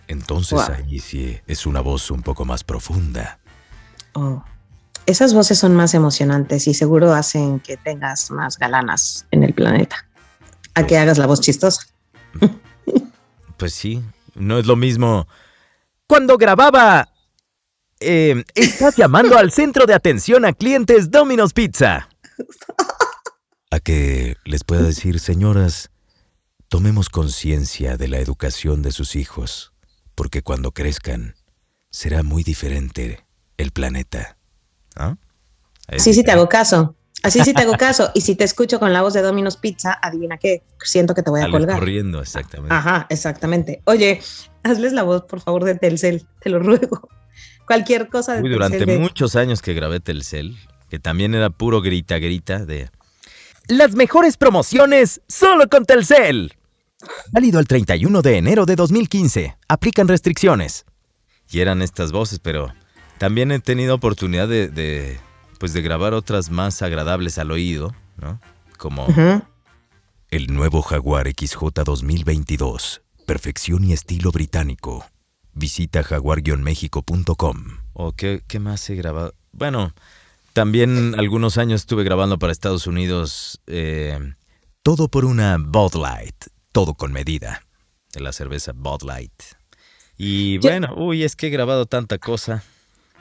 Entonces 0.07 0.53
Guau. 0.53 0.73
ahí 0.73 0.99
sí 0.99 1.39
es 1.47 1.65
una 1.65 1.79
voz 1.79 2.11
un 2.11 2.21
poco 2.21 2.45
más 2.45 2.63
profunda. 2.63 3.39
Oh. 4.13 4.43
Esas 5.07 5.33
voces 5.33 5.57
son 5.57 5.75
más 5.75 5.95
emocionantes 5.95 6.67
y 6.67 6.75
seguro 6.75 7.13
hacen 7.13 7.59
que 7.59 7.75
tengas 7.75 8.29
más 8.29 8.59
galanas 8.59 9.25
en 9.31 9.43
el 9.43 9.53
planeta. 9.53 10.05
A 10.73 10.85
que 10.87 10.97
hagas 10.97 11.17
la 11.17 11.27
voz 11.27 11.41
chistosa. 11.41 11.87
Pues 13.57 13.75
sí, 13.75 14.01
no 14.33 14.57
es 14.57 14.65
lo 14.65 14.75
mismo. 14.75 15.27
Cuando 16.07 16.35
grababa... 16.37 17.09
eh, 17.99 18.43
estás 18.55 18.95
llamando 18.95 19.37
al 19.37 19.51
centro 19.51 19.85
de 19.85 19.93
atención 19.93 20.45
a 20.45 20.53
clientes 20.53 21.11
Domino's 21.11 21.53
Pizza. 21.53 22.09
A 23.69 23.79
que 23.79 24.35
les 24.43 24.63
pueda 24.63 24.81
decir, 24.81 25.19
señoras, 25.19 25.91
tomemos 26.67 27.09
conciencia 27.09 27.95
de 27.95 28.07
la 28.07 28.17
educación 28.17 28.81
de 28.81 28.91
sus 28.91 29.15
hijos, 29.15 29.71
porque 30.15 30.41
cuando 30.41 30.71
crezcan 30.71 31.35
será 31.89 32.23
muy 32.23 32.43
diferente 32.43 33.23
el 33.57 33.71
planeta. 33.71 34.37
¿Ah? 34.95 35.15
Así 35.87 36.13
sí 36.13 36.23
te 36.23 36.31
hago 36.31 36.49
caso. 36.49 36.95
Así 37.23 37.43
sí 37.43 37.53
te 37.53 37.61
hago 37.61 37.73
caso. 37.73 38.11
Y 38.15 38.21
si 38.21 38.35
te 38.35 38.43
escucho 38.43 38.79
con 38.79 38.93
la 38.93 39.01
voz 39.01 39.13
de 39.13 39.21
Domino's 39.21 39.57
Pizza, 39.57 39.97
adivina 40.01 40.37
qué. 40.37 40.63
Siento 40.83 41.13
que 41.13 41.21
te 41.21 41.29
voy 41.29 41.39
a 41.41 41.43
Sales 41.43 41.57
colgar. 41.57 41.79
corriendo, 41.79 42.21
exactamente. 42.21 42.73
Ajá, 42.73 43.05
exactamente. 43.09 43.81
Oye, 43.85 44.21
hazles 44.63 44.93
la 44.93 45.03
voz, 45.03 45.23
por 45.23 45.39
favor, 45.41 45.63
de 45.63 45.75
Telcel. 45.75 46.25
Te 46.39 46.49
lo 46.49 46.59
ruego. 46.59 47.07
Cualquier 47.67 48.07
cosa 48.09 48.33
de 48.33 48.41
Uy, 48.41 48.49
Telcel. 48.49 48.69
durante 48.79 48.99
muchos 48.99 49.35
años 49.35 49.61
que 49.61 49.73
grabé 49.73 49.99
Telcel, 49.99 50.57
que 50.89 50.99
también 50.99 51.35
era 51.35 51.49
puro 51.51 51.81
grita 51.81 52.17
grita 52.17 52.65
de 52.65 52.89
las 53.67 53.95
mejores 53.95 54.37
promociones 54.37 55.21
solo 55.27 55.69
con 55.69 55.85
Telcel. 55.85 56.53
Válido 57.31 57.59
el 57.59 57.67
31 57.67 58.21
de 58.21 58.37
enero 58.37 58.65
de 58.65 58.75
2015. 58.75 59.57
Aplican 59.67 60.07
restricciones. 60.07 60.85
Y 61.49 61.59
eran 61.59 61.81
estas 61.81 62.11
voces, 62.11 62.39
pero 62.39 62.73
también 63.17 63.51
he 63.51 63.59
tenido 63.59 63.95
oportunidad 63.95 64.47
de, 64.47 64.67
de, 64.69 65.19
pues 65.61 65.73
de 65.73 65.83
grabar 65.83 66.15
otras 66.15 66.49
más 66.49 66.81
agradables 66.81 67.37
al 67.37 67.51
oído, 67.51 67.93
¿no? 68.17 68.41
Como 68.79 69.05
el 70.31 70.47
nuevo 70.51 70.81
Jaguar 70.81 71.27
XJ 71.27 71.83
2022. 71.85 73.03
Perfección 73.27 73.83
y 73.83 73.93
estilo 73.93 74.31
británico. 74.31 75.05
Visita 75.53 76.01
jaguar-méxico.com. 76.01 77.77
¿O 77.93 78.11
qué, 78.13 78.41
qué 78.47 78.59
más 78.59 78.89
he 78.89 78.95
grabado? 78.95 79.35
Bueno, 79.51 79.93
también 80.53 81.13
algunos 81.19 81.59
años 81.59 81.81
estuve 81.81 82.03
grabando 82.03 82.39
para 82.39 82.51
Estados 82.51 82.87
Unidos. 82.87 83.61
eh, 83.67 84.17
todo 84.81 85.09
por 85.09 85.25
una 85.25 85.57
Bud 85.59 85.93
Light. 85.93 86.43
Todo 86.71 86.95
con 86.95 87.11
medida. 87.11 87.61
De 88.13 88.21
la 88.21 88.33
cerveza 88.33 88.71
Bud 88.73 89.03
Light. 89.03 89.43
Y 90.17 90.57
bueno, 90.57 90.95
uy, 90.97 91.23
es 91.23 91.35
que 91.35 91.47
he 91.47 91.49
grabado 91.51 91.85
tanta 91.85 92.17
cosa. 92.17 92.63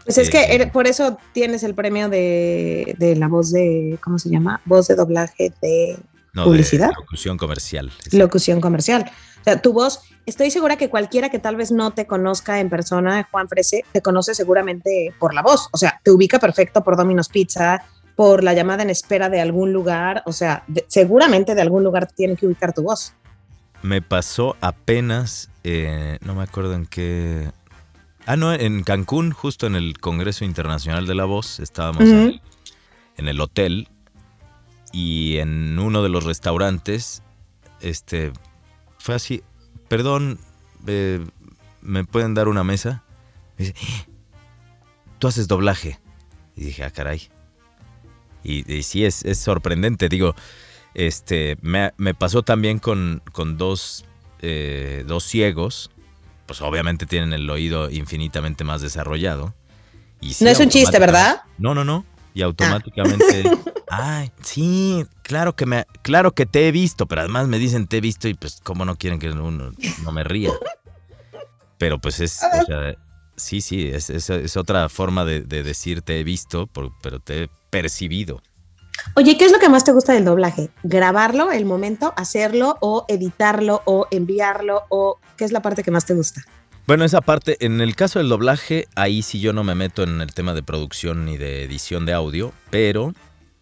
Pues 0.04 0.18
es 0.18 0.30
que 0.30 0.38
Eh, 0.40 0.54
eres- 0.54 0.70
por 0.70 0.86
eso 0.86 1.18
tienes 1.32 1.62
el 1.62 1.74
premio 1.74 2.08
de, 2.08 2.94
de 2.98 3.16
la 3.16 3.28
voz 3.28 3.52
de, 3.52 3.98
¿cómo 4.02 4.18
se 4.18 4.28
llama? 4.30 4.60
Voz 4.64 4.88
de 4.88 4.94
doblaje 4.96 5.52
de 5.62 5.96
No, 6.32 6.44
¿Publicidad? 6.44 6.88
De 6.88 6.94
locución 6.96 7.36
comercial. 7.36 7.90
locución 8.12 8.60
comercial. 8.60 9.10
O 9.40 9.44
sea, 9.44 9.60
tu 9.62 9.72
voz, 9.72 10.00
estoy 10.26 10.50
segura 10.50 10.76
que 10.76 10.90
cualquiera 10.90 11.28
que 11.30 11.38
tal 11.38 11.56
vez 11.56 11.70
no 11.72 11.92
te 11.92 12.06
conozca 12.06 12.60
en 12.60 12.68
persona, 12.68 13.26
Juan 13.30 13.48
Frese, 13.48 13.84
te 13.92 14.02
conoce 14.02 14.34
seguramente 14.34 15.14
por 15.18 15.32
la 15.34 15.42
voz. 15.42 15.68
O 15.72 15.78
sea, 15.78 16.00
te 16.04 16.10
ubica 16.10 16.38
perfecto 16.38 16.82
por 16.84 16.96
Domino's 16.96 17.28
Pizza, 17.28 17.82
por 18.16 18.44
la 18.44 18.52
llamada 18.52 18.82
en 18.82 18.90
espera 18.90 19.28
de 19.30 19.40
algún 19.40 19.72
lugar. 19.72 20.22
O 20.26 20.32
sea, 20.32 20.62
de- 20.66 20.84
seguramente 20.88 21.54
de 21.54 21.62
algún 21.62 21.84
lugar 21.84 22.06
tiene 22.06 22.36
que 22.36 22.46
ubicar 22.46 22.72
tu 22.74 22.82
voz. 22.82 23.14
Me 23.82 24.02
pasó 24.02 24.56
apenas, 24.60 25.48
eh, 25.64 26.18
no 26.22 26.34
me 26.34 26.42
acuerdo 26.42 26.74
en 26.74 26.84
qué... 26.86 27.50
Ah, 28.26 28.36
no, 28.36 28.52
en 28.52 28.82
Cancún, 28.84 29.32
justo 29.32 29.66
en 29.66 29.74
el 29.74 29.98
Congreso 29.98 30.44
Internacional 30.44 31.06
de 31.06 31.14
la 31.14 31.24
Voz, 31.24 31.58
estábamos 31.58 32.02
en, 32.02 32.40
en 33.16 33.28
el 33.28 33.40
hotel 33.40 33.88
y 34.92 35.38
en 35.38 35.78
uno 35.78 36.02
de 36.02 36.08
los 36.10 36.24
restaurantes, 36.24 37.22
este, 37.80 38.32
fue 38.98 39.14
así, 39.14 39.42
perdón, 39.88 40.38
eh, 40.86 41.24
¿me 41.80 42.04
pueden 42.04 42.34
dar 42.34 42.48
una 42.48 42.62
mesa? 42.62 43.02
Me 43.58 43.66
dice, 43.66 43.78
"Eh, 43.80 44.06
tú 45.18 45.26
haces 45.28 45.48
doblaje. 45.48 45.98
Y 46.56 46.64
dije, 46.64 46.84
ah, 46.84 46.90
caray. 46.90 47.28
Y, 48.44 48.70
y 48.72 48.82
sí, 48.82 49.04
es, 49.04 49.24
es 49.24 49.38
sorprendente, 49.38 50.08
digo, 50.08 50.34
este, 50.94 51.56
me, 51.62 51.92
me 51.96 52.14
pasó 52.14 52.42
también 52.42 52.78
con, 52.78 53.22
con 53.32 53.56
dos, 53.56 54.04
eh, 54.40 55.04
dos 55.06 55.24
ciegos, 55.24 55.90
pues 56.50 56.62
obviamente 56.62 57.06
tienen 57.06 57.32
el 57.32 57.48
oído 57.48 57.88
infinitamente 57.90 58.64
más 58.64 58.80
desarrollado. 58.82 59.54
Y 60.20 60.34
sí, 60.34 60.42
no 60.44 60.50
es 60.50 60.58
un 60.58 60.68
chiste, 60.68 60.98
¿verdad? 60.98 61.42
No, 61.58 61.76
no, 61.76 61.84
no. 61.84 62.04
Y 62.34 62.42
automáticamente, 62.42 63.48
ay, 63.88 64.32
sí, 64.42 65.06
claro 65.22 65.54
que 65.54 65.64
me, 65.64 65.86
claro 66.02 66.32
que 66.32 66.46
te 66.46 66.66
he 66.66 66.72
visto, 66.72 67.06
pero 67.06 67.20
además 67.20 67.46
me 67.46 67.60
dicen 67.60 67.86
te 67.86 67.98
he 67.98 68.00
visto 68.00 68.26
y 68.26 68.34
pues 68.34 68.58
cómo 68.64 68.84
no 68.84 68.96
quieren 68.96 69.20
que 69.20 69.30
uno 69.30 69.70
no 70.02 70.10
me 70.12 70.24
ría. 70.24 70.50
Pero 71.78 72.00
pues 72.00 72.18
es, 72.18 72.40
o 72.42 72.64
sea, 72.66 72.96
sí, 73.36 73.60
sí, 73.60 73.86
es, 73.86 74.10
es- 74.10 74.28
es 74.30 74.56
otra 74.56 74.88
forma 74.88 75.24
de, 75.24 75.42
de 75.42 75.62
decir 75.62 76.02
te 76.02 76.18
he 76.18 76.24
visto, 76.24 76.66
por- 76.66 76.90
pero 77.00 77.20
te 77.20 77.44
he 77.44 77.50
percibido. 77.70 78.42
Oye, 79.14 79.36
¿qué 79.36 79.44
es 79.44 79.52
lo 79.52 79.58
que 79.58 79.68
más 79.68 79.84
te 79.84 79.92
gusta 79.92 80.12
del 80.12 80.24
doblaje? 80.24 80.70
¿Grabarlo, 80.82 81.52
el 81.52 81.64
momento, 81.64 82.12
hacerlo 82.16 82.76
o 82.80 83.04
editarlo 83.08 83.82
o 83.84 84.06
enviarlo 84.10 84.84
o 84.88 85.18
qué 85.36 85.44
es 85.44 85.52
la 85.52 85.62
parte 85.62 85.82
que 85.82 85.90
más 85.90 86.06
te 86.06 86.14
gusta? 86.14 86.42
Bueno, 86.86 87.04
esa 87.04 87.20
parte, 87.20 87.56
en 87.64 87.80
el 87.80 87.94
caso 87.94 88.18
del 88.18 88.28
doblaje, 88.28 88.88
ahí 88.96 89.22
sí 89.22 89.40
yo 89.40 89.52
no 89.52 89.62
me 89.64 89.74
meto 89.74 90.02
en 90.02 90.20
el 90.20 90.34
tema 90.34 90.54
de 90.54 90.62
producción 90.62 91.24
ni 91.24 91.36
de 91.36 91.64
edición 91.64 92.04
de 92.06 92.12
audio, 92.12 92.52
pero 92.70 93.12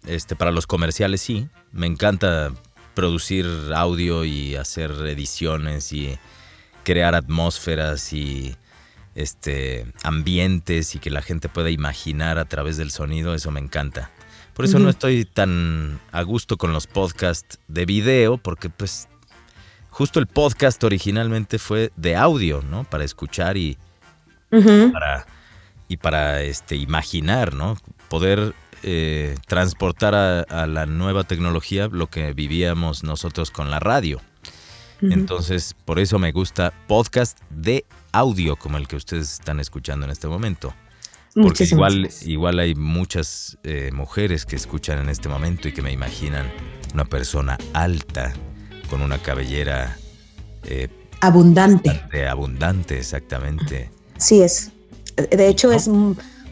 este, 0.06 0.36
para 0.36 0.50
los 0.50 0.66
comerciales 0.66 1.20
sí. 1.20 1.48
Me 1.72 1.86
encanta 1.86 2.52
producir 2.94 3.46
audio 3.74 4.24
y 4.24 4.56
hacer 4.56 4.90
ediciones 5.06 5.92
y 5.92 6.18
crear 6.84 7.14
atmósferas 7.14 8.12
y 8.12 8.56
este, 9.14 9.86
ambientes 10.02 10.94
y 10.94 10.98
que 10.98 11.10
la 11.10 11.22
gente 11.22 11.48
pueda 11.48 11.70
imaginar 11.70 12.38
a 12.38 12.46
través 12.46 12.76
del 12.76 12.90
sonido, 12.90 13.34
eso 13.34 13.50
me 13.50 13.60
encanta. 13.60 14.10
Por 14.58 14.64
eso 14.64 14.80
no 14.80 14.90
estoy 14.90 15.24
tan 15.24 16.00
a 16.10 16.22
gusto 16.22 16.56
con 16.56 16.72
los 16.72 16.88
podcasts 16.88 17.60
de 17.68 17.86
video, 17.86 18.38
porque 18.38 18.68
pues 18.68 19.06
justo 19.88 20.18
el 20.18 20.26
podcast 20.26 20.82
originalmente 20.82 21.60
fue 21.60 21.92
de 21.94 22.16
audio, 22.16 22.60
¿no? 22.68 22.82
Para 22.82 23.04
escuchar 23.04 23.56
y 23.56 23.78
para, 24.50 25.26
y 25.86 25.96
para 25.98 26.42
este, 26.42 26.74
imaginar, 26.74 27.54
¿no? 27.54 27.76
Poder 28.08 28.52
eh, 28.82 29.36
transportar 29.46 30.16
a, 30.16 30.40
a 30.40 30.66
la 30.66 30.86
nueva 30.86 31.22
tecnología 31.22 31.86
lo 31.86 32.08
que 32.08 32.32
vivíamos 32.32 33.04
nosotros 33.04 33.52
con 33.52 33.70
la 33.70 33.78
radio. 33.78 34.20
Entonces, 35.00 35.76
por 35.84 36.00
eso 36.00 36.18
me 36.18 36.32
gusta 36.32 36.72
podcast 36.88 37.38
de 37.50 37.84
audio 38.10 38.56
como 38.56 38.76
el 38.76 38.88
que 38.88 38.96
ustedes 38.96 39.34
están 39.34 39.60
escuchando 39.60 40.04
en 40.04 40.10
este 40.10 40.26
momento. 40.26 40.74
Porque 41.42 41.64
Muchísimas 41.64 41.92
igual, 41.92 42.02
gracias. 42.02 42.26
igual 42.28 42.58
hay 42.58 42.74
muchas 42.74 43.58
eh, 43.62 43.90
mujeres 43.92 44.44
que 44.46 44.56
escuchan 44.56 44.98
en 44.98 45.08
este 45.08 45.28
momento 45.28 45.68
y 45.68 45.72
que 45.72 45.82
me 45.82 45.92
imaginan 45.92 46.46
una 46.94 47.04
persona 47.04 47.56
alta 47.74 48.32
con 48.90 49.02
una 49.02 49.18
cabellera 49.18 49.96
eh, 50.64 50.88
Abundante. 51.20 52.00
abundante, 52.28 52.98
exactamente. 52.98 53.90
Sí 54.16 54.40
es. 54.42 54.72
De 55.16 55.48
hecho, 55.48 55.70
es 55.72 55.88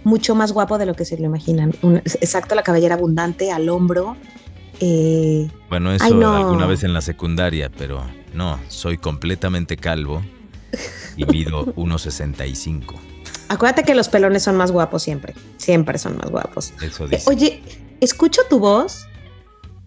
mucho 0.05 0.35
más 0.35 0.53
guapo 0.53 0.77
de 0.79 0.87
lo 0.87 0.95
que 0.95 1.05
se 1.05 1.17
lo 1.19 1.25
imaginan. 1.25 1.73
Un- 1.83 1.97
exacto, 1.99 2.55
la 2.55 2.63
cabellera 2.63 2.95
abundante 2.97 3.51
al 3.53 3.69
hombro. 3.69 4.17
eh, 4.81 5.49
Bueno, 5.69 5.93
eso 5.93 6.05
Ay, 6.05 6.15
no. 6.15 6.35
alguna 6.37 6.67
vez 6.67 6.83
en 6.85 6.93
la 6.93 7.01
secundaria, 7.01 7.71
pero 7.71 8.05
no, 8.35 8.59
soy 8.69 8.99
completamente 8.99 9.77
calvo 9.77 10.23
y 11.17 11.25
mido 11.27 11.65
1,65. 11.77 12.95
Acuérdate 13.49 13.85
que 13.85 13.95
los 13.95 14.09
pelones 14.09 14.43
son 14.43 14.57
más 14.57 14.73
guapos 14.73 15.03
siempre. 15.03 15.35
Siempre 15.57 15.99
son 15.99 16.17
más 16.19 16.31
guapos. 16.31 16.73
Eso 16.83 17.05
Eh, 17.07 17.09
dice. 17.11 17.31
oye, 17.31 17.63
escucho 18.01 18.43
tu 18.49 18.59
voz 18.59 19.07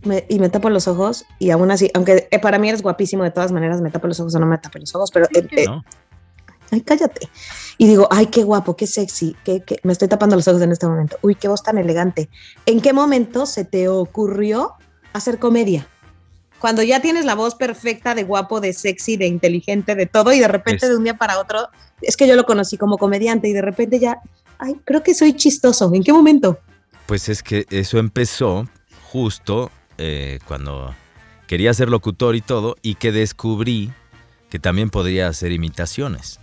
me- 0.03 0.25
y 0.29 0.39
me 0.39 0.49
tapo 0.49 0.69
los 0.69 0.87
ojos 0.87 1.25
y 1.39 1.49
aún 1.49 1.71
así, 1.71 1.91
aunque 1.93 2.27
eh, 2.31 2.39
para 2.39 2.57
mí 2.57 2.69
eres 2.69 2.81
guapísimo 2.81 3.23
de 3.23 3.31
todas 3.31 3.51
maneras, 3.51 3.81
me 3.81 3.89
tapo 3.91 4.07
los 4.07 4.19
ojos 4.19 4.33
o 4.35 4.39
no 4.39 4.45
me 4.45 4.57
tapo 4.57 4.79
los 4.79 4.93
ojos, 4.95 5.11
pero... 5.11 5.25
eh, 5.35 5.45
eh, 5.51 5.65
¿no? 5.65 5.83
ay, 6.71 6.81
cállate. 6.81 7.27
Y 7.77 7.87
digo, 7.87 8.07
ay, 8.11 8.27
qué 8.27 8.43
guapo, 8.43 8.75
qué 8.75 8.87
sexy, 8.87 9.35
qué- 9.43 9.63
me 9.83 9.91
estoy 9.91 10.07
tapando 10.07 10.35
los 10.35 10.47
ojos 10.47 10.61
en 10.61 10.71
este 10.71 10.87
momento. 10.87 11.17
Uy, 11.21 11.35
qué 11.35 11.47
voz 11.47 11.63
tan 11.63 11.77
elegante. 11.77 12.29
¿En 12.65 12.79
qué 12.81 12.93
momento 12.93 13.45
se 13.45 13.65
te 13.65 13.87
ocurrió 13.89 14.73
hacer 15.13 15.37
comedia? 15.39 15.87
Cuando 16.59 16.83
ya 16.83 17.01
tienes 17.01 17.25
la 17.25 17.35
voz 17.35 17.55
perfecta 17.55 18.13
de 18.15 18.23
guapo, 18.23 18.59
de 18.59 18.73
sexy, 18.73 19.17
de 19.17 19.27
inteligente, 19.27 19.95
de 19.95 20.05
todo, 20.05 20.33
y 20.33 20.39
de 20.39 20.47
repente 20.47 20.85
Es- 20.85 20.91
de 20.91 20.97
un 20.97 21.03
día 21.03 21.17
para 21.17 21.39
otro, 21.39 21.69
es 22.01 22.15
que 22.17 22.27
yo 22.27 22.35
lo 22.35 22.45
conocí 22.45 22.77
como 22.77 22.97
comediante 22.97 23.47
y 23.47 23.53
de 23.53 23.61
repente 23.61 23.99
ya, 23.99 24.19
ay, 24.57 24.75
creo 24.85 25.01
que 25.03 25.13
soy 25.13 25.33
chistoso. 25.33 25.91
¿En 25.93 26.03
qué 26.03 26.13
momento? 26.13 26.59
Pues 27.05 27.29
es 27.29 27.41
que 27.43 27.65
eso 27.69 27.97
empezó 27.97 28.67
justo 29.11 29.71
eh, 29.97 30.39
cuando 30.47 30.93
quería 31.47 31.73
ser 31.73 31.89
locutor 31.89 32.35
y 32.35 32.41
todo, 32.41 32.75
y 32.81 32.95
que 32.95 33.11
descubrí 33.11 33.91
que 34.49 34.59
también 34.59 34.89
podría 34.89 35.27
hacer 35.27 35.51
imitaciones. 35.51 36.39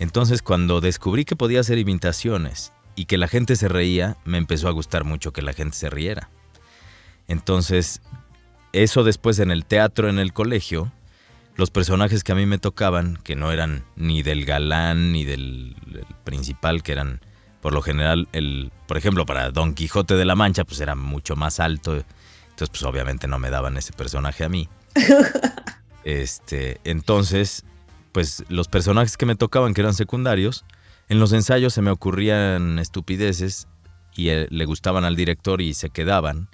Entonces, 0.00 0.42
cuando 0.42 0.80
descubrí 0.80 1.24
que 1.24 1.36
podía 1.36 1.60
hacer 1.60 1.78
imitaciones 1.78 2.72
y 2.96 3.04
que 3.04 3.16
la 3.18 3.28
gente 3.28 3.54
se 3.56 3.68
reía, 3.68 4.16
me 4.24 4.38
empezó 4.38 4.68
a 4.68 4.72
gustar 4.72 5.04
mucho 5.04 5.32
que 5.32 5.42
la 5.42 5.52
gente 5.52 5.76
se 5.76 5.90
riera. 5.90 6.30
Entonces, 7.28 8.00
eso 8.72 9.04
después 9.04 9.38
en 9.38 9.50
el 9.50 9.64
teatro, 9.64 10.08
en 10.08 10.18
el 10.18 10.32
colegio, 10.32 10.92
los 11.56 11.70
personajes 11.70 12.24
que 12.24 12.32
a 12.32 12.34
mí 12.34 12.46
me 12.46 12.58
tocaban, 12.58 13.18
que 13.22 13.36
no 13.36 13.52
eran 13.52 13.84
ni 13.96 14.22
del 14.22 14.44
galán 14.44 15.12
ni 15.12 15.24
del 15.24 15.76
el 15.92 16.06
principal, 16.24 16.82
que 16.82 16.92
eran 16.92 17.20
por 17.60 17.74
lo 17.74 17.82
general 17.82 18.28
el, 18.32 18.72
por 18.86 18.96
ejemplo, 18.96 19.26
para 19.26 19.50
Don 19.50 19.74
Quijote 19.74 20.14
de 20.14 20.24
la 20.24 20.34
Mancha, 20.34 20.64
pues 20.64 20.80
era 20.80 20.94
mucho 20.94 21.36
más 21.36 21.60
alto, 21.60 21.94
entonces 21.94 22.70
pues 22.70 22.82
obviamente 22.84 23.28
no 23.28 23.38
me 23.38 23.50
daban 23.50 23.76
ese 23.76 23.92
personaje 23.92 24.44
a 24.44 24.48
mí. 24.48 24.68
Este, 26.02 26.80
entonces, 26.84 27.64
pues 28.12 28.42
los 28.48 28.68
personajes 28.68 29.18
que 29.18 29.26
me 29.26 29.34
tocaban, 29.34 29.74
que 29.74 29.82
eran 29.82 29.92
secundarios, 29.92 30.64
en 31.10 31.20
los 31.20 31.32
ensayos 31.34 31.74
se 31.74 31.82
me 31.82 31.90
ocurrían 31.90 32.78
estupideces 32.78 33.68
y 34.14 34.30
eh, 34.30 34.46
le 34.50 34.64
gustaban 34.64 35.04
al 35.04 35.14
director 35.14 35.60
y 35.60 35.74
se 35.74 35.90
quedaban. 35.90 36.48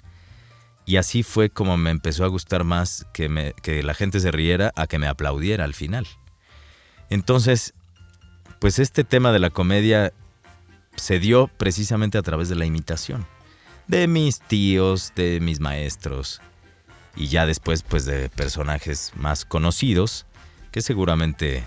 Y 0.87 0.95
así 0.95 1.21
fue 1.21 1.49
como 1.49 1.75
me 1.75 1.91
empezó 1.91 2.23
a 2.23 2.29
gustar 2.29 2.63
más 2.63 3.05
que, 3.11 3.53
la 3.83 3.93
gente 3.93 4.21
se 4.21 4.31
riera 4.31 4.71
a 4.77 4.87
que 4.87 4.99
me 4.99 5.07
aplaudiera 5.07 5.65
al 5.65 5.73
final. 5.73 6.07
Entonces, 7.09 7.73
pues 8.59 8.79
este 8.79 9.03
tema 9.03 9.33
de 9.33 9.39
la 9.39 9.49
comedia 9.49 10.13
se 10.95 11.19
dio 11.19 11.49
precisamente 11.57 12.17
a 12.17 12.21
través 12.21 12.47
de 12.47 12.55
la 12.55 12.65
imitación. 12.65 13.27
De 13.87 14.07
mis 14.07 14.39
tíos, 14.39 15.11
de 15.13 15.41
mis 15.41 15.59
maestros 15.59 16.41
y 17.17 17.27
ya 17.27 17.45
después 17.45 17.83
pues 17.83 18.05
de 18.05 18.29
personajes 18.29 19.11
más 19.17 19.43
conocidos 19.43 20.25
que 20.71 20.81
seguramente, 20.81 21.65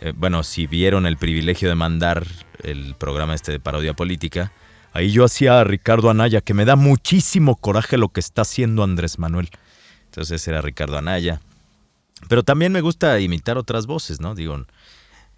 eh, 0.00 0.12
bueno, 0.16 0.42
si 0.42 0.66
vieron 0.66 1.06
el 1.06 1.16
privilegio 1.16 1.68
de 1.68 1.76
mandar 1.76 2.26
el 2.64 2.96
programa 2.96 3.36
este 3.36 3.52
de 3.52 3.60
parodia 3.60 3.94
política, 3.94 4.50
ahí 4.92 5.10
yo 5.10 5.24
hacía 5.24 5.60
a 5.60 5.64
Ricardo 5.64 6.10
Anaya, 6.10 6.40
que 6.40 6.54
me 6.54 6.64
da 6.64 6.76
muchísimo 6.76 7.56
coraje 7.56 7.98
lo 7.98 8.08
que 8.10 8.20
está 8.20 8.42
haciendo 8.42 8.82
Andrés 8.82 9.18
Manuel. 9.18 9.50
Entonces 10.06 10.46
era 10.46 10.60
Ricardo 10.60 10.98
Anaya. 10.98 11.40
Pero 12.28 12.42
también 12.42 12.72
me 12.72 12.80
gusta 12.80 13.18
imitar 13.18 13.58
otras 13.58 13.86
voces, 13.86 14.20
¿no? 14.20 14.34
Digo, 14.34 14.64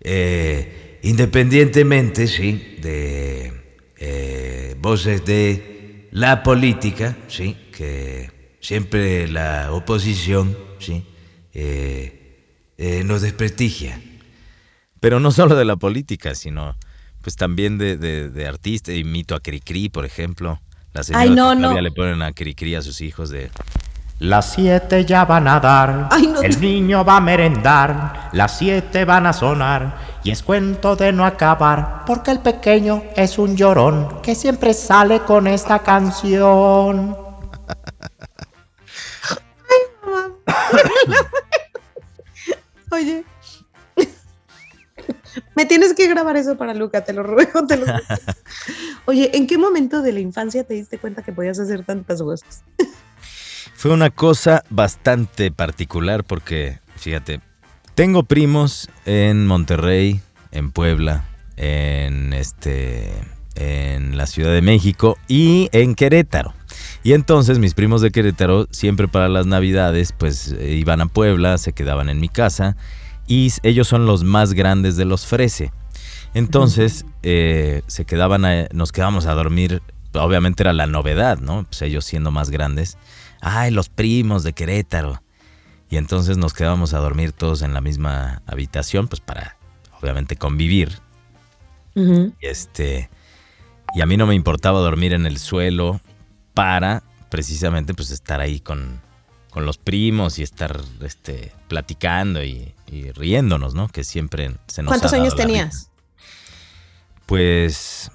Eh, 0.01 0.99
independientemente, 1.03 2.27
sí, 2.27 2.77
de 2.83 3.79
eh, 3.97 4.77
voces 4.79 5.25
de 5.25 6.09
la 6.11 6.43
política, 6.43 7.17
sí, 7.29 7.57
que 7.73 8.57
siempre 8.61 9.29
la 9.29 9.73
oposición, 9.73 10.59
sí, 10.79 11.07
eh, 11.55 13.03
nos 13.05 13.23
desprestigia. 13.23 13.99
Pero 15.01 15.21
no 15.21 15.31
solo 15.31 15.55
de 15.55 15.65
la 15.65 15.77
política, 15.77 16.35
sino 16.35 16.77
pues 17.25 17.37
también 17.37 17.79
de, 17.79 17.97
de, 17.97 18.29
de 18.29 18.47
artista. 18.47 18.93
Imito 18.93 19.35
a 19.35 19.41
Cricri, 19.41 19.89
por 19.89 20.05
ejemplo. 20.05 20.61
La 20.93 21.03
señora 21.03 21.23
Ay, 21.23 21.31
no, 21.31 21.55
no. 21.55 21.81
le 21.81 21.91
ponen 21.91 22.23
a 22.23 22.33
Cricri 22.33 22.77
a 22.77 22.83
sus 22.83 23.01
hijos 23.01 23.31
de... 23.31 23.51
Las 24.21 24.53
siete 24.53 25.05
ya 25.05 25.25
van 25.25 25.49
a 25.49 25.59
dar, 25.59 26.09
Ay, 26.13 26.29
no. 26.29 26.41
el 26.41 26.61
niño 26.61 27.05
va 27.05 27.17
a 27.17 27.21
merendar, 27.21 28.31
las 28.33 28.59
siete 28.59 29.05
van 29.05 29.27
a 29.27 29.33
sonar, 29.33 29.99
y 30.23 30.31
es 30.31 30.45
cuento 30.45 30.95
de 30.95 31.13
no 31.13 31.27
acabar, 31.27 32.05
porque 32.07 32.31
el 32.31 32.39
pequeño 32.39 33.03
es 33.17 33.39
un 33.39 33.57
llorón 33.57 34.23
que 34.23 34.37
siempre 34.37 34.73
sale 34.73 35.23
con 35.23 35.49
esta 35.49 35.81
canción. 35.81 37.17
Oye. 42.93 43.25
Me 45.55 45.67
tienes 45.67 45.95
que 45.95 46.07
grabar 46.09 46.37
eso 46.37 46.57
para 46.57 46.75
Luca, 46.75 47.05
te 47.05 47.13
lo 47.13 47.23
ruego, 47.23 47.67
te 47.67 47.77
lo 47.77 47.87
ruego. 47.87 48.03
Oye, 49.07 49.31
¿en 49.35 49.47
qué 49.47 49.59
momento 49.59 50.03
de 50.03 50.13
la 50.13 50.21
infancia 50.21 50.65
te 50.65 50.75
diste 50.75 50.99
cuenta 50.99 51.23
que 51.23 51.33
podías 51.33 51.59
hacer 51.59 51.85
tantas 51.85 52.23
voces? 52.23 52.63
Fue 53.75 53.93
una 53.93 54.11
cosa 54.11 54.65
bastante 54.71 55.51
particular 55.51 56.25
porque, 56.25 56.81
fíjate, 56.97 57.41
tengo 57.95 58.23
primos 58.23 58.89
en 59.05 59.47
Monterrey, 59.47 60.21
en 60.53 60.71
Puebla, 60.71 61.25
en 61.57 62.33
este 62.33 63.13
en 63.57 64.17
la 64.17 64.27
Ciudad 64.27 64.53
de 64.53 64.63
México 64.63 65.17
y 65.29 65.69
en 65.73 65.95
Querétaro. 65.95 66.55
Y 67.03 67.13
entonces 67.13 67.59
mis 67.59 67.75
primos 67.75 68.01
de 68.01 68.11
Querétaro 68.11 68.67
siempre 68.71 69.07
para 69.07 69.29
las 69.29 69.47
Navidades 69.47 70.13
pues 70.13 70.53
eh, 70.59 70.73
iban 70.73 71.01
a 71.01 71.07
Puebla, 71.07 71.59
se 71.59 71.73
quedaban 71.73 72.09
en 72.09 72.19
mi 72.19 72.29
casa 72.29 72.77
y 73.27 73.53
ellos 73.63 73.89
son 73.89 74.07
los 74.07 74.25
más 74.25 74.53
grandes 74.53 74.97
de 74.97 75.05
los 75.05 75.27
Frese. 75.27 75.73
Entonces 76.35 77.07
eh, 77.23 77.83
se 77.87 78.05
quedaban, 78.05 78.45
a- 78.45 78.69
nos 78.73 78.93
quedábamos 78.93 79.27
a 79.27 79.35
dormir, 79.35 79.83
obviamente 80.15 80.63
era 80.63 80.73
la 80.73 80.87
novedad, 80.87 81.39
¿no? 81.39 81.65
Pues 81.65 81.83
ellos 81.83 82.05
siendo 82.05 82.31
más 82.31 82.51
grandes. 82.51 82.99
Ay, 83.41 83.71
los 83.71 83.89
primos 83.89 84.43
de 84.43 84.53
Querétaro. 84.53 85.23
Y 85.91 85.97
entonces 85.97 86.37
nos 86.39 86.55
quedábamos 86.55 86.93
a 86.95 86.99
dormir 86.99 87.33
todos 87.33 87.63
en 87.63 87.73
la 87.73 87.81
misma 87.81 88.43
habitación, 88.47 89.07
pues 89.07 89.21
para 89.21 89.57
obviamente 90.01 90.37
convivir. 90.37 90.99
Y 92.41 92.47
este 92.47 93.11
y 93.95 94.01
a 94.01 94.07
mí 94.07 94.17
no 94.17 94.27
me 94.27 94.35
importaba 94.35 94.81
dormir 94.81 95.13
en 95.13 95.25
el 95.27 95.39
suelo 95.39 96.01
para 96.53 97.05
precisamente 97.31 97.95
pues 97.95 98.11
estar 98.11 98.41
ahí 98.41 98.59
con, 98.59 99.01
con 99.51 99.67
los 99.67 99.79
primos 99.79 100.41
y 100.41 100.43
estar 100.43 100.81
este 101.01 101.53
platicando 101.69 102.43
y, 102.43 102.74
y 102.87 103.11
riéndonos, 103.13 103.75
¿no? 103.75 103.89
Que 103.89 104.05
siempre 104.05 104.57
se 104.67 104.83
nos 104.83 104.91
¿Cuántos 104.91 105.13
ha 105.13 105.17
dado 105.17 105.23
años 105.25 105.37
tenías? 105.37 105.91
Pues 107.27 108.11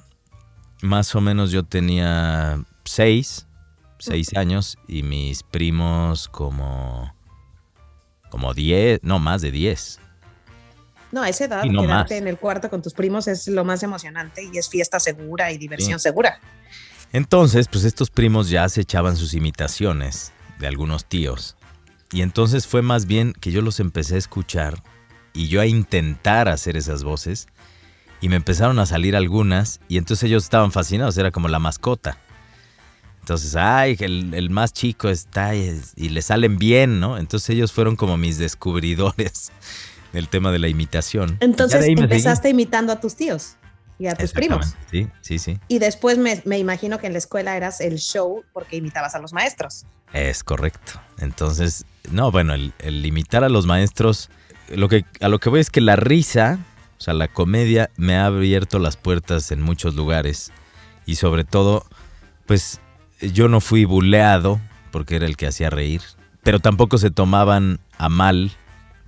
más 0.82 1.14
o 1.16 1.22
menos 1.22 1.52
yo 1.52 1.64
tenía 1.64 2.64
seis, 2.86 3.48
seis 3.98 4.36
años 4.36 4.78
y 4.88 5.04
mis 5.04 5.44
primos 5.44 6.28
como 6.30 7.14
como 8.30 8.54
diez, 8.54 9.00
no 9.02 9.18
más 9.18 9.42
de 9.42 9.50
diez. 9.52 10.00
No, 11.12 11.24
a 11.24 11.30
esa 11.30 11.46
edad, 11.46 11.64
no 11.66 11.82
quedarte 11.82 12.14
más. 12.14 12.22
en 12.22 12.28
el 12.28 12.38
cuarto 12.38 12.70
con 12.70 12.84
tus 12.84 12.94
primos 12.94 13.28
es 13.28 13.48
lo 13.48 13.66
más 13.66 13.82
emocionante 13.82 14.44
y 14.44 14.56
es 14.60 14.70
fiesta 14.70 15.00
segura 15.00 15.52
y 15.52 15.58
diversión 15.58 15.98
Sí. 16.00 16.04
segura. 16.04 16.40
Entonces, 17.12 17.68
pues 17.68 17.86
estos 17.86 18.12
primos 18.12 18.52
ya 18.52 18.70
se 18.70 18.82
echaban 18.82 19.18
sus 19.18 19.34
imitaciones 19.34 20.32
de 20.60 20.68
algunos 20.68 21.06
tíos. 21.06 21.58
Y 22.12 22.22
entonces 22.22 22.66
fue 22.68 22.82
más 22.82 23.06
bien 23.06 23.34
que 23.34 23.52
yo 23.52 23.62
los 23.62 23.80
empecé 23.80 24.16
a 24.16 24.18
escuchar 24.20 24.82
y 25.34 25.48
yo 25.48 25.62
a 25.62 25.68
intentar 25.68 26.50
hacer 26.50 26.76
esas 26.76 27.04
voces. 27.04 27.48
Y 28.22 28.30
me 28.30 28.36
empezaron 28.36 28.80
a 28.80 28.86
salir 28.86 29.16
algunas 29.16 29.80
y 29.88 29.98
entonces 29.98 30.24
ellos 30.24 30.44
estaban 30.44 30.72
fascinados, 30.72 31.18
era 31.18 31.32
como 31.32 31.48
la 31.48 31.60
mascota. 31.60 32.18
Entonces, 33.22 33.56
ay, 33.56 33.96
el, 34.00 34.34
el 34.34 34.50
más 34.50 34.74
chico 34.74 35.08
está 35.08 35.56
y, 35.56 35.80
y 35.96 36.10
le 36.10 36.22
salen 36.22 36.58
bien, 36.58 37.00
¿no? 37.00 37.18
Entonces 37.18 37.52
ellos 37.52 37.72
fueron 37.72 37.96
como 37.96 38.18
mis 38.18 38.38
descubridores 38.38 39.52
del 40.14 40.28
tema 40.28 40.52
de 40.52 40.60
la 40.60 40.68
imitación. 40.68 41.38
Entonces 41.40 41.86
seguí. 41.86 42.02
empezaste 42.02 42.50
imitando 42.50 42.92
a 42.92 43.00
tus 43.00 43.16
tíos 43.16 43.56
y 44.00 44.08
a 44.08 44.16
tus 44.16 44.32
primos. 44.32 44.76
Sí, 44.90 45.08
sí, 45.22 45.38
sí. 45.38 45.60
Y 45.68 45.80
después 45.80 46.18
me, 46.18 46.42
me 46.46 46.58
imagino 46.58 46.98
que 46.98 47.08
en 47.08 47.14
la 47.14 47.20
escuela 47.20 47.56
eras 47.56 47.82
el 47.82 48.00
show 48.00 48.44
porque 48.52 48.78
imitabas 48.78 49.14
a 49.14 49.20
los 49.20 49.32
maestros. 49.32 49.86
Es 50.12 50.44
correcto. 50.44 50.94
Entonces, 51.20 51.86
no, 52.12 52.32
bueno, 52.32 52.54
el, 52.54 52.74
el 52.80 53.06
imitar 53.06 53.44
a 53.44 53.50
los 53.50 53.66
maestros, 53.66 54.30
lo 54.70 54.90
que, 54.90 55.06
a 55.22 55.30
lo 55.30 55.40
que 55.40 55.50
voy 55.50 55.60
es 55.60 55.70
que 55.70 55.82
la 55.82 55.96
risa, 55.96 56.60
o 56.98 57.02
sea, 57.02 57.14
la 57.14 57.28
comedia 57.28 57.90
me 57.98 58.16
ha 58.16 58.26
abierto 58.26 58.80
las 58.80 58.98
puertas 58.98 59.52
en 59.52 59.62
muchos 59.62 59.96
lugares 59.96 60.52
y 61.06 61.16
sobre 61.16 61.44
todo, 61.44 61.86
pues 62.46 62.82
yo 63.22 63.48
no 63.48 63.62
fui 63.62 63.86
buleado 63.86 64.60
porque 64.92 65.16
era 65.16 65.26
el 65.26 65.38
que 65.38 65.48
hacía 65.48 65.70
reír, 65.70 66.02
pero 66.44 66.60
tampoco 66.60 66.98
se 66.98 67.12
tomaban 67.12 67.80
a 67.98 68.10
mal 68.10 68.52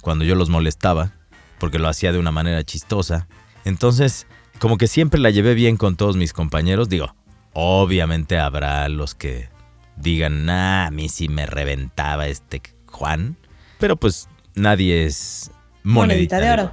cuando 0.02 0.26
yo 0.26 0.36
los 0.36 0.50
molestaba 0.50 1.12
porque 1.60 1.80
lo 1.80 1.88
hacía 1.88 2.12
de 2.12 2.18
una 2.18 2.32
manera 2.32 2.64
chistosa. 2.64 3.28
Entonces, 3.66 4.26
como 4.58 4.78
que 4.78 4.88
siempre 4.88 5.20
la 5.20 5.30
llevé 5.30 5.54
bien 5.54 5.78
con 5.78 5.96
todos 5.96 6.18
mis 6.18 6.34
compañeros, 6.34 6.90
digo, 6.90 7.16
obviamente 7.54 8.40
habrá 8.40 8.90
los 8.90 9.14
que 9.14 9.50
digan, 9.96 10.46
nah, 10.46 10.88
a 10.88 10.92
mí 10.92 11.08
sí 11.08 11.28
me 11.28 11.46
reventaba 11.46 12.28
este 12.28 12.62
Juan. 13.02 13.36
Pero 13.80 13.96
pues 13.96 14.30
nadie 14.54 15.06
es 15.06 15.50
monedita, 15.82 16.40
de 16.40 16.52
oro. 16.52 16.72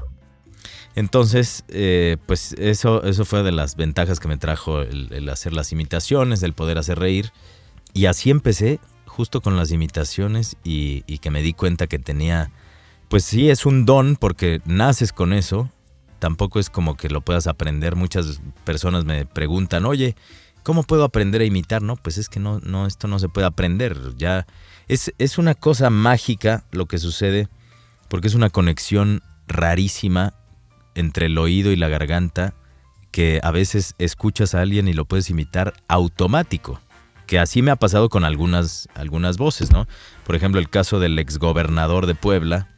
Entonces, 0.95 1.65
eh, 1.69 2.19
pues 2.27 2.53
eso, 2.59 3.03
eso 3.05 3.25
fue 3.25 3.43
de 3.43 3.53
las 3.53 3.77
ventajas 3.77 4.21
que 4.21 4.29
me 4.29 4.37
trajo 4.37 4.83
el, 4.83 5.11
el 5.13 5.29
hacer 5.31 5.55
las 5.55 5.73
imitaciones, 5.73 6.43
el 6.43 6.53
poder 6.53 6.77
hacer 6.77 6.99
reír. 6.99 7.33
Y 7.95 8.07
así 8.07 8.29
empecé 8.29 8.79
justo 9.07 9.41
con 9.41 9.57
las 9.57 9.71
imitaciones 9.71 10.57
y, 10.65 11.05
y 11.07 11.19
que 11.19 11.31
me 11.31 11.41
di 11.41 11.55
cuenta 11.55 11.87
que 11.87 11.99
tenía, 11.99 12.51
pues 13.09 13.25
sí, 13.25 13.49
es 13.49 13.65
un 13.65 13.87
don 13.87 14.17
porque 14.17 14.61
naces 14.67 15.15
con 15.15 15.33
eso, 15.33 15.71
tampoco 16.19 16.61
es 16.61 16.69
como 16.69 16.95
que 16.95 17.09
lo 17.09 17.23
puedas 17.23 17.47
aprender. 17.47 17.97
Muchas 17.97 18.43
personas 18.65 19.07
me 19.07 19.25
preguntan, 19.25 19.87
oye, 19.87 20.15
¿cómo 20.63 20.83
puedo 20.83 21.05
aprender 21.05 21.41
a 21.41 21.47
imitar? 21.47 21.81
No, 21.81 21.97
pues 21.97 22.19
es 22.19 22.29
que 22.29 22.39
no, 22.39 22.61
no, 22.61 22.87
esto 22.87 23.09
no 23.09 23.19
se 23.19 23.31
puede 23.31 23.47
aprender. 23.47 23.97
Ya 24.19 24.47
es, 24.89 25.15
es 25.19 25.39
una 25.39 25.55
cosa 25.55 25.91
mágica 25.91 26.65
lo 26.71 26.87
que 26.87 26.99
sucede, 26.99 27.49
porque 28.09 28.29
es 28.29 28.35
una 28.35 28.51
conexión 28.51 29.23
rarísima 29.47 30.35
entre 30.95 31.27
el 31.27 31.39
oído 31.39 31.71
y 31.71 31.77
la 31.77 31.89
garganta, 31.89 32.55
que 33.11 33.41
a 33.43 33.51
veces 33.51 33.95
escuchas 33.99 34.55
a 34.55 34.61
alguien 34.61 34.89
y 34.89 34.93
lo 34.93 35.05
puedes 35.05 35.31
imitar 35.31 35.75
automático. 35.89 36.81
Que 37.27 37.39
así 37.39 37.63
me 37.63 37.71
ha 37.71 37.77
pasado 37.77 38.09
con 38.09 38.25
algunas, 38.25 38.89
algunas 38.95 39.37
voces, 39.37 39.71
¿no? 39.71 39.87
Por 40.25 40.35
ejemplo, 40.35 40.61
el 40.61 40.71
caso 40.71 40.99
del 40.99 41.19
exgobernador 41.19 42.07
de 42.07 42.15
Puebla, 42.15 42.69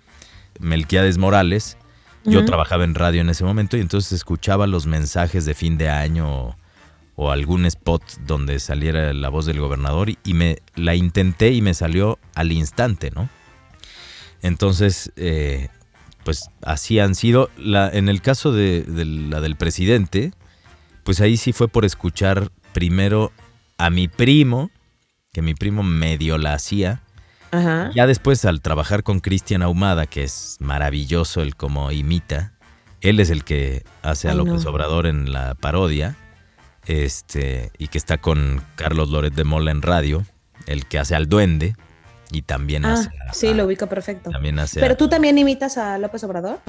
Melquiades 0.59 1.19
Morales, 1.19 1.77
yo 2.25 2.45
trabajaba 2.45 2.85
en 2.85 2.95
radio 2.95 3.23
en 3.23 3.31
ese 3.31 3.45
momento 3.45 3.77
y 3.77 3.81
entonces 3.81 4.13
escuchaba 4.13 4.67
los 4.67 4.87
mensajes 4.87 5.47
de 5.47 5.55
fin 5.55 5.79
de 5.79 5.89
año 5.89 6.57
o, 7.21 7.31
algún 7.31 7.66
spot 7.66 8.03
donde 8.27 8.59
saliera 8.61 9.12
la 9.12 9.29
voz 9.29 9.47
del 9.47 9.61
gobernador 9.61 10.11
y, 10.11 10.35
me 10.35 10.59
la 10.75 10.95
intenté 10.95 11.53
y 11.53 11.62
me 11.62 11.75
salió 11.75 12.18
al 12.35 12.53
instante, 12.53 13.11
¿no? 13.11 13.29
Entonces, 14.43 15.12
eh, 15.16 15.68
pues 16.25 16.51
así 16.62 16.99
han 16.99 17.14
sido. 17.14 17.51
La, 17.59 17.91
en 17.91 18.09
el 18.09 18.23
caso 18.23 18.53
de, 18.53 18.83
de 18.83 19.05
la 19.05 19.41
del 19.41 19.57
presidente, 19.57 20.33
pues 21.05 21.21
ahí 21.21 21.37
sí 21.37 21.53
fue 21.53 21.68
por 21.68 21.85
escuchar 21.85 22.51
primero 22.73 23.33
a 23.77 23.91
mi 23.91 24.09
primo, 24.09 24.71
que 25.33 25.43
mi 25.43 25.55
primo 25.55 25.83
medio 25.83 26.39
la 26.39 26.55
hacía, 26.55 27.03
Ajá. 27.51 27.91
ya 27.95 28.07
después, 28.07 28.45
al 28.45 28.61
trabajar 28.61 29.03
con 29.03 29.21
Cristian 29.21 29.62
Ahumada, 29.62 30.07
que 30.07 30.23
es 30.23 30.57
maravilloso 30.61 31.43
el 31.43 31.57
cómo 31.57 31.91
imita, 31.93 32.53
él 33.01 33.21
es 33.21 33.31
el 33.31 33.45
que 33.45 33.85
hace 34.03 34.29
a 34.29 34.35
López 34.35 34.64
no. 34.64 34.71
Obrador 34.71 35.07
en 35.07 35.33
la 35.33 35.55
parodia, 35.55 36.16
este, 36.87 37.70
y 37.78 37.89
que 37.89 37.99
está 37.99 38.18
con 38.18 38.62
Carlos 38.76 39.09
Loret 39.11 39.35
de 39.35 39.45
Mola 39.45 39.70
en 39.70 39.83
radio, 39.83 40.24
el 40.66 40.87
que 40.87 40.99
hace 40.99 41.14
al 41.14 41.28
duende, 41.28 41.76
y 42.33 42.43
también 42.43 42.85
Ah, 42.85 42.95
hace 42.95 43.09
a- 43.28 43.33
sí, 43.35 43.55
lo 43.55 43.64
ubico 43.66 43.87
perfecto. 43.89 44.31
también 44.31 44.59
hace 44.59 44.81
Pero 44.81 44.95
a- 44.95 44.97
tú 44.97 45.09
también 45.09 45.37
imitas 45.39 45.78
a 45.78 45.99
López 45.99 46.22
Obrador. 46.24 46.61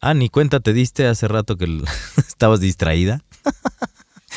Ah, 0.00 0.12
ni 0.14 0.28
cuenta 0.28 0.60
te 0.60 0.72
diste 0.74 1.06
hace 1.06 1.26
rato 1.28 1.56
que 1.56 1.66
estabas 2.28 2.60
distraída. 2.60 3.22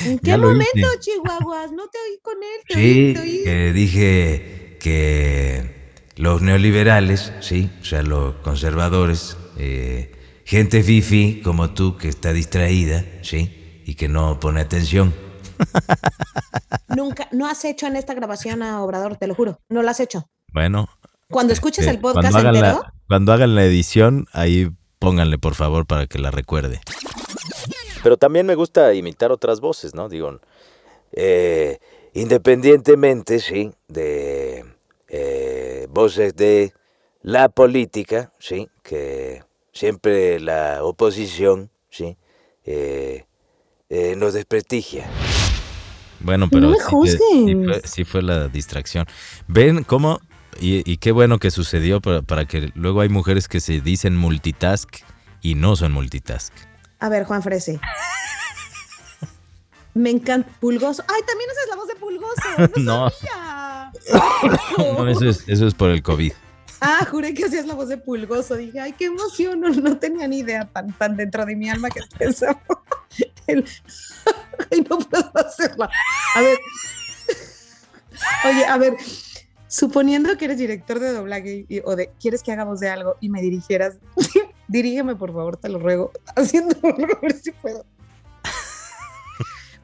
¿En 0.05 0.19
qué 0.19 0.37
momento, 0.37 0.65
hice. 0.75 0.99
Chihuahuas? 0.99 1.71
No 1.73 1.87
te 1.87 1.97
oí 1.97 2.19
con 2.21 2.35
él. 2.37 2.61
Te 2.67 2.75
oí, 2.75 3.07
Sí, 3.07 3.13
te 3.13 3.19
oí. 3.19 3.43
que 3.43 3.73
dije 3.73 4.77
que 4.79 5.91
los 6.15 6.41
neoliberales, 6.41 7.33
sí, 7.41 7.69
o 7.81 7.85
sea, 7.85 8.01
los 8.03 8.35
conservadores, 8.37 9.35
eh, 9.57 10.13
gente 10.45 10.81
fifi 10.83 11.41
como 11.43 11.71
tú 11.73 11.97
que 11.97 12.07
está 12.07 12.31
distraída, 12.31 13.03
sí, 13.21 13.56
y 13.88 13.95
que 13.95 14.09
no 14.09 14.38
pone 14.39 14.59
atención. 14.59 15.13
Nunca, 16.89 17.29
no 17.31 17.47
has 17.47 17.63
hecho 17.63 17.88
en 17.88 17.95
esta 17.95 18.13
grabación 18.13 18.61
a 18.61 18.83
Obrador, 18.83 19.15
te 19.15 19.27
lo 19.27 19.33
juro. 19.33 19.59
No 19.69 19.81
lo 19.81 19.89
has 19.89 20.01
hecho. 20.01 20.29
Bueno. 20.53 20.89
Cuando 21.29 21.53
escuches 21.53 21.88
eh, 21.88 21.91
el 21.91 21.99
podcast 21.99 22.31
cuando 22.31 22.49
hagan, 22.49 22.55
entero, 22.55 22.81
la, 22.83 22.93
cuando 23.07 23.33
hagan 23.33 23.55
la 23.55 23.63
edición, 23.63 24.27
ahí 24.33 24.69
pónganle 24.99 25.38
por 25.38 25.55
favor 25.55 25.85
para 25.85 26.05
que 26.05 26.19
la 26.19 26.31
recuerde. 26.31 26.81
Pero 28.03 28.17
también 28.17 28.45
me 28.45 28.55
gusta 28.55 28.93
imitar 28.93 29.31
otras 29.31 29.61
voces, 29.61 29.95
¿no? 29.95 30.09
Digo, 30.09 30.39
Eh, 31.13 31.79
independientemente, 32.13 33.39
sí, 33.39 33.71
de 33.88 34.65
eh, 35.07 35.88
voces 35.89 36.35
de 36.35 36.73
la 37.21 37.47
política, 37.47 38.33
sí, 38.38 38.67
que 38.83 39.43
siempre 39.71 40.41
la 40.41 40.83
oposición, 40.83 41.69
sí, 41.89 42.17
eh, 42.65 43.26
eh, 43.89 44.15
nos 44.17 44.33
desprestigia. 44.33 45.07
Bueno, 46.19 46.47
pero 46.49 46.69
No 46.69 46.69
me 46.71 46.77
sí, 47.09 47.17
sí 47.17 47.55
fue, 47.63 47.81
sí 47.85 48.03
fue 48.05 48.21
la 48.23 48.47
distracción. 48.47 49.05
¿Ven 49.47 49.83
cómo? 49.83 50.19
Y, 50.59 50.89
y 50.91 50.97
qué 50.97 51.11
bueno 51.11 51.38
que 51.38 51.51
sucedió 51.51 52.01
para, 52.01 52.21
para 52.23 52.45
que 52.45 52.71
luego 52.73 53.01
hay 53.01 53.09
mujeres 53.09 53.47
que 53.47 53.59
se 53.59 53.79
dicen 53.81 54.15
multitask 54.15 54.89
y 55.41 55.53
no 55.55 55.75
son 55.75 55.91
multitask. 55.91 56.51
a 56.99 57.09
ver, 57.09 57.25
Juan 57.25 57.43
Frese. 57.43 57.79
Me 59.93 60.09
encanta. 60.11 60.49
Pulgoso. 60.59 61.03
Ay, 61.07 61.21
también 61.27 61.49
haces 61.49 61.69
la 61.69 61.75
voz 61.75 61.88
de 61.88 61.95
Pulgoso. 61.95 62.79
No, 62.81 63.05
No. 63.05 63.09
sabía. 63.09 63.91
No, 64.77 65.07
eso 65.07 65.27
es, 65.29 65.43
eso 65.47 65.67
es 65.67 65.73
por 65.73 65.89
el 65.89 66.03
COVID. 66.03 66.33
Ah, 66.81 67.07
juré 67.09 67.33
que 67.33 67.45
hacías 67.45 67.65
la 67.65 67.73
voz 67.73 67.89
de 67.89 67.97
Pulgoso. 67.97 68.55
Dije, 68.55 68.79
ay, 68.79 68.93
qué 68.93 69.05
emoción. 69.05 69.59
No, 69.59 69.69
no 69.69 69.97
tenía 69.97 70.27
ni 70.27 70.39
idea 70.39 70.65
tan, 70.65 70.93
tan 70.93 71.15
dentro 71.17 71.45
de 71.45 71.55
mi 71.55 71.69
alma 71.69 71.89
que 71.89 72.01
pensaba. 72.17 72.61
El... 73.47 73.65
Ay, 74.71 74.85
no 74.89 74.99
puedo 74.99 75.31
hacerla. 75.35 75.89
A 76.35 76.41
ver. 76.41 76.57
Oye, 78.45 78.65
a 78.65 78.77
ver. 78.77 78.95
Suponiendo 79.67 80.37
que 80.37 80.45
eres 80.45 80.57
director 80.57 80.99
de 80.99 81.11
doblaje 81.11 81.65
o 81.83 81.95
de 81.95 82.11
quieres 82.19 82.41
que 82.41 82.51
haga 82.53 82.63
voz 82.63 82.79
de 82.79 82.89
algo 82.89 83.15
y 83.19 83.29
me 83.29 83.41
dirigieras, 83.41 83.97
dirígeme 84.67 85.15
por 85.15 85.33
favor, 85.33 85.57
te 85.57 85.67
lo 85.67 85.79
ruego, 85.79 86.11
haciendo 86.35 86.75
a 86.83 87.19
ver 87.21 87.33
si 87.33 87.51
puedo. 87.51 87.85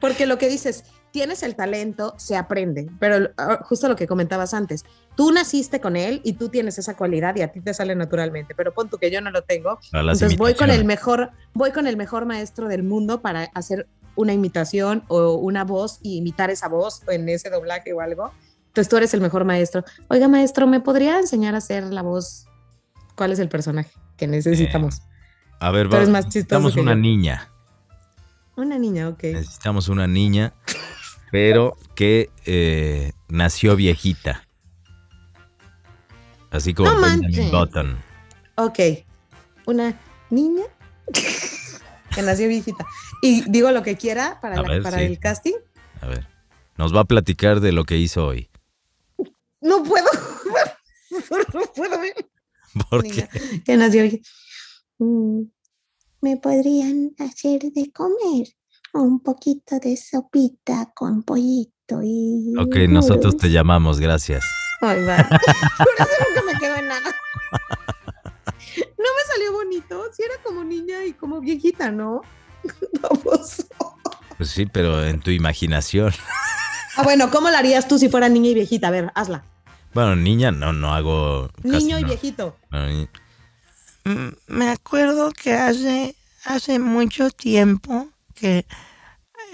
Porque 0.00 0.26
lo 0.26 0.38
que 0.38 0.48
dices, 0.48 0.84
tienes 1.14 1.44
el 1.44 1.54
talento, 1.54 2.12
se 2.18 2.36
aprende, 2.36 2.90
pero 2.98 3.30
ah, 3.38 3.60
justo 3.62 3.86
lo 3.88 3.94
que 3.94 4.08
comentabas 4.08 4.52
antes, 4.52 4.84
tú 5.14 5.30
naciste 5.30 5.80
con 5.80 5.94
él 5.94 6.20
y 6.24 6.32
tú 6.32 6.48
tienes 6.48 6.76
esa 6.76 6.96
cualidad 6.96 7.36
y 7.36 7.42
a 7.42 7.52
ti 7.52 7.60
te 7.60 7.72
sale 7.72 7.94
naturalmente, 7.94 8.52
pero 8.56 8.74
pon 8.74 8.88
tú 8.90 8.98
que 8.98 9.12
yo 9.12 9.20
no 9.20 9.30
lo 9.30 9.42
tengo, 9.42 9.78
entonces 9.92 10.36
voy 10.36 10.54
con 10.54 10.70
el 10.70 10.84
mejor, 10.84 11.30
voy 11.52 11.70
con 11.70 11.86
el 11.86 11.96
mejor 11.96 12.26
maestro 12.26 12.66
del 12.66 12.82
mundo 12.82 13.22
para 13.22 13.44
hacer 13.54 13.86
una 14.16 14.32
imitación 14.32 15.04
o 15.06 15.34
una 15.34 15.62
voz 15.62 16.00
y 16.02 16.16
imitar 16.16 16.50
esa 16.50 16.66
voz 16.66 17.02
en 17.06 17.28
ese 17.28 17.48
doblaje 17.48 17.92
o 17.92 18.00
algo. 18.00 18.32
Entonces 18.66 18.88
tú 18.88 18.96
eres 18.96 19.14
el 19.14 19.20
mejor 19.20 19.44
maestro. 19.44 19.84
Oiga, 20.08 20.26
maestro, 20.26 20.66
¿me 20.66 20.80
podría 20.80 21.20
enseñar 21.20 21.54
a 21.54 21.58
hacer 21.58 21.84
la 21.84 22.02
voz? 22.02 22.46
¿Cuál 23.14 23.30
es 23.30 23.38
el 23.38 23.48
personaje 23.48 23.92
que 24.16 24.26
necesitamos? 24.26 25.02
A 25.60 25.70
ver, 25.70 25.88
Tú 25.88 25.94
eres 25.94 26.08
va- 26.08 26.12
más 26.14 26.24
chistoso 26.24 26.58
necesitamos 26.60 26.76
una 26.76 26.94
yo. 26.94 26.98
niña. 26.98 27.50
Una 28.56 28.78
niña, 28.78 29.08
ok. 29.08 29.22
Necesitamos 29.24 29.88
una 29.88 30.06
niña, 30.08 30.54
pero 31.34 31.76
que 31.96 32.30
eh, 32.46 33.10
nació 33.28 33.74
viejita. 33.74 34.46
Así 36.52 36.72
como 36.74 36.92
No 36.92 37.00
Benjamin. 37.00 37.50
Button. 37.50 37.98
Ok. 38.54 38.78
Una 39.66 40.00
niña 40.30 40.62
que 42.14 42.22
nació 42.22 42.46
viejita. 42.46 42.86
Y 43.20 43.50
digo 43.50 43.72
lo 43.72 43.82
que 43.82 43.96
quiera 43.96 44.38
para, 44.40 44.60
A 44.60 44.62
la- 44.62 44.68
ver, 44.68 44.82
para 44.84 44.98
sí. 44.98 45.04
el 45.06 45.18
casting. 45.18 45.54
A 46.02 46.06
ver, 46.06 46.28
nos 46.76 46.94
va 46.94 47.00
a 47.00 47.04
platicar 47.04 47.58
de 47.58 47.72
lo 47.72 47.82
que 47.82 47.96
hizo 47.96 48.24
hoy. 48.26 48.48
No 49.60 49.82
puedo. 49.82 50.06
no 51.52 51.60
puedo 51.74 51.98
ver. 52.00 52.14
Porque 52.90 53.28
Que 53.64 53.76
nació 53.76 54.02
viejita. 54.02 54.28
Mm, 55.00 55.40
¿Me 56.20 56.36
podrían 56.36 57.10
hacer 57.18 57.60
de 57.72 57.90
comer? 57.92 58.46
Un 58.94 59.20
poquito 59.20 59.78
de 59.80 59.96
sopita 59.96 60.90
con 60.94 61.22
pollito 61.24 62.00
y... 62.02 62.54
Ok, 62.58 62.76
nosotros 62.88 63.36
te 63.36 63.50
llamamos, 63.50 63.98
gracias. 64.00 64.44
Ay, 64.80 65.02
va. 65.04 65.16
Por 65.28 65.94
eso 65.98 66.12
nunca 66.28 66.42
me 66.52 66.58
quedo 66.58 66.76
en 66.76 66.88
nada. 66.88 67.10
No 68.76 69.04
me 69.16 69.32
salió 69.32 69.52
bonito. 69.52 70.02
Si 70.16 70.22
era 70.22 70.34
como 70.42 70.64
niña 70.64 71.04
y 71.04 71.12
como 71.12 71.40
viejita, 71.40 71.90
¿no? 71.92 72.22
Vamos. 73.02 73.66
Pues 74.36 74.50
sí, 74.50 74.66
pero 74.66 75.04
en 75.04 75.20
tu 75.20 75.30
imaginación. 75.30 76.12
Ah, 76.96 77.02
bueno, 77.02 77.30
¿cómo 77.30 77.50
la 77.50 77.58
harías 77.58 77.86
tú 77.86 77.98
si 77.98 78.08
fuera 78.08 78.28
niña 78.28 78.48
y 78.50 78.54
viejita? 78.54 78.88
A 78.88 78.90
ver, 78.90 79.12
hazla. 79.14 79.44
Bueno, 79.92 80.16
niña, 80.16 80.50
no, 80.50 80.72
no 80.72 80.92
hago. 80.94 81.50
casi 81.62 81.68
Niño 81.84 81.98
y 81.98 82.02
no. 82.02 82.08
viejito. 82.08 82.56
Ni- 82.72 83.08
Mm, 84.06 84.28
Me 84.48 84.68
acuerdo 84.70 85.30
que 85.32 85.54
hace, 85.54 86.14
hace 86.44 86.78
mucho 86.78 87.30
tiempo 87.30 88.08
que... 88.34 88.66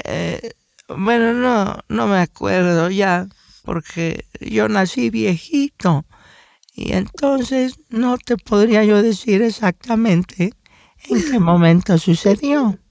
eh, 0.05 0.53
bueno, 0.89 1.33
no, 1.35 1.78
no 1.89 2.07
me 2.09 2.18
acuerdo 2.18 2.91
ya, 2.91 3.28
porque 3.64 4.24
yo 4.41 4.68
nací 4.68 5.11
viejito. 5.11 6.05
Y 6.74 6.93
entonces 6.93 7.74
no 7.91 8.16
te 8.18 8.37
podría 8.37 8.85
yo 8.85 9.03
decir 9.03 9.43
exactamente 9.43 10.53
en 11.09 11.24
qué 11.31 11.39
momento 11.41 11.99
sucedió. 11.99 12.78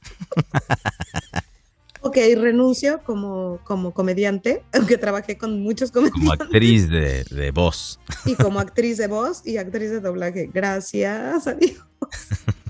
Ok, 2.02 2.16
renuncio 2.38 3.04
como, 3.04 3.60
como 3.66 3.94
comediante, 3.94 4.64
aunque 4.74 4.98
trabajé 4.98 5.38
con 5.38 5.62
muchos 5.62 5.92
como 5.92 6.10
comediantes 6.10 6.46
actriz 6.48 6.90
de, 6.90 7.26
de 7.26 7.52
voz. 7.52 8.00
y 8.26 8.36
como 8.36 8.62
actriz 8.62 8.98
de 8.98 9.08
voz 9.08 9.46
y 9.46 9.58
actriz 9.58 9.92
de 9.92 10.00
doblaje. 10.00 10.50
Gracias 10.54 11.46
a 11.46 11.54
Dios. 11.56 11.76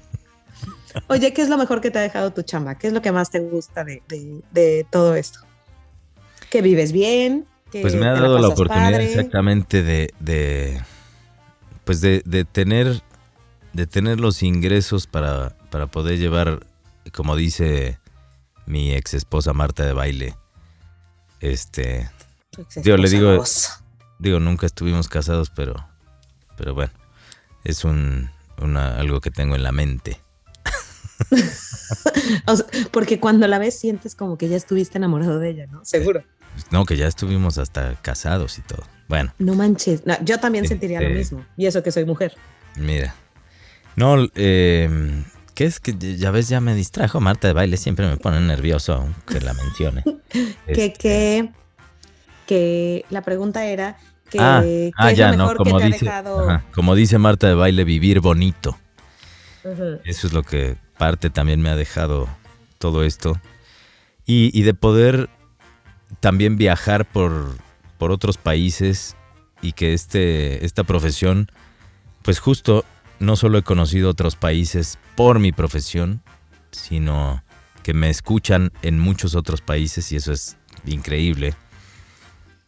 Oye, 1.07 1.33
¿qué 1.33 1.41
es 1.41 1.49
lo 1.49 1.57
mejor 1.57 1.81
que 1.81 1.91
te 1.91 1.99
ha 1.99 2.01
dejado 2.01 2.31
tu 2.31 2.41
chamba? 2.43 2.75
¿Qué 2.75 2.87
es 2.87 2.93
lo 2.93 3.01
que 3.01 3.11
más 3.11 3.29
te 3.31 3.39
gusta 3.39 3.83
de, 3.83 4.01
de- 4.07 4.41
de 4.51 4.85
todo 4.89 5.15
esto? 5.15 5.39
Que 6.49 6.61
vives 6.61 6.91
bien, 6.91 7.45
que 7.71 7.81
Pues 7.81 7.95
me 7.95 8.07
ha 8.07 8.13
dado 8.13 8.39
la 8.39 8.47
oportunidad 8.49 8.91
padre. 8.91 9.05
exactamente 9.05 9.83
de, 9.83 10.13
de 10.19 10.81
pues 11.85 12.01
de, 12.01 12.21
de 12.25 12.45
tener 12.45 13.01
de 13.73 13.85
tener 13.85 14.19
los 14.19 14.41
ingresos 14.41 15.05
para, 15.05 15.55
para 15.69 15.85
poder 15.87 16.17
llevar, 16.17 16.65
como 17.13 17.35
dice 17.35 17.99
mi 18.65 18.93
ex 18.93 19.13
esposa 19.13 19.53
Marta 19.53 19.85
de 19.85 19.93
baile, 19.93 20.35
este, 21.39 22.09
Yo 22.83 22.97
le 22.97 23.09
digo- 23.09 23.43
digo 24.17 24.39
nunca 24.39 24.65
estuvimos 24.65 25.07
casados, 25.07 25.51
pero, 25.51 25.87
pero 26.57 26.73
bueno, 26.73 26.91
es 27.63 27.83
un, 27.85 28.31
una, 28.59 28.97
algo 28.99 29.21
que 29.21 29.29
tengo 29.31 29.55
en 29.55 29.61
la 29.63 29.71
mente. 29.71 30.19
O 32.45 32.55
sea, 32.55 32.65
porque 32.91 33.19
cuando 33.19 33.47
la 33.47 33.57
ves 33.59 33.77
sientes 33.79 34.15
como 34.15 34.37
que 34.37 34.47
ya 34.49 34.55
estuviste 34.57 34.97
enamorado 34.97 35.39
de 35.39 35.49
ella, 35.49 35.67
¿no? 35.67 35.83
Seguro. 35.83 36.23
No, 36.71 36.85
que 36.85 36.97
ya 36.97 37.07
estuvimos 37.07 37.57
hasta 37.57 37.95
casados 38.01 38.57
y 38.59 38.61
todo. 38.61 38.83
Bueno, 39.07 39.33
No 39.39 39.55
manches. 39.55 40.05
No, 40.05 40.15
yo 40.23 40.39
también 40.39 40.67
sentiría 40.67 40.99
lo 40.99 41.07
Este- 41.07 41.17
mismo. 41.17 41.45
Y 41.57 41.65
eso 41.65 41.81
que 41.83 41.91
soy 41.91 42.05
mujer. 42.05 42.35
mira. 42.75 43.15
No, 43.95 44.15
eh, 44.35 45.23
¿qué 45.55 45.65
es 45.65 45.79
que 45.79 45.93
ya 46.17 46.31
ves? 46.31 46.47
Ya 46.47 46.61
me 46.61 46.73
distrajo 46.75 47.19
Marta 47.19 47.47
de 47.47 47.53
baile, 47.53 47.75
siempre 47.75 48.07
me 48.07 48.15
pone 48.17 48.39
nervioso 48.39 48.93
aunque 48.93 49.41
la 49.41 49.53
mencione. 49.53 50.03
Que, 50.29 50.51
Este, 50.67 50.93
que, 50.93 51.49
que 52.47 53.05
la 53.09 53.21
pregunta 53.23 53.65
era 53.65 53.97
que, 54.29 54.37
ah, 54.39 54.61
¿qué 54.63 54.91
ah, 54.95 55.11
es 55.11 55.17
ya, 55.17 55.31
lo 55.31 55.37
no, 55.37 55.43
mejor 55.43 55.57
como 55.57 55.77
que 55.79 55.83
te 55.85 55.91
dice, 55.91 56.07
ha 56.09 56.21
dejado? 56.21 56.49
ajá, 56.49 56.65
como 56.73 56.95
dice 56.95 57.17
Marta 57.17 57.47
de 57.47 57.55
baile, 57.55 57.83
vivir 57.83 58.19
bonito. 58.21 58.77
Eso 60.05 60.27
es 60.27 60.33
lo 60.33 60.43
que 60.43 60.77
parte 60.99 61.31
también 61.31 61.61
me 61.61 61.69
ha 61.69 61.75
dejado 61.75 62.29
todo 62.77 63.03
esto. 63.03 63.41
Y, 64.27 64.61
de 64.61 64.75
poder 64.75 65.27
también 66.19 66.55
viajar 66.55 67.05
por, 67.05 67.57
por 67.97 68.11
otros 68.11 68.37
países 68.37 69.15
y 69.63 69.71
que 69.71 69.93
este, 69.93 70.63
esta 70.63 70.83
profesión, 70.83 71.51
pues 72.21 72.37
justo 72.37 72.85
no 73.19 73.35
solo 73.35 73.57
he 73.57 73.63
conocido 73.63 74.11
otros 74.11 74.35
países 74.35 74.99
por 75.15 75.39
mi 75.39 75.51
profesión, 75.51 76.21
sino 76.69 77.43
que 77.81 77.95
me 77.95 78.11
escuchan 78.11 78.71
en 78.83 78.99
muchos 78.99 79.33
otros 79.33 79.61
países 79.61 80.11
y 80.11 80.17
eso 80.17 80.31
es 80.31 80.57
increíble. 80.85 81.55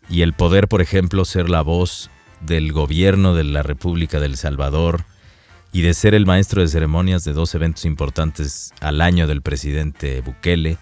Y 0.10 0.24
el 0.24 0.34
poder, 0.34 0.68
por 0.68 0.82
ejemplo, 0.82 1.26
ser 1.26 1.48
la 1.48 1.62
voz 1.62 2.10
del 2.40 2.74
gobierno 2.74 3.36
de 3.36 3.44
la 3.44 3.62
República 3.62 4.20
del 4.20 4.36
Salvador, 4.36 5.06
y 5.74 5.82
de 5.82 5.94
ser 5.94 6.14
el 6.14 6.26
maestro 6.26 6.62
de 6.62 6.68
ceremonias 6.68 7.24
de 7.24 7.34
dos 7.34 7.56
eventos 7.56 7.86
importantes 7.86 8.74
al 8.82 9.00
año 9.02 9.28
del 9.28 9.42
presidente 9.42 10.22
Bukele 10.22 10.78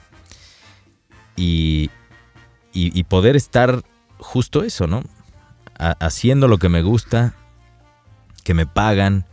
y, 1.35 1.89
y- 2.73 3.03
poder 3.03 3.35
estar 3.35 3.83
justo 4.17 4.63
eso, 4.63 4.87
¿no? 4.87 5.03
Ha- 5.77 5.95
haciendo 5.99 6.47
lo 6.47 6.57
que 6.57 6.69
me 6.69 6.81
gusta, 6.81 7.33
que 8.43 8.53
me 8.53 8.65
pagan 8.65 9.25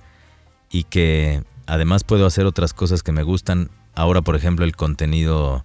y 0.71 0.85
que 0.85 1.43
además 1.67 2.05
puedo 2.05 2.27
hacer 2.27 2.47
otras 2.47 2.73
cosas 2.75 3.03
que 3.03 3.13
me 3.13 3.23
gustan. 3.23 3.71
Ahora, 3.95 4.23
por 4.23 4.37
ejemplo, 4.37 4.65
el 4.65 4.77
contenido, 4.77 5.65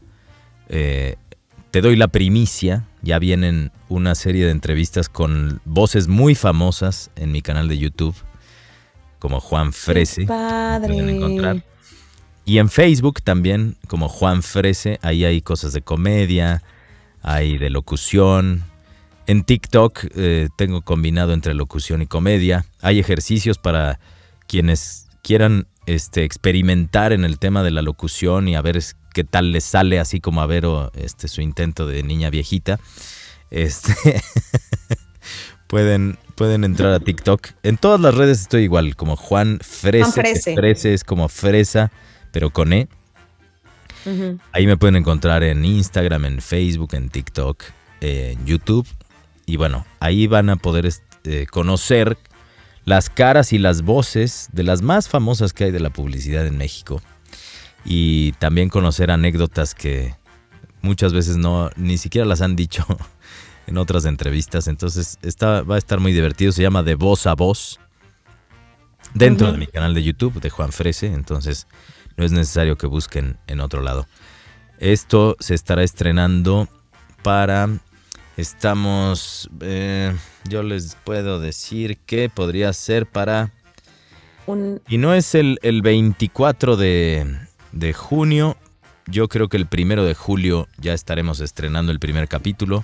eh, 0.69 1.17
te 1.71 1.81
doy 1.81 1.95
la 1.95 2.07
primicia, 2.07 2.85
ya 3.01 3.19
vienen 3.19 3.71
una 3.89 4.15
serie 4.15 4.45
de 4.45 4.51
entrevistas 4.51 5.09
con 5.09 5.61
voces 5.65 6.07
muy 6.07 6.33
famosas 6.33 7.11
en 7.15 7.31
mi 7.31 7.41
canal 7.41 7.67
de 7.67 7.77
YouTube 7.77 8.15
como 9.21 9.39
Juan 9.39 9.71
Frese. 9.71 10.25
Padre. 10.25 10.95
pueden 10.95 11.09
encontrar. 11.09 11.63
Y 12.43 12.57
en 12.57 12.69
Facebook 12.69 13.21
también, 13.21 13.77
como 13.87 14.09
Juan 14.09 14.41
Frese, 14.41 14.97
ahí 15.03 15.23
hay 15.23 15.41
cosas 15.41 15.73
de 15.73 15.83
comedia, 15.83 16.63
hay 17.21 17.59
de 17.59 17.69
locución. 17.69 18.63
En 19.27 19.43
TikTok 19.43 20.05
eh, 20.15 20.49
tengo 20.57 20.81
combinado 20.81 21.33
entre 21.33 21.53
locución 21.53 22.01
y 22.01 22.07
comedia. 22.07 22.65
Hay 22.81 22.97
ejercicios 22.99 23.59
para 23.59 23.99
quienes 24.47 25.07
quieran 25.21 25.67
este, 25.85 26.23
experimentar 26.23 27.13
en 27.13 27.23
el 27.23 27.37
tema 27.37 27.61
de 27.61 27.69
la 27.69 27.83
locución 27.83 28.47
y 28.47 28.55
a 28.55 28.61
ver 28.63 28.81
qué 29.13 29.23
tal 29.23 29.51
les 29.51 29.63
sale, 29.63 29.99
así 29.99 30.19
como 30.19 30.41
a 30.41 30.47
Vero 30.47 30.91
este, 30.95 31.27
su 31.27 31.41
intento 31.41 31.85
de 31.85 32.01
niña 32.01 32.31
viejita. 32.31 32.79
Este, 33.51 33.93
pueden, 35.67 36.17
pueden 36.41 36.63
entrar 36.63 36.91
a 36.91 36.99
TikTok. 36.99 37.49
En 37.61 37.77
todas 37.77 38.01
las 38.01 38.15
redes 38.15 38.41
estoy 38.41 38.63
igual, 38.63 38.95
como 38.95 39.15
Juan 39.15 39.59
Frese. 39.61 40.03
Juan 40.05 40.13
que 40.13 40.21
Frese. 40.31 40.55
Frese 40.55 40.93
es 40.95 41.03
como 41.03 41.29
fresa, 41.29 41.91
pero 42.31 42.49
con 42.49 42.73
E. 42.73 42.87
Ahí 44.51 44.65
me 44.65 44.75
pueden 44.75 44.95
encontrar 44.95 45.43
en 45.43 45.63
Instagram, 45.63 46.25
en 46.25 46.41
Facebook, 46.41 46.95
en 46.95 47.09
TikTok, 47.09 47.61
eh, 48.01 48.35
en 48.35 48.45
YouTube. 48.47 48.87
Y 49.45 49.57
bueno, 49.57 49.85
ahí 49.99 50.25
van 50.25 50.49
a 50.49 50.55
poder 50.55 50.87
est- 50.87 51.03
eh, 51.25 51.45
conocer 51.51 52.17
las 52.85 53.11
caras 53.11 53.53
y 53.53 53.59
las 53.59 53.83
voces 53.83 54.49
de 54.51 54.63
las 54.63 54.81
más 54.81 55.07
famosas 55.09 55.53
que 55.53 55.65
hay 55.65 55.71
de 55.71 55.79
la 55.79 55.91
publicidad 55.91 56.47
en 56.47 56.57
México. 56.57 57.03
Y 57.85 58.31
también 58.39 58.69
conocer 58.69 59.11
anécdotas 59.11 59.75
que 59.75 60.15
muchas 60.81 61.13
veces 61.13 61.37
no 61.37 61.69
ni 61.75 61.99
siquiera 61.99 62.25
las 62.25 62.41
han 62.41 62.55
dicho 62.55 62.83
en 63.71 63.77
otras 63.77 64.05
entrevistas. 64.05 64.67
Entonces 64.67 65.17
está, 65.21 65.63
va 65.63 65.75
a 65.75 65.77
estar 65.77 65.99
muy 65.99 66.11
divertido. 66.11 66.51
Se 66.51 66.61
llama 66.61 66.83
De 66.83 66.95
Voz 66.95 67.25
a 67.25 67.33
Voz. 67.33 67.79
Dentro 69.13 69.51
de 69.51 69.57
mi 69.57 69.67
canal 69.67 69.93
de 69.93 70.03
YouTube 70.03 70.39
de 70.39 70.49
Juan 70.49 70.71
Frese. 70.71 71.07
Entonces 71.07 71.67
no 72.17 72.23
es 72.23 72.31
necesario 72.31 72.77
que 72.77 72.87
busquen 72.87 73.37
en 73.47 73.59
otro 73.61 73.81
lado. 73.81 74.07
Esto 74.77 75.35
se 75.39 75.55
estará 75.55 75.83
estrenando 75.83 76.67
para... 77.23 77.69
Estamos... 78.37 79.49
eh, 79.59 80.15
yo 80.45 80.63
les 80.63 80.95
puedo 81.03 81.39
decir 81.39 81.97
que 82.05 82.29
podría 82.29 82.71
ser 82.73 83.05
para... 83.05 83.51
Un, 84.47 84.81
Y 84.87 84.97
no 84.97 85.13
es 85.13 85.35
el, 85.35 85.59
el 85.61 85.81
24 85.81 86.75
de, 86.77 87.37
de 87.71 87.93
junio. 87.93 88.57
Yo 89.05 89.27
creo 89.27 89.49
que 89.49 89.57
el 89.57 89.67
primero 89.67 90.03
de 90.03 90.15
julio 90.15 90.67
ya 90.77 90.93
estaremos 90.93 91.41
estrenando 91.41 91.91
el 91.91 91.99
primer 91.99 92.27
capítulo. 92.27 92.83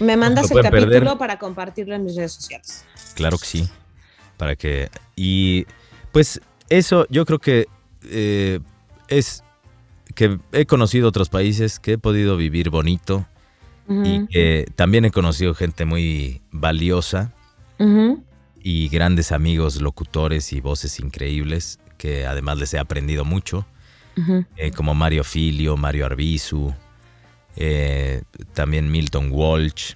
Me 0.00 0.16
mandas 0.16 0.50
el 0.50 0.60
perder. 0.60 0.88
capítulo 0.88 1.18
para 1.18 1.38
compartirlo 1.38 1.94
en 1.94 2.04
mis 2.04 2.16
redes 2.16 2.32
sociales. 2.32 2.84
Claro 3.14 3.38
que 3.38 3.46
sí. 3.46 3.68
Para 4.36 4.56
que. 4.56 4.90
Y 5.16 5.66
pues 6.12 6.40
eso 6.68 7.06
yo 7.10 7.24
creo 7.24 7.38
que 7.38 7.66
eh, 8.04 8.60
es 9.08 9.42
que 10.14 10.38
he 10.52 10.66
conocido 10.66 11.08
otros 11.08 11.28
países, 11.28 11.78
que 11.80 11.92
he 11.92 11.98
podido 11.98 12.36
vivir 12.36 12.70
bonito 12.70 13.26
y 13.88 14.26
que 14.26 14.66
también 14.76 15.06
he 15.06 15.10
conocido 15.10 15.54
gente 15.54 15.86
muy 15.86 16.42
valiosa 16.50 17.32
y 18.60 18.88
grandes 18.88 19.32
amigos 19.32 19.80
locutores 19.80 20.52
y 20.52 20.60
voces 20.60 21.00
increíbles 21.00 21.78
que 21.96 22.26
además 22.26 22.58
les 22.58 22.74
he 22.74 22.78
aprendido 22.78 23.24
mucho. 23.24 23.66
Eh, 24.56 24.72
como 24.72 24.94
Mario 24.94 25.22
Filio, 25.22 25.76
Mario 25.76 26.04
Arbizu, 26.04 26.74
eh, 27.60 28.22
también 28.54 28.90
Milton 28.90 29.30
Walsh. 29.32 29.94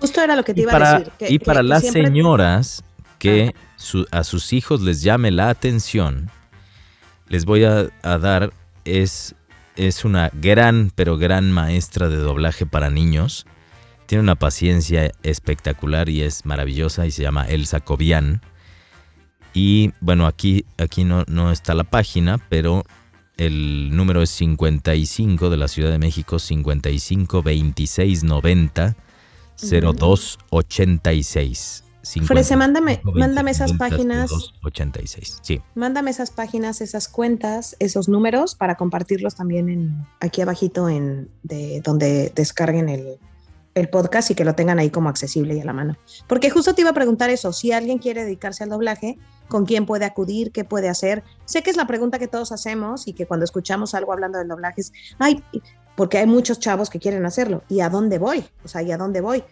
Justo 0.00 0.22
era 0.22 0.34
lo 0.36 0.44
que 0.44 0.54
te 0.54 0.60
Y 0.60 0.62
iba 0.62 0.72
para, 0.72 0.90
a 0.90 0.98
decir. 1.00 1.12
que- 1.18 1.32
y 1.32 1.38
para 1.38 1.60
que 1.60 1.66
las 1.68 1.82
siempre- 1.82 2.04
señoras 2.06 2.84
que 3.18 3.54
su- 3.76 4.06
a 4.10 4.24
sus 4.24 4.52
hijos 4.52 4.80
les 4.80 5.02
llame 5.02 5.30
la 5.30 5.50
atención, 5.50 6.30
les 7.28 7.44
voy 7.44 7.64
a, 7.64 7.88
a 8.02 8.18
dar, 8.18 8.52
es, 8.84 9.34
es 9.76 10.04
una 10.04 10.30
gran, 10.32 10.90
pero 10.94 11.16
gran 11.18 11.52
maestra 11.52 12.08
de 12.08 12.16
doblaje 12.16 12.66
para 12.66 12.88
niños. 12.90 13.46
Tiene 14.06 14.22
una 14.22 14.34
paciencia 14.36 15.12
espectacular 15.22 16.08
y 16.08 16.22
es 16.22 16.44
maravillosa 16.46 17.06
y 17.06 17.10
se 17.10 17.22
llama 17.22 17.46
Elsa 17.46 17.80
Cobian. 17.80 18.40
Y 19.52 19.92
bueno, 20.00 20.26
aquí, 20.26 20.64
aquí 20.78 21.04
no, 21.04 21.24
no 21.28 21.52
está 21.52 21.74
la 21.74 21.84
página, 21.84 22.38
pero 22.48 22.84
el 23.40 23.96
número 23.96 24.20
es 24.20 24.28
55 24.30 25.48
de 25.48 25.56
la 25.56 25.66
Ciudad 25.66 25.90
de 25.90 25.98
México, 25.98 26.38
55 26.38 27.42
26 27.42 28.22
90 28.22 28.96
02 29.56 30.38
86. 30.50 31.84
Frese, 32.24 32.56
mándame, 32.56 33.00
mándame 33.14 33.50
esas 33.50 33.72
páginas. 33.74 34.30
86, 34.62 35.38
sí. 35.42 35.60
Mándame 35.74 36.10
esas 36.10 36.30
páginas, 36.30 36.82
esas 36.82 37.08
cuentas, 37.08 37.76
esos 37.78 38.08
números 38.08 38.54
para 38.54 38.76
compartirlos 38.76 39.34
también 39.34 39.70
en 39.70 40.06
aquí 40.18 40.42
abajito 40.42 40.88
en 40.88 41.30
de 41.42 41.80
donde 41.82 42.32
descarguen 42.34 42.90
el, 42.90 43.18
el 43.80 43.88
podcast 43.88 44.30
y 44.30 44.34
que 44.34 44.44
lo 44.44 44.54
tengan 44.54 44.78
ahí 44.78 44.90
como 44.90 45.08
accesible 45.08 45.54
y 45.56 45.60
a 45.60 45.64
la 45.64 45.72
mano. 45.72 45.96
Porque 46.26 46.50
justo 46.50 46.74
te 46.74 46.82
iba 46.82 46.90
a 46.90 46.94
preguntar 46.94 47.30
eso, 47.30 47.52
si 47.52 47.72
alguien 47.72 47.98
quiere 47.98 48.24
dedicarse 48.24 48.62
al 48.64 48.70
doblaje, 48.70 49.18
¿con 49.48 49.66
quién 49.66 49.86
puede 49.86 50.04
acudir? 50.04 50.52
¿Qué 50.52 50.64
puede 50.64 50.88
hacer? 50.88 51.22
Sé 51.44 51.62
que 51.62 51.70
es 51.70 51.76
la 51.76 51.86
pregunta 51.86 52.18
que 52.18 52.28
todos 52.28 52.52
hacemos 52.52 53.08
y 53.08 53.12
que 53.14 53.26
cuando 53.26 53.44
escuchamos 53.44 53.94
algo 53.94 54.12
hablando 54.12 54.38
del 54.38 54.48
doblaje 54.48 54.80
es, 54.82 54.92
ay, 55.18 55.42
porque 55.96 56.18
hay 56.18 56.26
muchos 56.26 56.60
chavos 56.60 56.88
que 56.90 56.98
quieren 57.00 57.26
hacerlo. 57.26 57.62
¿Y 57.68 57.80
a 57.80 57.88
dónde 57.90 58.18
voy? 58.18 58.44
O 58.64 58.68
sea, 58.68 58.82
¿y 58.82 58.92
a 58.92 58.96
dónde 58.96 59.20
voy? 59.20 59.42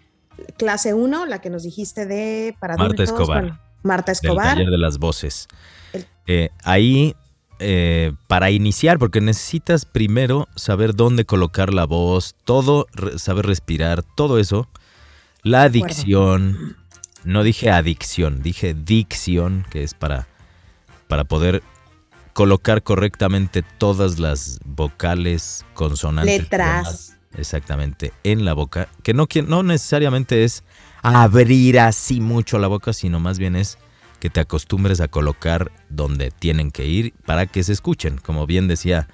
Clase 0.57 0.95
1, 0.95 1.27
la 1.27 1.41
que 1.41 1.51
nos 1.51 1.65
dijiste 1.65 2.07
de 2.07 2.55
para 2.61 2.75
Marta 2.77 2.85
adultos, 2.85 3.09
Escobar. 3.09 3.43
bueno, 3.43 3.61
Marta 3.83 4.13
Del 4.13 4.21
Escobar. 4.23 4.55
taller 4.55 4.71
de 4.71 4.79
las 4.79 4.99
voces. 4.99 5.49
El- 5.93 6.07
Eh, 6.27 6.51
ahí, 6.63 7.15
eh, 7.59 8.13
para 8.27 8.51
iniciar, 8.51 8.99
porque 8.99 9.21
necesitas 9.21 9.85
primero 9.85 10.49
saber 10.55 10.95
dónde 10.95 11.25
colocar 11.25 11.75
la 11.75 11.85
voz, 11.85 12.35
todo, 12.45 12.87
re- 12.93 13.19
saber 13.19 13.47
respirar, 13.47 14.03
todo 14.03 14.39
eso. 14.39 14.69
La 15.43 15.63
adicción, 15.63 16.77
no 17.25 17.43
dije 17.43 17.71
adicción, 17.71 18.43
dije 18.43 18.75
dicción, 18.75 19.65
que 19.71 19.83
es 19.83 19.95
para, 19.95 20.29
para 21.07 21.25
poder 21.25 21.63
colocar 22.33 22.83
correctamente 22.83 23.63
todas 23.79 24.19
las 24.19 24.61
vocales, 24.65 25.65
consonantes. 25.75 26.43
Letras. 26.43 27.15
Exactamente, 27.37 28.13
en 28.25 28.45
la 28.45 28.55
boca, 28.55 28.89
que 29.03 29.13
no, 29.13 29.27
que 29.27 29.43
no 29.43 29.63
necesariamente 29.63 30.45
es 30.45 30.65
abrir 31.03 31.79
así 31.79 32.21
mucho 32.21 32.59
la 32.59 32.69
boca, 32.69 32.93
sino 32.93 33.21
más 33.21 33.39
bien 33.39 33.55
es 33.55 33.79
que 34.21 34.31
te 34.31 34.41
acostumbres 34.41 35.01
a 35.01 35.09
colocar 35.09 35.71
donde 35.89 36.31
tienen 36.31 36.71
que 36.71 36.87
ir 36.87 37.15
para 37.25 37.47
que 37.47 37.63
se 37.63 37.73
escuchen. 37.73 38.19
Como 38.19 38.47
bien 38.47 38.69
decía 38.69 39.09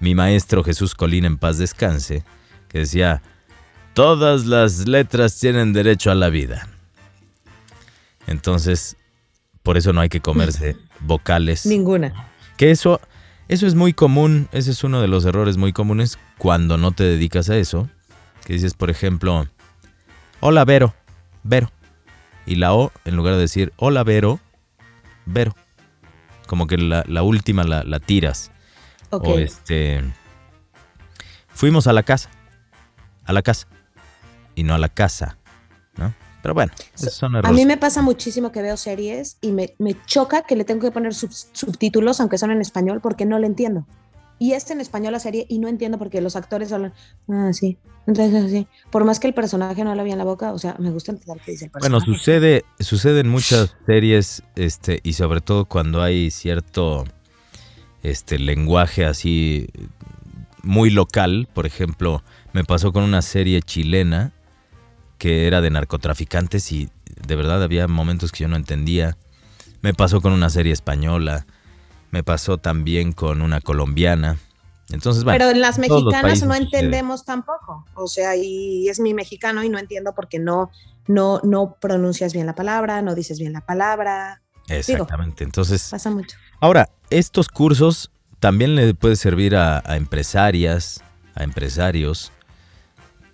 mi 0.00 0.14
maestro 0.14 0.64
Jesús 0.64 0.94
Colín 0.94 1.24
en 1.24 1.38
paz 1.38 1.58
descanse, 1.58 2.24
que 2.68 2.80
decía, 2.80 3.22
todas 3.94 4.46
las 4.46 4.86
letras 4.88 5.38
tienen 5.38 5.72
derecho 5.72 6.10
a 6.10 6.14
la 6.14 6.28
vida. 6.28 6.68
Entonces, 8.26 8.96
por 9.62 9.76
eso 9.76 9.92
no 9.92 10.00
hay 10.00 10.08
que 10.08 10.20
comerse 10.20 10.76
vocales. 11.00 11.66
Ninguna. 11.66 12.30
Que 12.56 12.70
eso, 12.70 13.00
eso 13.48 13.66
es 13.66 13.74
muy 13.74 13.92
común, 13.92 14.48
ese 14.52 14.70
es 14.70 14.84
uno 14.84 15.00
de 15.00 15.08
los 15.08 15.24
errores 15.24 15.56
muy 15.56 15.72
comunes 15.72 16.18
cuando 16.36 16.76
no 16.76 16.92
te 16.92 17.04
dedicas 17.04 17.50
a 17.50 17.56
eso. 17.56 17.88
Que 18.44 18.54
dices, 18.54 18.74
por 18.74 18.90
ejemplo, 18.90 19.46
hola 20.40 20.64
Vero, 20.64 20.94
Vero. 21.42 21.70
Y 22.48 22.54
la 22.56 22.72
O, 22.74 22.90
en 23.04 23.14
lugar 23.14 23.34
de 23.34 23.40
decir 23.40 23.72
hola 23.76 24.02
Vero, 24.04 24.40
Vero. 25.26 25.54
Como 26.46 26.66
que 26.66 26.78
la, 26.78 27.04
la 27.06 27.22
última 27.22 27.62
la, 27.64 27.84
la 27.84 28.00
tiras. 28.00 28.50
Ok. 29.10 29.24
O 29.28 29.38
este. 29.38 30.02
Fuimos 31.48 31.86
a 31.86 31.92
la 31.92 32.02
casa. 32.02 32.30
A 33.26 33.32
la 33.34 33.42
casa. 33.42 33.66
Y 34.54 34.62
no 34.62 34.74
a 34.74 34.78
la 34.78 34.88
casa. 34.88 35.36
¿No? 35.96 36.14
Pero 36.40 36.54
bueno, 36.54 36.72
esos 36.94 37.12
son 37.12 37.36
A 37.36 37.52
mí 37.52 37.66
me 37.66 37.76
pasa 37.76 38.00
muchísimo 38.00 38.50
que 38.52 38.62
veo 38.62 38.76
series 38.76 39.36
y 39.40 39.52
me, 39.52 39.74
me 39.78 39.94
choca 40.06 40.42
que 40.42 40.56
le 40.56 40.64
tengo 40.64 40.80
que 40.80 40.90
poner 40.92 41.12
sub- 41.14 41.32
subtítulos, 41.52 42.20
aunque 42.20 42.38
son 42.38 42.50
en 42.50 42.60
español, 42.62 43.00
porque 43.02 43.26
no 43.26 43.38
le 43.38 43.46
entiendo. 43.46 43.86
Y 44.38 44.52
este 44.52 44.72
en 44.72 44.80
español 44.80 45.12
la 45.12 45.20
serie 45.20 45.46
y 45.48 45.58
no 45.58 45.68
entiendo 45.68 45.98
porque 45.98 46.20
los 46.20 46.36
actores 46.36 46.72
hablan, 46.72 46.94
ah, 47.28 47.52
sí, 47.52 47.78
entonces 48.06 48.44
así. 48.44 48.68
Por 48.90 49.04
más 49.04 49.20
que 49.20 49.26
el 49.28 49.34
personaje 49.34 49.84
no 49.84 49.90
habla 49.90 50.02
bien 50.04 50.18
la 50.18 50.24
boca, 50.24 50.52
o 50.52 50.58
sea, 50.58 50.76
me 50.78 50.90
gusta 50.90 51.12
entender 51.12 51.40
qué 51.44 51.52
dice 51.52 51.66
el 51.66 51.70
Bueno, 51.78 52.00
personaje. 52.00 52.04
sucede, 52.04 52.64
sucede 52.80 53.20
en 53.20 53.28
muchas 53.28 53.76
series, 53.86 54.42
este, 54.56 55.00
y 55.04 55.12
sobre 55.14 55.40
todo 55.40 55.64
cuando 55.66 56.02
hay 56.02 56.30
cierto 56.30 57.04
este 58.02 58.38
lenguaje 58.38 59.04
así 59.04 59.68
muy 60.62 60.90
local. 60.90 61.48
Por 61.52 61.66
ejemplo, 61.66 62.22
me 62.52 62.64
pasó 62.64 62.92
con 62.92 63.04
una 63.04 63.22
serie 63.22 63.62
chilena 63.62 64.32
que 65.18 65.46
era 65.46 65.60
de 65.60 65.70
narcotraficantes 65.70 66.72
y 66.72 66.90
de 67.26 67.36
verdad 67.36 67.62
había 67.62 67.88
momentos 67.88 68.32
que 68.32 68.40
yo 68.44 68.48
no 68.48 68.56
entendía. 68.56 69.18
Me 69.82 69.94
pasó 69.94 70.20
con 70.20 70.32
una 70.32 70.50
serie 70.50 70.72
española. 70.72 71.46
Me 72.10 72.22
pasó 72.22 72.58
también 72.58 73.12
con 73.12 73.42
una 73.42 73.60
colombiana. 73.60 74.38
Entonces, 74.90 75.24
bueno, 75.24 75.38
Pero 75.38 75.50
en 75.50 75.60
las 75.60 75.78
mexicanas 75.78 76.42
no 76.42 76.54
entendemos 76.54 77.24
tampoco. 77.24 77.84
O 77.94 78.06
sea, 78.08 78.36
y 78.36 78.88
es 78.88 79.00
mi 79.00 79.12
mexicano 79.12 79.62
y 79.62 79.68
no 79.68 79.78
entiendo 79.78 80.14
porque 80.14 80.38
no, 80.38 80.70
no, 81.06 81.40
no 81.44 81.76
pronuncias 81.80 82.32
bien 82.32 82.46
la 82.46 82.54
palabra, 82.54 83.02
no 83.02 83.14
dices 83.14 83.38
bien 83.38 83.52
la 83.52 83.60
palabra. 83.60 84.40
Exactamente. 84.68 85.44
Entonces, 85.44 85.88
Pasa 85.90 86.10
mucho. 86.10 86.36
Ahora, 86.60 86.88
estos 87.10 87.48
cursos 87.48 88.10
también 88.40 88.74
le 88.74 88.94
puede 88.94 89.16
servir 89.16 89.56
a, 89.56 89.82
a 89.84 89.96
empresarias, 89.96 91.02
a 91.34 91.44
empresarios, 91.44 92.32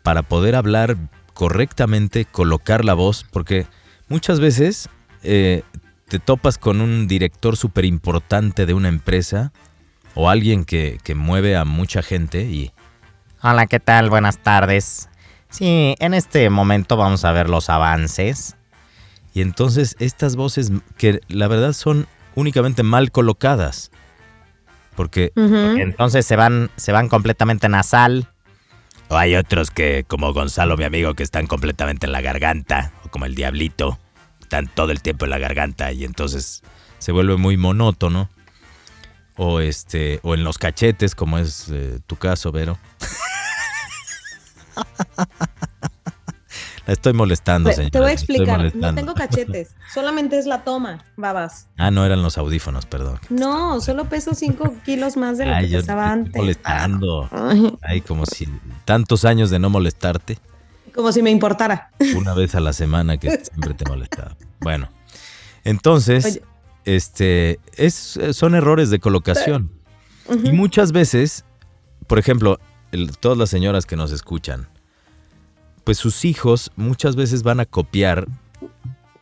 para 0.02 0.22
poder 0.22 0.56
hablar 0.56 0.96
correctamente, 1.34 2.24
colocar 2.24 2.84
la 2.84 2.94
voz, 2.94 3.24
porque 3.30 3.66
muchas 4.08 4.40
veces 4.40 4.88
eh, 5.22 5.62
te 6.08 6.18
topas 6.18 6.58
con 6.58 6.80
un 6.80 7.06
director 7.06 7.56
súper 7.56 7.84
importante 7.84 8.66
de 8.66 8.74
una 8.74 8.88
empresa 8.88 9.52
o 10.14 10.30
alguien 10.30 10.64
que, 10.64 10.98
que 11.02 11.14
mueve 11.14 11.56
a 11.56 11.64
mucha 11.64 12.02
gente 12.02 12.42
y 12.42 12.72
Hola, 13.42 13.66
¿qué 13.66 13.78
tal? 13.80 14.08
Buenas 14.08 14.38
tardes. 14.38 15.10
Sí, 15.50 15.94
en 15.98 16.14
este 16.14 16.48
momento 16.48 16.96
vamos 16.96 17.24
a 17.26 17.32
ver 17.32 17.50
los 17.50 17.68
avances. 17.68 18.56
Y 19.34 19.42
entonces 19.42 19.96
estas 19.98 20.34
voces 20.34 20.72
que 20.96 21.20
la 21.28 21.46
verdad 21.48 21.74
son 21.74 22.06
únicamente 22.34 22.82
mal 22.82 23.10
colocadas. 23.10 23.90
Porque 24.96 25.32
Entonces 25.36 26.24
se 26.24 26.36
van, 26.36 26.70
se 26.76 26.92
van 26.92 27.08
completamente 27.08 27.68
nasal. 27.68 28.28
o 29.08 29.16
hay 29.16 29.34
otros 29.36 29.70
que, 29.70 30.04
como 30.06 30.32
Gonzalo, 30.32 30.76
mi 30.76 30.84
amigo, 30.84 31.14
que 31.14 31.22
están 31.24 31.46
completamente 31.46 32.06
en 32.06 32.12
la 32.12 32.20
garganta, 32.20 32.92
o 33.04 33.08
como 33.10 33.26
el 33.26 33.34
diablito, 33.34 33.98
están 34.58 34.72
todo 34.74 34.92
el 34.92 35.02
tiempo 35.02 35.24
en 35.24 35.30
la 35.32 35.38
garganta 35.38 35.90
y 35.92 36.04
entonces 36.04 36.62
se 36.98 37.10
vuelve 37.12 37.36
muy 37.36 37.56
monótono. 37.56 38.28
O 39.36 39.58
este, 39.58 40.20
o 40.22 40.34
en 40.34 40.44
los 40.44 40.58
cachetes, 40.58 41.16
como 41.16 41.38
es 41.38 41.66
eh, 41.72 41.98
tu 42.06 42.14
caso, 42.14 42.52
Vero. 42.52 42.78
La 46.86 46.92
estoy 46.92 47.14
molestando, 47.14 47.70
Te- 47.70 47.76
señor. 47.76 47.90
te 47.92 47.98
voy 47.98 48.10
a 48.10 48.12
explicar, 48.12 48.76
no 48.76 48.94
tengo 48.94 49.14
cachetes, 49.14 49.74
solamente 49.94 50.38
es 50.38 50.44
la 50.44 50.64
toma, 50.64 51.02
babas. 51.16 51.66
Ah, 51.78 51.90
no 51.90 52.04
eran 52.04 52.22
los 52.22 52.36
audífonos, 52.36 52.84
perdón. 52.84 53.18
No, 53.30 53.80
solo 53.80 54.04
peso 54.04 54.34
5 54.34 54.74
kilos 54.84 55.16
más 55.16 55.38
de 55.38 55.46
lo 55.46 55.54
Ay, 55.54 55.64
que 55.64 55.70
yo 55.72 55.80
pesaba 55.80 56.04
te 56.04 56.10
antes. 56.12 56.26
estoy 56.28 56.40
molestando. 56.42 57.30
Ay, 57.82 58.02
como 58.02 58.26
si 58.26 58.46
tantos 58.84 59.24
años 59.24 59.48
de 59.50 59.58
no 59.58 59.70
molestarte. 59.70 60.38
Como 60.94 61.12
si 61.12 61.22
me 61.22 61.30
importara. 61.30 61.90
una 62.16 62.34
vez 62.34 62.54
a 62.54 62.60
la 62.60 62.72
semana 62.72 63.16
que 63.18 63.30
siempre 63.44 63.74
te 63.74 63.84
molestaba. 63.86 64.36
Bueno, 64.60 64.88
entonces, 65.64 66.24
Oye. 66.26 66.42
este, 66.84 67.58
es, 67.76 68.18
son 68.32 68.54
errores 68.54 68.90
de 68.90 68.98
colocación. 69.00 69.70
Y 70.42 70.52
muchas 70.52 70.92
veces, 70.92 71.44
por 72.06 72.18
ejemplo, 72.18 72.58
el- 72.92 73.16
todas 73.18 73.36
las 73.36 73.50
señoras 73.50 73.84
que 73.86 73.96
nos 73.96 74.10
escuchan, 74.12 74.68
pues 75.84 75.98
sus 75.98 76.24
hijos 76.24 76.70
muchas 76.76 77.14
veces 77.16 77.42
van 77.42 77.60
a 77.60 77.66
copiar 77.66 78.26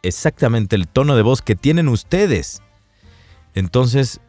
exactamente 0.03 0.77
el 0.77 0.87
tono 0.89 1.17
de 1.17 1.23
voz 1.23 1.43
que 1.43 1.57
tienen 1.57 1.89
ustedes. 1.89 2.63
Entonces, 3.55 4.21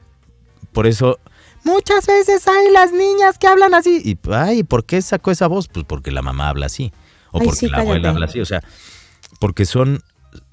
por 0.72 0.88
eso, 0.88 1.20
muchas 1.64 2.06
veces 2.08 2.48
hay 2.48 2.72
las 2.72 2.92
niñas 2.92 3.38
que 3.38 3.48
hablan 3.48 3.74
así. 3.76 4.02
Y, 4.04 4.18
ay, 4.32 4.64
¿por 4.64 4.86
qué 4.86 5.02
sacó 5.02 5.32
esa 5.32 5.48
voz? 5.48 5.68
Pues 5.68 5.86
porque 5.88 6.12
la 6.12 6.22
mamá 6.22 6.50
habla 6.50 6.66
así. 6.66 6.92
O 7.34 7.40
Ay, 7.40 7.46
porque 7.46 7.60
sí, 7.60 7.68
la 7.70 7.80
abuela 7.80 8.10
habla 8.10 8.26
así. 8.28 8.40
O 8.40 8.46
sea, 8.46 8.64
porque 9.42 9.66
son, 9.66 10.02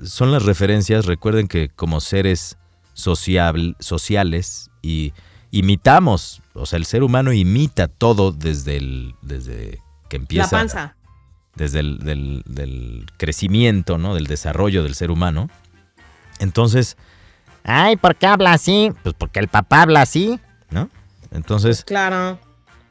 son 0.03 0.33
las 0.33 0.43
referencias. 0.45 1.07
Recuerden 1.07 1.47
que 1.47 1.69
como 1.69 2.01
seres 2.01 2.57
sociable- 2.95 3.77
sociales 3.79 4.71
y 4.83 5.13
imitamos, 5.53 6.43
o 6.55 6.67
sea, 6.67 6.77
el 6.79 6.85
ser 6.87 7.03
humano 7.05 7.33
imita 7.33 7.87
todo 7.89 8.33
desde 8.33 8.77
el, 8.77 9.15
desde 9.23 9.81
que 10.09 10.17
La 10.19 10.23
empieza 10.23 10.51
panza. 10.51 10.97
desde 11.55 11.81
el 11.81 11.99
del, 11.99 12.43
del 12.47 13.07
crecimiento, 13.17 13.97
¿no? 13.99 14.15
Del 14.15 14.27
desarrollo 14.27 14.83
del 14.83 14.95
ser 14.97 15.11
humano. 15.13 15.49
Entonces, 16.41 16.97
Ay, 17.63 17.97
¿por 17.97 18.17
qué 18.17 18.27
habla 18.27 18.55
así? 18.55 18.91
Pues 19.03 19.15
porque 19.19 19.39
el 19.39 19.49
papá 19.49 19.83
habla 19.83 20.01
así. 20.03 20.41
¿no? 20.71 20.89
Entonces, 21.31 21.85
Claro. 21.85 22.41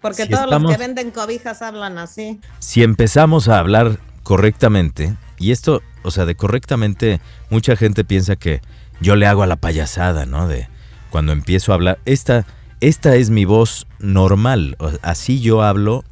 Porque 0.02 0.24
Si 0.24 0.30
todos 0.30 0.46
estamos- 0.46 0.72
los 0.72 0.78
que 0.80 0.86
venden 0.88 1.12
cobijas 1.12 1.62
hablan 1.62 1.98
así. 1.98 2.40
si 2.60 2.84
empezamos 2.84 3.48
a 3.50 3.60
hablar 3.60 4.00
correctamente, 4.24 5.16
y 5.38 5.52
esto, 5.52 5.82
o 6.04 6.12
sea, 6.12 6.26
de 6.26 6.36
correctamente, 6.36 7.20
mucha 7.50 7.76
gente 7.76 8.04
piensa 8.06 8.36
que 8.36 8.62
yo 9.02 9.16
le 9.16 9.28
hago 9.28 9.44
a 9.44 9.48
la 9.48 9.56
payasada, 9.58 10.26
¿no? 10.26 10.48
De 10.48 10.68
cuando 11.10 11.32
empiezo 11.32 11.72
a 11.72 11.76
hablar, 11.76 12.00
esta, 12.06 12.46
esta 12.82 13.16
es 13.16 13.30
mi 13.30 13.46
voz 13.46 13.88
normal, 14.00 14.78
así 15.02 15.42
yo 15.42 15.64
hablo 15.64 16.04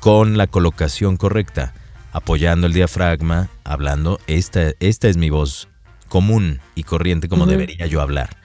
con 0.00 0.36
la 0.36 0.46
colocación 0.46 1.16
correcta, 1.16 1.72
apoyando 2.12 2.66
el 2.66 2.72
diafragma, 2.72 3.48
hablando, 3.64 4.20
esta, 4.26 4.72
esta 4.80 5.08
es 5.08 5.16
mi 5.16 5.30
voz 5.30 5.68
común 6.08 6.60
y 6.74 6.82
corriente 6.84 7.28
como 7.28 7.46
debería 7.46 7.86
yo 7.86 8.00
hablar. 8.00 8.36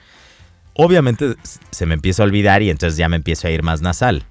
Obviamente 0.82 1.34
se 1.70 1.84
me 1.84 1.94
empieza 1.94 2.22
a 2.22 2.26
olvidar 2.26 2.62
y 2.62 2.70
entonces 2.70 2.96
ya 2.96 3.08
me 3.08 3.16
empiezo 3.16 3.46
a 3.46 3.50
ir 3.50 3.62
más 3.62 3.82
nasal. 3.82 4.24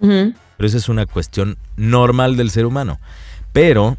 Pero 0.00 0.34
esa 0.58 0.76
es 0.76 0.88
una 0.90 1.06
cuestión 1.06 1.56
normal 1.76 2.36
del 2.36 2.50
ser 2.50 2.66
humano. 2.66 3.00
Pero, 3.54 3.96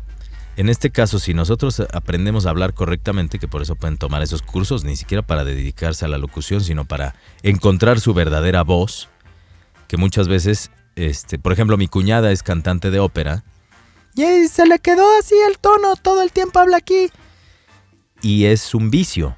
en 0.57 0.69
este 0.69 0.91
caso, 0.91 1.17
si 1.17 1.33
nosotros 1.33 1.81
aprendemos 1.91 2.45
a 2.45 2.51
hablar 2.51 2.73
correctamente, 2.75 3.39
que 3.39 3.47
por 3.47 3.63
eso 3.63 3.75
pueden 3.75 3.97
tomar 3.97 4.21
esos 4.21 4.43
cursos, 4.43 4.83
ni 4.83 4.95
siquiera 4.95 5.23
para 5.23 5.43
dedicarse 5.43 6.05
a 6.05 6.07
la 6.07 6.19
locución, 6.19 6.61
sino 6.61 6.85
para 6.85 7.15
encontrar 7.41 7.99
su 7.99 8.13
verdadera 8.13 8.63
voz, 8.63 9.09
que 9.87 9.97
muchas 9.97 10.27
veces, 10.27 10.69
este, 10.95 11.39
por 11.39 11.51
ejemplo, 11.51 11.77
mi 11.77 11.87
cuñada 11.87 12.31
es 12.31 12.43
cantante 12.43 12.91
de 12.91 12.99
ópera, 12.99 13.43
Y 14.15 14.47
se 14.49 14.67
le 14.67 14.77
quedó 14.79 15.05
así 15.19 15.35
el 15.49 15.57
tono, 15.57 15.95
todo 15.95 16.21
el 16.21 16.31
tiempo 16.31 16.59
habla 16.59 16.77
aquí. 16.77 17.09
y 18.21 18.45
es 18.45 18.75
un 18.75 18.91
vicio, 18.91 19.35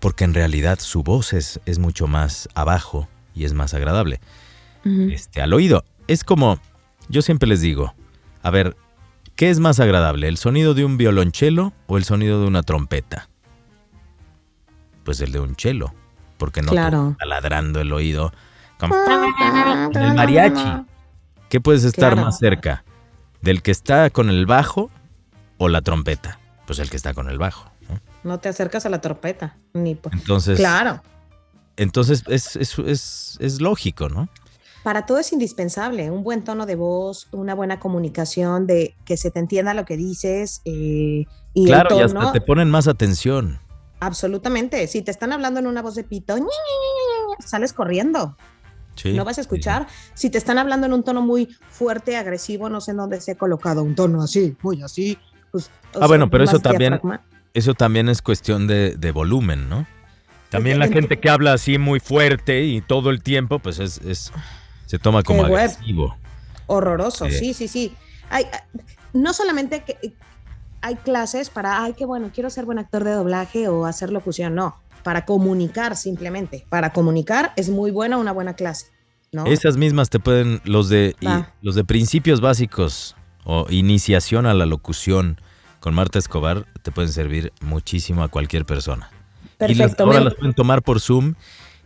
porque 0.00 0.24
en 0.24 0.34
realidad 0.34 0.78
su 0.80 1.02
voz 1.02 1.32
es, 1.32 1.60
es 1.66 1.78
mucho 1.78 2.06
más 2.06 2.48
abajo 2.54 3.08
y 3.34 3.44
es 3.44 3.52
más 3.54 3.74
agradable. 3.74 4.20
Este, 4.84 5.42
al 5.42 5.52
oído. 5.52 5.84
Es 6.08 6.24
como, 6.24 6.58
yo 7.08 7.20
siempre 7.22 7.48
les 7.48 7.60
digo, 7.60 7.94
a 8.42 8.50
ver, 8.50 8.76
¿qué 9.36 9.50
es 9.50 9.60
más 9.60 9.78
agradable? 9.78 10.26
¿El 10.26 10.38
sonido 10.38 10.72
de 10.74 10.84
un 10.86 10.96
violonchelo 10.96 11.72
o 11.86 11.98
el 11.98 12.04
sonido 12.04 12.40
de 12.40 12.46
una 12.46 12.62
trompeta? 12.62 13.28
Pues 15.04 15.20
el 15.20 15.32
de 15.32 15.40
un 15.40 15.54
chelo, 15.56 15.94
porque 16.38 16.62
no 16.62 16.70
Claro. 16.72 17.10
está 17.12 17.26
ladrando 17.26 17.80
el 17.80 17.92
oído. 17.92 18.32
Como- 18.78 18.94
En 19.94 20.02
el 20.02 20.14
mariachi, 20.14 20.86
¿qué 21.48 21.60
puedes 21.60 21.84
estar 21.84 22.12
Claro. 22.14 22.26
más 22.26 22.38
cerca? 22.38 22.84
¿Del 23.42 23.62
que 23.62 23.70
está 23.70 24.08
con 24.10 24.30
el 24.30 24.46
bajo 24.46 24.90
o 25.58 25.68
la 25.68 25.82
trompeta? 25.82 26.38
Pues 26.66 26.78
el 26.78 26.88
que 26.90 26.96
está 26.96 27.12
con 27.14 27.28
el 27.28 27.38
bajo. 27.38 27.69
¿No? 28.24 28.38
Te 28.38 28.48
acercas 28.48 28.86
a 28.86 28.88
la 28.90 29.00
trompeta. 29.00 29.56
Ni 29.74 29.98
Entonces, 30.12 30.56
Claro. 30.58 31.02
entonces 31.76 32.24
es, 32.28 32.56
es, 32.56 32.78
es- 32.78 33.36
es 33.40 33.60
lógico, 33.60 34.08
¿no? 34.08 34.28
Para 34.82 35.04
todo 35.04 35.18
es 35.18 35.32
indispensable, 35.32 36.10
un 36.10 36.22
buen 36.24 36.42
tono 36.42 36.64
de 36.64 36.74
voz, 36.74 37.28
una 37.32 37.54
buena 37.54 37.78
comunicación, 37.80 38.66
de 38.66 38.94
que 39.04 39.16
se 39.18 39.30
te 39.30 39.38
entienda 39.38 39.74
lo 39.74 39.84
que 39.84 39.96
dices 39.98 40.62
eh, 40.64 41.26
y 41.52 41.66
claro, 41.66 41.94
y 41.94 41.98
el 41.98 42.04
hasta 42.06 42.18
tono. 42.18 42.32
te 42.32 42.40
ponen 42.40 42.70
más 42.70 42.88
atención. 42.88 43.58
Absolutamente. 44.00 44.86
Si 44.86 45.02
te 45.02 45.10
están 45.10 45.32
hablando 45.34 45.60
en 45.60 45.66
una 45.66 45.82
voz 45.82 45.94
de 45.96 46.04
pito, 46.04 46.34
ñi, 46.36 46.44
ñi, 46.44 46.46
ñi, 46.46 47.34
ñi, 47.38 47.46
sales 47.46 47.74
corriendo. 47.74 48.36
Sí, 48.96 49.12
no 49.14 49.24
vas 49.26 49.32
a 49.32 49.34
sí. 49.34 49.40
escuchar. 49.42 49.86
Si 50.14 50.30
te 50.30 50.38
están 50.38 50.56
hablando 50.56 50.86
en 50.86 50.94
un 50.94 51.02
tono 51.02 51.20
muy 51.20 51.46
fuerte, 51.70 52.16
agresivo, 52.16 52.70
no 52.70 52.80
sé 52.80 52.92
en 52.92 52.96
dónde 52.98 53.20
se 53.20 53.32
ha 53.32 53.34
colocado 53.34 53.82
un 53.82 53.94
tono 53.94 54.22
así, 54.22 54.56
muy 54.62 54.82
así. 54.82 55.18
Pues, 55.52 55.70
Ah, 56.00 56.06
bueno, 56.06 56.30
pero 56.30 56.44
eso 56.44 56.58
también-. 56.58 56.98
Eso 57.54 57.74
también 57.74 58.08
es 58.08 58.22
cuestión 58.22 58.66
de, 58.66 58.96
de 58.96 59.10
volumen, 59.12 59.68
¿no? 59.68 59.86
También 60.50 60.78
la 60.78 60.86
Ent- 60.86 60.92
gente 60.94 61.18
que 61.20 61.30
habla 61.30 61.52
así 61.52 61.78
muy 61.78 62.00
fuerte 62.00 62.64
y 62.64 62.80
todo 62.80 63.10
el 63.10 63.22
tiempo, 63.22 63.58
pues 63.58 63.78
es, 63.78 63.98
es- 63.98 64.32
se 64.86 64.98
toma 64.98 65.22
como 65.22 65.44
Qué 65.44 65.50
web. 65.50 65.60
agresivo. 65.70 66.16
Horroroso, 66.66 67.26
Sí. 67.26 67.32
sí, 67.38 67.54
sí, 67.54 67.68
sí. 67.68 67.94
Hay, 68.30 68.46
no 69.12 69.32
solamente 69.32 69.82
que 69.84 70.14
hay 70.82 70.94
clases 70.96 71.50
para, 71.50 71.82
ay, 71.84 71.94
qué 71.96 72.04
bueno, 72.06 72.30
quiero 72.34 72.50
ser 72.50 72.64
buen 72.64 72.78
actor 72.78 73.04
de 73.04 73.12
doblaje 73.12 73.68
o 73.68 73.86
hacer 73.86 74.10
locución, 74.10 74.54
no. 74.54 74.76
Para 75.02 75.24
comunicar 75.24 75.96
simplemente. 75.96 76.66
Para 76.68 76.92
comunicar 76.92 77.52
es 77.56 77.68
muy 77.70 77.90
buena 77.90 78.16
una 78.18 78.32
buena 78.32 78.54
clase, 78.54 78.86
¿no? 79.32 79.46
Esas 79.46 79.76
mismas 79.76 80.10
te 80.10 80.18
pueden, 80.20 80.60
los 80.64 80.88
de, 80.88 81.16
y- 81.20 81.26
los 81.62 81.74
de 81.74 81.84
principios 81.84 82.40
básicos 82.40 83.16
o 83.44 83.66
iniciación 83.70 84.46
a 84.46 84.54
la 84.54 84.66
locución 84.66 85.40
con 85.80 85.94
Marta 85.94 86.18
Escobar, 86.18 86.66
te 86.82 86.92
pueden 86.92 87.10
servir 87.12 87.52
muchísimo 87.62 88.22
a 88.22 88.28
cualquier 88.28 88.64
persona. 88.64 89.10
Y 89.60 89.74
las, 89.74 89.78
Perfecto. 89.78 90.04
ahora 90.04 90.18
me- 90.20 90.24
las 90.26 90.34
pueden 90.34 90.54
tomar 90.54 90.82
por 90.82 91.00
Zoom. 91.00 91.34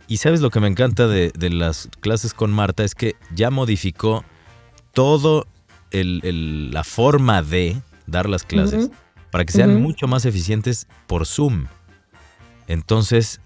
Y 0.07 0.17
sabes 0.17 0.39
lo 0.41 0.49
que 0.51 0.59
me 0.59 0.67
encanta 0.67 1.07
de, 1.07 1.31
de 1.35 1.49
las 1.49 1.89
clases 1.99 2.33
con 2.33 2.51
Marta 2.51 2.83
es 2.83 2.93
que 2.93 3.15
ya 3.33 3.49
modificó 3.49 4.23
todo 4.93 5.47
el- 5.91 6.21
el- 6.23 6.71
la 6.71 6.83
forma 6.83 7.41
de 7.41 7.81
dar 8.05 8.29
las 8.29 8.43
clases 8.43 8.91
para 9.31 9.45
que 9.45 9.51
sean 9.53 9.81
mucho 9.81 10.07
más 10.07 10.25
eficientes 10.25 10.87
por 11.07 11.25
Zoom. 11.25 11.65
Entonces, 12.67 13.41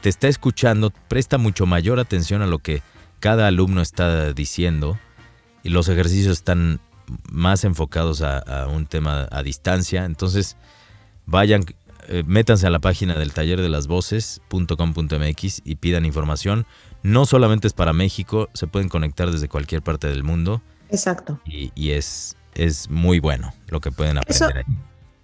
te 0.00 0.08
está 0.08 0.28
escuchando, 0.28 0.90
presta 1.08 1.38
mucho 1.38 1.66
mayor 1.66 1.98
atención 2.00 2.40
a 2.42 2.46
lo 2.46 2.58
que 2.58 2.82
cada 3.18 3.46
alumno 3.46 3.82
está 3.82 4.32
diciendo 4.32 4.98
y 5.62 5.68
los 5.70 5.88
ejercicios 5.88 6.32
están 6.38 6.80
más 7.30 7.64
enfocados 7.64 8.22
a, 8.22 8.38
a 8.38 8.66
un 8.68 8.86
tema 8.86 9.28
a 9.30 9.42
distancia. 9.42 10.04
Entonces, 10.04 10.56
vayan, 11.26 11.64
eh, 12.08 12.22
métanse 12.26 12.66
a 12.66 12.70
la 12.70 12.78
página 12.78 13.14
del 13.18 13.32
taller 13.32 13.60
de 13.60 13.68
las 13.68 13.86
voces.com.mx 13.86 15.62
y 15.64 15.74
pidan 15.76 16.04
información. 16.04 16.66
No 17.02 17.26
solamente 17.26 17.66
es 17.66 17.72
para 17.72 17.92
México, 17.92 18.48
se 18.54 18.66
pueden 18.66 18.88
conectar 18.88 19.30
desde 19.30 19.48
cualquier 19.48 19.82
parte 19.82 20.06
del 20.08 20.22
mundo 20.22 20.62
Exacto. 20.90 21.40
y, 21.46 21.72
y 21.74 21.92
es, 21.92 22.36
es 22.54 22.90
muy 22.90 23.20
bueno 23.20 23.54
lo 23.68 23.80
que 23.80 23.90
pueden 23.90 24.18
Eso- 24.26 24.44
aprender 24.44 24.66
ahí. 24.68 24.78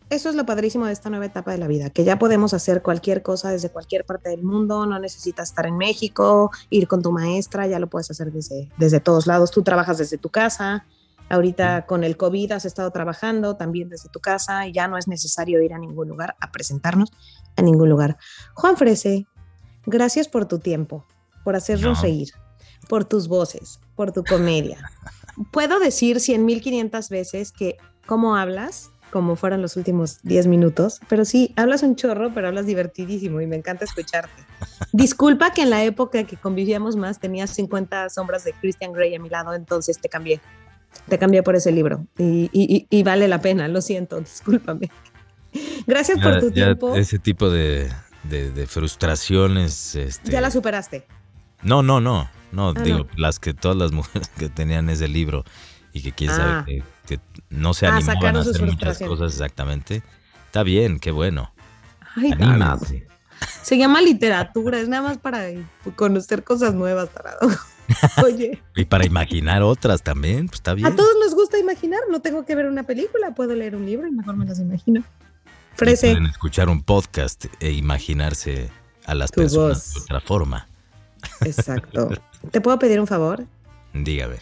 Eso 0.09 0.29
es 0.29 0.37
lo 0.37 0.47
padrísimo 0.47 0.87
de 0.87 0.93
esta 0.93 1.11
nueva 1.11 1.27
etapa 1.27 1.51
de 1.51 1.59
la 1.59 1.67
vida, 1.67 1.91
que 1.91 2.05
ya 2.05 2.17
podemos 2.17 2.55
hacer 2.55 2.81
cualquier 2.81 3.23
cosa 3.25 3.51
desde 3.51 3.71
cualquier 3.71 4.05
parte 4.05 4.31
del 4.31 4.45
mundo, 4.45 4.87
no 4.87 5.01
necesitas 5.01 5.49
estar 5.49 5.67
en 5.67 5.77
México, 5.77 6.53
ir 6.71 6.87
con 6.87 7.03
tu 7.03 7.11
maestra, 7.11 7.67
ya 7.67 7.81
lo 7.81 7.89
puedes 7.89 8.09
hacer 8.13 8.31
desde, 8.31 8.69
desde 8.77 9.01
todos 9.01 9.27
lados. 9.27 9.51
Tú 9.51 9.63
trabajas 9.65 9.99
desde 9.99 10.17
tu 10.17 10.29
casa, 10.29 10.87
ahorita 11.29 11.87
con 11.87 12.05
el 12.05 12.17
COVID 12.17 12.53
has 12.53 12.65
estado 12.65 12.91
trabajando 12.91 13.57
también 13.57 13.89
desde 13.89 14.09
tu 14.09 14.21
casa 14.21 14.67
y 14.67 14.73
ya 14.73 14.89
no 14.89 14.97
es 14.99 15.09
necesario 15.09 15.61
ir 15.63 15.73
a 15.75 15.79
ningún 15.79 16.09
lugar 16.09 16.37
a 16.41 16.51
presentarnos 16.53 17.11
a 17.57 17.63
ningún 17.63 17.89
lugar. 17.89 18.17
Juan 18.55 18.77
Frese, 18.77 19.27
gracias 19.87 20.29
por 20.29 20.47
tu 20.47 20.59
tiempo, 20.59 21.07
por 21.45 21.57
hacernos 21.57 21.99
No. 21.99 22.03
reír, 22.03 22.29
por 22.89 23.05
tus 23.05 23.29
voces, 23.29 23.81
por 23.95 24.13
tu 24.13 24.25
comedia. 24.25 24.79
Puedo 25.53 25.79
decir 25.79 26.19
100.500 26.19 27.09
veces 27.11 27.53
que 27.53 27.77
cómo 28.07 28.37
hablas, 28.37 28.91
como 29.11 29.37
fueron 29.37 29.63
los 29.63 29.77
últimos 29.77 30.21
10 30.23 30.47
minutos, 30.47 31.01
pero 31.09 31.25
sí, 31.25 31.53
hablas 31.57 31.83
un 31.83 31.97
chorro, 31.97 32.33
pero 32.35 32.49
hablas 32.49 32.67
divertidísimo 32.67 33.41
y 33.41 33.47
me 33.47 33.57
encanta 33.57 33.85
escucharte. 33.85 34.45
Disculpa 34.93 35.53
que 35.53 35.63
en 35.63 35.71
la 35.71 35.85
época 35.85 36.25
que 36.25 36.37
convivíamos 36.37 36.97
más 36.97 37.19
tenías 37.19 37.51
50 37.51 38.11
sombras 38.11 38.45
de 38.45 38.53
Christian 38.55 38.93
Grey 38.93 39.15
a 39.15 39.21
mi 39.21 39.29
lado, 39.29 39.55
entonces 39.55 39.99
te 40.01 40.09
cambié. 40.09 40.41
Te 41.09 41.19
cambié 41.19 41.43
por 41.43 41.55
ese 41.57 41.73
libro 41.73 42.07
y, 42.19 42.49
y- 42.53 42.87
y- 42.91 43.03
vale 43.03 43.29
la 43.29 43.41
pena, 43.41 43.69
lo 43.69 43.81
siento, 43.81 44.19
discúlpame. 44.21 44.91
Gracias 45.87 46.19
por 46.21 46.35
Ya- 46.35 46.41
tu 46.41 46.49
ya 46.49 46.55
tiempo. 46.67 46.95
Ese 46.95 47.19
tipo 47.19 47.51
de, 47.51 47.91
de- 48.25 48.51
de 48.51 48.67
frustraciones. 48.67 49.95
Este, 49.95 50.31
Ya 50.31 50.41
la 50.41 50.51
superaste. 50.51 51.07
No, 51.63 51.83
no, 51.83 52.01
no. 52.01 52.29
No, 52.53 52.71
Ah, 52.71 52.81
digo, 52.83 52.99
no. 52.99 53.07
las 53.17 53.39
que 53.39 53.55
todas 53.55 53.77
las 53.77 53.93
mujeres 53.99 54.29
que 54.39 54.49
tenían 54.49 54.89
ese 54.91 55.09
libro 55.09 55.45
y 55.93 56.03
que 56.03 56.13
quién 56.13 56.31
Ah. 56.31 56.35
sabe 56.37 56.65
que, 57.07 57.17
que 57.17 57.21
no 57.51 57.75
se 57.75 57.87
Ah, 57.87 57.97
animaban 57.97 58.37
a 58.37 58.41
hacer 58.41 58.63
muchas 58.63 58.99
cosas 58.99 59.33
exactamente. 59.33 60.03
Está 60.47 60.63
bien, 60.63 60.99
qué 60.99 61.11
bueno. 61.11 61.53
Ay. 62.17 62.33
Se 63.63 63.77
llama 63.77 64.01
literatura, 64.01 64.79
es 64.81 64.89
nada 64.89 65.03
más 65.03 65.19
para 65.19 65.45
conocer 65.97 66.43
cosas 66.45 66.73
nuevas, 66.75 67.11
tarado. 67.11 67.41
Oye, 68.25 68.63
Y 68.75 68.85
para 68.85 69.07
imaginar 69.07 69.63
otras 69.63 70.03
también, 70.03 70.47
pues 70.49 70.59
está 70.61 70.75
bien. 70.75 70.87
a 70.89 70.97
todos 70.97 71.11
nos 71.23 71.35
gusta 71.35 71.59
imaginar, 71.59 72.01
no 72.11 72.21
tengo 72.21 72.45
que 72.45 72.55
ver 72.55 72.67
una 72.67 72.83
película, 72.85 73.35
puedo 73.35 73.55
leer 73.55 73.77
un 73.77 73.87
libro 73.87 74.07
y 74.07 74.11
mejor 74.13 74.37
me 74.37 74.45
las 74.47 74.59
imagino. 74.59 75.03
Frese, 75.75 76.09
Pueden 76.13 76.27
escuchar 76.27 76.69
un 76.69 76.83
podcast 76.83 77.47
e 77.61 77.71
imaginarse 77.73 78.71
a 79.05 79.15
las 79.15 79.31
Tu 79.31 79.43
personas 79.43 79.85
voz. 79.85 79.95
de 79.95 80.01
otra 80.01 80.21
forma. 80.21 80.69
exacto. 81.45 82.09
¿Te 82.51 82.61
puedo 82.61 82.79
pedir 82.79 82.99
un 83.01 83.07
favor? 83.07 83.45
Dígame. 83.93 84.37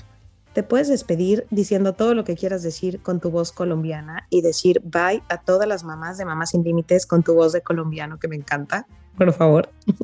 Te 0.53 0.63
puedes 0.63 0.87
despedir 0.89 1.47
diciendo 1.51 1.95
todo 1.95 2.15
lo 2.15 2.23
que 2.23 2.37
quieras 2.37 2.63
decir 2.63 3.01
con 3.01 3.19
tu 3.21 3.31
voz 3.31 3.51
colombiana 3.51 4.27
y 4.31 4.41
decir 4.43 4.81
bye 4.85 5.21
a 5.29 5.39
todas 5.43 5.67
las 5.67 5.83
mamás 5.83 6.17
de 6.17 6.25
Mamás 6.25 6.51
Sin 6.51 6.63
Límites 6.63 7.07
con 7.07 7.25
tu 7.25 7.35
voz 7.35 7.53
de 7.53 7.61
colombiano 7.63 8.19
que 8.21 8.29
me 8.29 8.37
encanta. 8.37 8.87
Por 9.19 9.33
favor. 9.33 9.69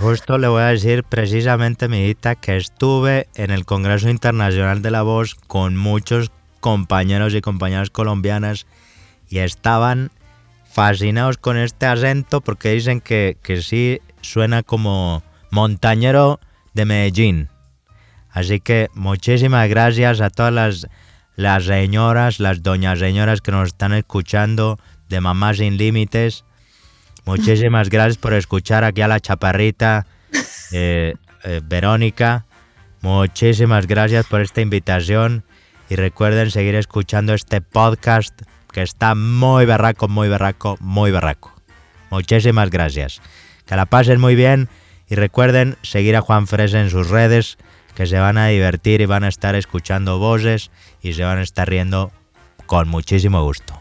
Justo 0.00 0.38
le 0.38 0.48
voy 0.48 0.62
a 0.62 0.68
decir 0.68 1.04
precisamente, 1.04 1.84
amiguita, 1.84 2.34
que 2.34 2.56
estuve 2.56 3.28
en 3.34 3.50
el 3.50 3.66
Congreso 3.66 4.08
Internacional 4.08 4.80
de 4.80 4.90
la 4.90 5.02
Voz 5.02 5.34
con 5.34 5.76
muchos 5.76 6.32
compañeros 6.60 7.34
y 7.34 7.42
compañeras 7.42 7.90
colombianas 7.90 8.66
y 9.28 9.40
estaban 9.40 10.10
fascinados 10.64 11.36
con 11.36 11.58
este 11.58 11.84
acento 11.84 12.40
porque 12.40 12.72
dicen 12.72 13.02
que, 13.02 13.36
que 13.42 13.60
sí 13.60 14.00
suena 14.22 14.62
como 14.62 15.22
montañero 15.50 16.40
de 16.72 16.86
Medellín. 16.86 17.48
Así 18.30 18.58
que 18.60 18.88
muchísimas 18.94 19.68
gracias 19.68 20.22
a 20.22 20.30
todas 20.30 20.52
las 20.54 20.88
las 21.36 21.64
señoras, 21.64 22.40
las 22.40 22.62
doñas 22.62 22.98
señoras 22.98 23.40
que 23.40 23.50
nos 23.50 23.68
están 23.68 23.92
escuchando 23.92 24.78
de 25.08 25.20
Mamá 25.20 25.54
Sin 25.54 25.76
Límites. 25.78 26.44
Muchísimas 27.24 27.90
gracias 27.90 28.18
por 28.18 28.32
escuchar 28.32 28.84
aquí 28.84 29.02
a 29.02 29.08
la 29.08 29.20
chaparrita 29.20 30.06
eh, 30.72 31.14
eh, 31.44 31.60
Verónica. 31.64 32.46
Muchísimas 33.02 33.86
gracias 33.86 34.26
por 34.26 34.40
esta 34.40 34.60
invitación 34.60 35.44
y 35.88 35.96
recuerden 35.96 36.50
seguir 36.50 36.74
escuchando 36.74 37.34
este 37.34 37.60
podcast 37.60 38.42
que 38.72 38.82
está 38.82 39.14
muy 39.14 39.66
berraco, 39.66 40.08
muy 40.08 40.28
berraco, 40.28 40.76
muy 40.80 41.10
berraco. 41.10 41.52
Muchísimas 42.10 42.70
gracias. 42.70 43.20
Que 43.66 43.76
la 43.76 43.86
pasen 43.86 44.20
muy 44.20 44.34
bien 44.34 44.68
y 45.08 45.14
recuerden 45.14 45.76
seguir 45.82 46.16
a 46.16 46.20
Juan 46.20 46.46
Fresa 46.46 46.80
en 46.80 46.90
sus 46.90 47.08
redes 47.08 47.58
que 47.94 48.06
se 48.06 48.18
van 48.18 48.38
a 48.38 48.46
divertir 48.46 49.00
y 49.00 49.06
van 49.06 49.24
a 49.24 49.28
estar 49.28 49.54
escuchando 49.54 50.18
voces 50.18 50.70
y 51.02 51.14
se 51.14 51.24
van 51.24 51.38
a 51.38 51.42
estar 51.42 51.68
riendo 51.68 52.12
con 52.66 52.88
muchísimo 52.88 53.42
gusto. 53.42 53.79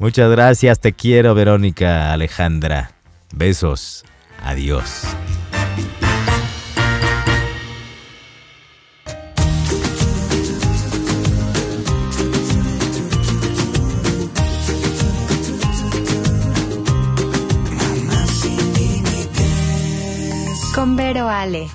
Muchas 0.00 0.30
gracias, 0.30 0.80
te 0.80 0.94
quiero, 0.94 1.34
Verónica 1.34 2.10
Alejandra. 2.14 2.92
Besos. 3.34 4.02
Adiós. 4.42 5.02
Con 20.74 20.96
Vero 20.96 21.28
Ale. 21.28 21.68